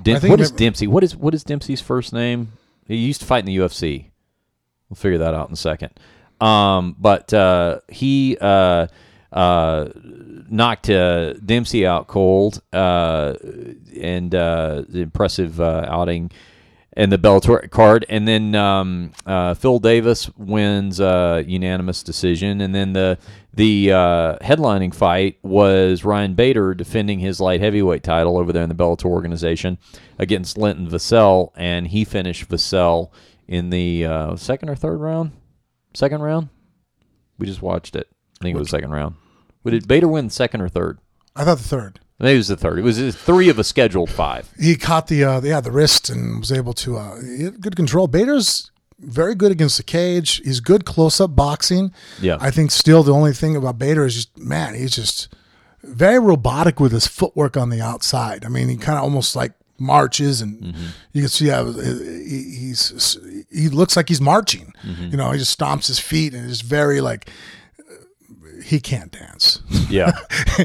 [0.04, 0.86] what is Dempsey?
[0.86, 2.52] What is what is Dempsey's first name?
[2.86, 4.10] He used to fight in the UFC.
[4.88, 5.90] We'll figure that out in a second.
[6.40, 8.86] Um, but uh, he uh,
[9.32, 9.88] uh,
[10.48, 13.34] knocked uh, Dempsey out cold, uh,
[14.00, 16.30] and uh, the impressive uh, outing
[16.96, 22.74] and the Bellator card, and then um, uh, Phil Davis wins uh, unanimous decision, and
[22.74, 23.18] then the
[23.52, 28.68] the uh, headlining fight was Ryan Bader defending his light heavyweight title over there in
[28.68, 29.78] the Bellator organization
[30.18, 33.10] against Linton Vassell, and he finished Vassell
[33.46, 35.32] in the uh, second or third round.
[35.94, 36.48] Second round.
[37.38, 38.08] We just watched it.
[38.40, 39.16] I think it was second round.
[39.62, 40.98] But did Bader win second or third?
[41.34, 42.00] I thought the third.
[42.18, 42.78] Maybe it was the third.
[42.78, 44.48] It was three of a scheduled five.
[44.58, 47.16] He caught the uh, yeah the wrist and was able to uh,
[47.60, 48.06] good control.
[48.06, 50.40] Bader's very good against the cage.
[50.42, 51.92] He's good close up boxing.
[52.20, 52.38] Yeah.
[52.40, 55.28] I think still the only thing about Bader is just man, he's just
[55.82, 58.44] very robotic with his footwork on the outside.
[58.44, 60.86] I mean, he kind of almost like marches and Mm-hmm.
[61.12, 63.18] you can see how he, he's
[63.50, 64.72] he looks like he's marching.
[64.82, 65.10] Mm-hmm.
[65.10, 67.28] You know, he just stomps his feet and is very like
[68.66, 69.60] he can't dance.
[69.88, 70.10] Yeah.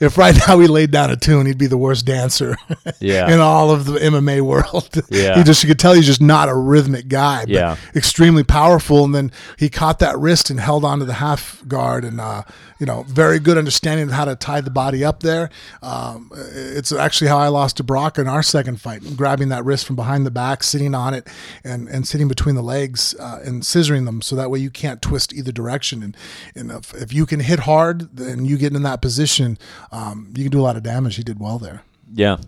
[0.00, 2.56] if right now he laid down a tune, he'd be the worst dancer
[3.00, 3.32] Yeah.
[3.32, 4.88] in all of the MMA world.
[5.10, 5.36] Yeah.
[5.36, 7.40] he just you could tell he's just not a rhythmic guy.
[7.42, 7.76] But Yeah.
[7.94, 9.04] extremely powerful.
[9.04, 12.42] And then he caught that wrist and held onto the half guard, and uh,
[12.80, 15.50] you know, very good understanding of how to tie the body up there.
[15.82, 19.86] Um, it's actually how I lost to Brock in our second fight, grabbing that wrist
[19.86, 21.28] from behind the back, sitting on it,
[21.64, 25.00] and and sitting between the legs uh, and scissoring them, so that way you can't
[25.02, 26.02] twist either direction.
[26.02, 26.16] And
[26.54, 29.58] and if, if you can hit hard, and you get in that position,
[29.92, 31.16] um, you can do a lot of damage.
[31.16, 31.82] He did well there.
[32.12, 32.38] Yeah.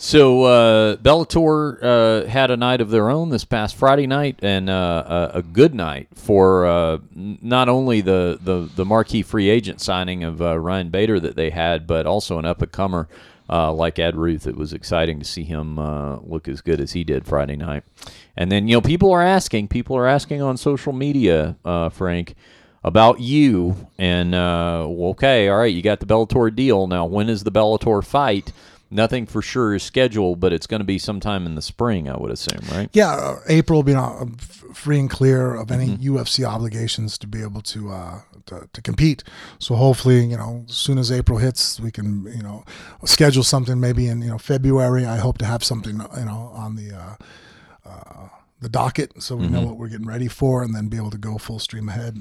[0.00, 4.70] So uh, Bellator uh, had a night of their own this past Friday night, and
[4.70, 9.80] uh, a, a good night for uh, not only the, the, the marquee free agent
[9.80, 13.08] signing of uh, Ryan Bader that they had, but also an up and comer
[13.50, 14.46] uh, like Ed Ruth.
[14.46, 17.82] It was exciting to see him uh, look as good as he did Friday night.
[18.36, 21.56] And then you know people are asking, people are asking on social media,
[21.90, 22.36] Frank,
[22.88, 23.88] about you.
[23.98, 26.86] And uh, okay, all right, you got the Bellator deal.
[26.88, 28.52] Now, when is the Bellator fight?
[28.90, 32.16] Nothing for sure is scheduled, but it's going to be sometime in the spring, I
[32.16, 32.88] would assume, right?
[32.94, 34.24] Yeah, uh, April will be uh,
[34.72, 36.16] free and clear of any Mm-hmm.
[36.16, 39.22] UFC obligations to be able to, uh, to to compete.
[39.58, 42.64] So hopefully, you know, as soon as April hits, we can you know
[43.04, 45.04] schedule something maybe in you know February.
[45.04, 46.96] I hope to have something you know on the.
[46.96, 47.14] Uh,
[47.88, 48.28] uh,
[48.60, 49.66] the docket, so we know Mm-hmm.
[49.68, 52.20] what we're getting ready for, and then be able to go full stream ahead.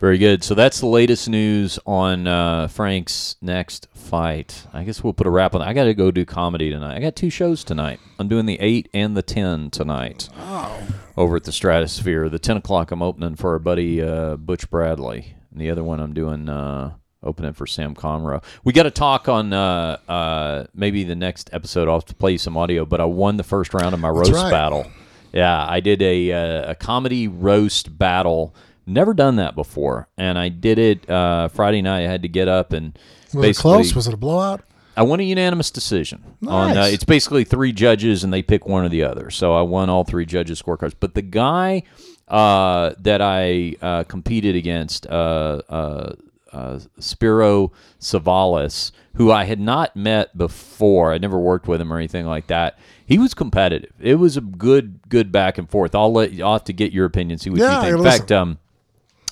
[0.00, 0.42] Very good.
[0.44, 4.66] So that's the latest news on uh, Frank's next fight.
[4.72, 5.60] I guess we'll put a wrap on.
[5.60, 5.68] That.
[5.68, 6.96] I got to go do comedy tonight.
[6.96, 8.00] I got two shows tonight.
[8.18, 10.28] I'm doing the eight and the ten tonight.
[10.38, 10.86] oh.
[11.16, 12.28] Over at the Stratosphere.
[12.28, 16.00] The ten o'clock I'm opening for our buddy uh, Butch Bradley, and the other one
[16.00, 18.42] I'm doing uh, opening for Sam Conroe.
[18.64, 21.86] We got to talk on uh, uh, maybe the next episode.
[21.86, 24.08] I'll have to play you some audio, but I won the first round of my
[24.08, 24.50] roast right.
[24.50, 24.90] battle.
[25.32, 28.54] Yeah, I did a uh, a comedy roast battle.
[28.86, 32.04] Never done that before, and I did it uh, Friday night.
[32.04, 32.98] I had to get up and
[33.32, 33.94] Was it close?
[33.94, 34.62] Was it a blowout?
[34.96, 36.22] I won a unanimous decision.
[36.46, 36.92] On uh, Nice.
[36.92, 39.30] it's basically three judges and they pick one or the other.
[39.30, 40.92] So I won all three judges' scorecards.
[41.00, 41.82] But the guy
[42.28, 46.12] uh, that I uh, competed against, uh, uh,
[46.52, 51.96] uh, Spiro Savalas, who I had not met before, I never worked with him or
[51.96, 52.78] anything like that.
[53.04, 53.92] He was competitive.
[54.00, 55.94] It was a good, good back and forth.
[55.96, 57.98] I'll let I'll have to get your opinion, see what Yeah, you think.
[57.98, 58.58] In fact, um,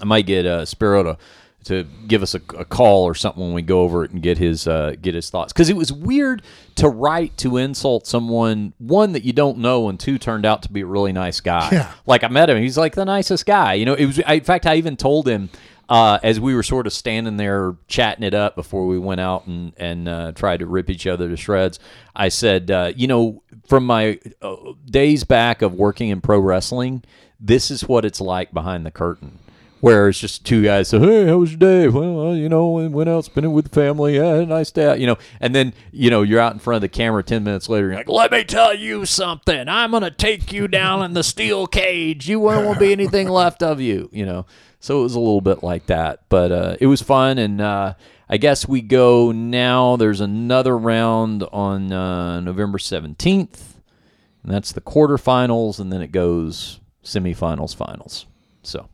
[0.02, 1.18] I might get uh, Spiro to
[1.64, 4.38] to give us a, a call or something when we go over it and get
[4.38, 6.42] his uh, get his thoughts because it was weird
[6.74, 10.72] to write to insult someone one that you don't know and two turned out to
[10.72, 11.68] be a really nice guy.
[11.72, 11.92] Yeah.
[12.06, 13.74] Like I met him, he's like the nicest guy.
[13.74, 14.20] You know, it was.
[14.26, 15.50] I, in fact, I even told him.
[15.88, 19.46] Uh, as we were sort of standing there chatting it up before we went out
[19.46, 21.78] and and uh, tried to rip each other to shreds,
[22.16, 24.56] I said, uh, you know, from my uh,
[24.86, 27.02] days back of working in pro wrestling,
[27.38, 29.40] this is what it's like behind the curtain
[29.82, 32.68] where it's just two guys So "Hey, how was your day?" Well, uh, you know,
[32.68, 34.14] went out spending with the family.
[34.14, 34.96] Yeah, a nice day.
[34.96, 37.68] You know, and then you know you're out in front of the camera ten minutes
[37.68, 37.88] later.
[37.88, 39.68] You're like, "Let me tell you something.
[39.68, 42.28] I'm gonna take you down in the steel cage.
[42.28, 44.46] You won't be anything left of you." You know,
[44.78, 47.38] so it was a little bit like that, but uh, it was fun.
[47.38, 47.94] And uh,
[48.28, 49.96] I guess we go now.
[49.96, 53.80] There's another round on uh, November seventeenth,
[54.44, 58.26] and that's the quarterfinals, and then it goes semifinals, finals.
[58.62, 58.88] So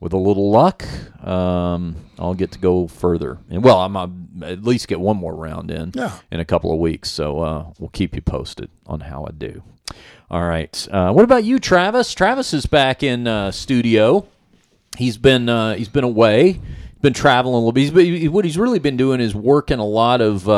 [0.00, 0.84] with a little luck,
[1.24, 3.38] um, I'll get to go further.
[3.50, 4.10] And well, I'm I'll
[4.42, 6.12] at least get one more round in Yeah.
[6.30, 7.10] in a couple of weeks.
[7.10, 9.62] So uh, we'll keep you posted on how I do.
[10.30, 10.88] All right.
[10.90, 12.14] Uh, what about you, Travis?
[12.14, 14.26] Travis is back in uh, studio.
[14.96, 16.60] He's been uh, he's been away,
[17.02, 17.80] been traveling a little bit.
[17.82, 20.48] He's been, what he's really been doing is working a lot of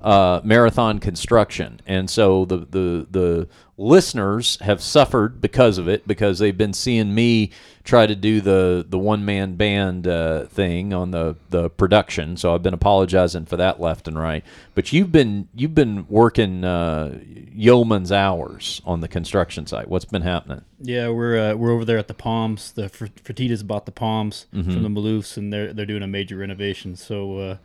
[0.00, 3.48] uh, marathon construction, and so the the the
[3.78, 7.50] listeners have suffered because of it because they've been seeing me
[7.84, 12.36] try to do the the one man band uh, thing on the the production.
[12.36, 14.44] So I've been apologizing for that left and right.
[14.74, 17.18] But you've been you've been working uh,
[17.52, 19.88] yeoman's hours on the construction site.
[19.88, 20.62] What's been happening?
[20.80, 22.72] Yeah, we're uh, we're over there at the Palms.
[22.72, 24.72] The Fer- Fertitas bought the Palms Mm-hmm.
[24.72, 26.96] from the Maloofs, and they're they're doing a major renovation.
[26.96, 27.56] So uh,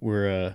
[0.00, 0.52] we're uh,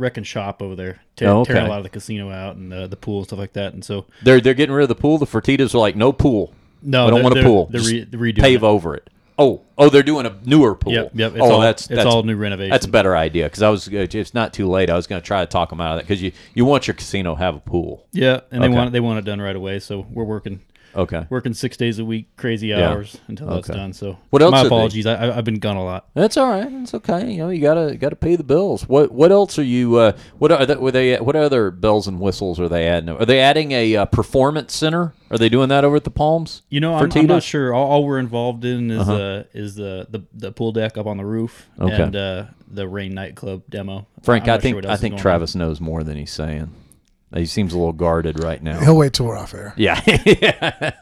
[0.00, 2.86] wrecking shop over there, te- Oh, tearing a lot of the casino out and uh,
[2.88, 3.74] the pool and stuff like that.
[3.74, 5.18] And so They're they're getting rid of the pool.
[5.18, 6.52] The Fertitas are like no pool.
[6.82, 7.66] no, I don't want a pool.
[7.70, 8.66] They're, re- they're redoing pave it.
[8.66, 9.08] over it.
[9.38, 10.92] Oh, oh, they're doing a newer pool.
[10.92, 11.32] Yep, yep.
[11.32, 12.70] It's oh, all, that's it's that's all new renovation.
[12.70, 14.90] That's a better idea because I was uh, it's not too late.
[14.90, 16.86] I was going to try to talk them out of that because you you want
[16.86, 18.06] your casino to have a pool.
[18.12, 18.68] Yeah, and Okay.
[18.70, 19.78] they want it, they want it done right away.
[19.78, 20.60] So we're working
[20.94, 22.90] Okay, working six days a week, crazy Yeah.
[22.90, 23.78] hours until that's Okay.
[23.78, 23.92] done.
[23.92, 25.06] So What else My are they- apologies.
[25.06, 26.06] I, I, I've been gone a lot.
[26.14, 26.66] that's all right.
[26.70, 27.30] It's okay.
[27.30, 28.88] You know you gotta gotta pay the bills.
[28.88, 29.96] What what else are you?
[29.96, 30.80] Uh, what are that?
[30.80, 31.16] Were they?
[31.18, 33.08] What other bells and whistles are they adding?
[33.10, 35.14] Are they adding a uh, performance center?
[35.30, 36.62] Are they doing that over at the Palms?
[36.70, 37.26] You know, I'm, I'm Fertitas?
[37.28, 37.72] not sure.
[37.72, 39.14] All, all we're involved in is Uh-huh.
[39.14, 42.02] uh, is the, the the pool deck up on the roof Okay.
[42.02, 44.06] and uh, the Rain nightclub demo.
[44.22, 45.22] Frank, I'm I not sure think what I is think going on.
[45.22, 46.72] Travis knows more than he's saying.
[47.34, 48.80] He seems a little guarded right now.
[48.80, 49.72] He'll wait till we're off air.
[49.76, 50.00] Yeah.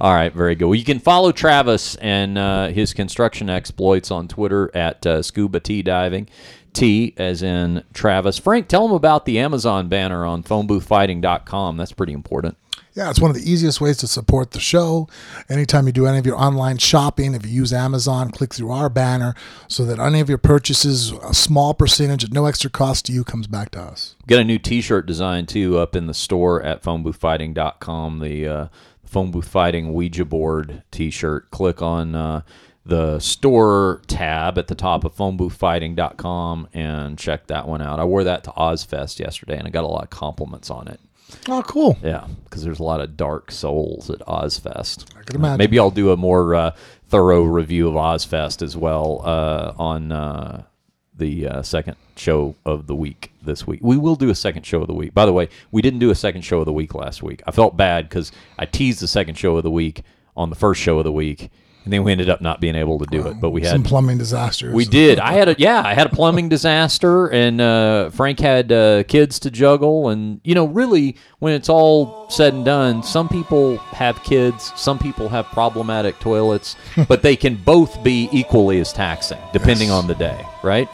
[0.00, 0.32] All right.
[0.32, 0.66] Very good.
[0.66, 5.60] Well, you can follow Travis and uh, his construction exploits on Twitter at uh, Scuba
[5.60, 6.28] Tea Diving.
[6.72, 8.38] T as in Travis.
[8.38, 11.76] Frank, tell him about the Amazon banner on phoneboothfighting.com.
[11.76, 12.56] That's pretty important.
[12.94, 15.08] Yeah, it's one of the easiest ways to support the show.
[15.48, 18.90] Anytime you do any of your online shopping, if you use Amazon, click through our
[18.90, 19.34] banner
[19.66, 23.24] so that any of your purchases, a small percentage at no extra cost to you,
[23.24, 24.14] comes back to us.
[24.26, 28.18] Got a new T-shirt design too up in the store at phoneboothfighting.com.
[28.18, 28.68] The uh,
[29.02, 31.50] the phone booth fighting Ouija board T-shirt.
[31.50, 32.42] Click on uh,
[32.84, 38.00] the store tab at the top of phoneboothfighting.com and check that one out.
[38.00, 41.00] I wore that to Ozzfest yesterday and I got a lot of compliments on it.
[41.48, 41.98] Oh, cool.
[42.02, 45.06] Yeah, because there's a lot of dark souls at Ozzfest.
[45.16, 45.58] I could imagine.
[45.58, 46.74] Maybe I'll do a more uh,
[47.08, 50.62] thorough review of Ozzfest as well uh, on uh,
[51.16, 53.80] the uh, second show of the week this week.
[53.82, 55.14] We will do a second show of the week.
[55.14, 57.42] By the way, we didn't do a second show of the week last week.
[57.46, 60.02] I felt bad because I teased the second show of the week
[60.36, 61.50] on the first show of the week,
[61.84, 63.40] and then we ended up not being able to do it.
[63.40, 64.72] But we had Some plumbing disasters.
[64.74, 65.18] we did.
[65.18, 65.82] I had a yeah.
[65.84, 70.08] I had a plumbing disaster, and uh, Frank had uh, kids to juggle.
[70.10, 74.98] And you know, really, when it's all said and done, some people have kids, some
[74.98, 76.76] people have problematic toilets,
[77.08, 79.96] but they can both be equally as taxing, depending Yes.
[79.96, 80.88] on the day, right?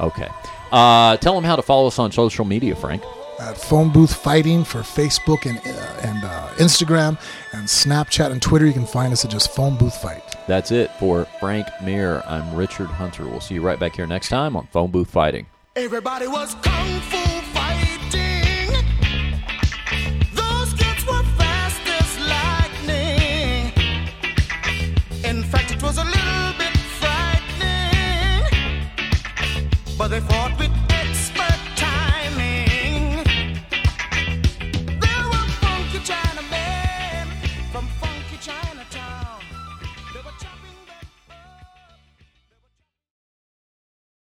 [0.00, 0.28] Okay.
[0.72, 3.02] Uh, tell them how to follow us on social media, Frank.
[3.40, 7.18] At Phone Booth Fighting for Facebook and uh, and uh, Instagram
[7.52, 8.66] and Snapchat and Twitter.
[8.66, 10.22] You can find us at just Phone Booth Fight.
[10.46, 12.22] That's it for Frank Mir.
[12.26, 13.26] I'm Richard Hunter.
[13.26, 15.46] We'll see you right back here next time on Phone Booth Fighting.
[15.76, 17.18] Everybody was kung fu
[17.52, 18.70] fighting.
[20.32, 23.72] Those kids were fast as lightning.
[25.24, 28.44] In fact, it was a little bit frightening.
[29.98, 30.53] But they fought with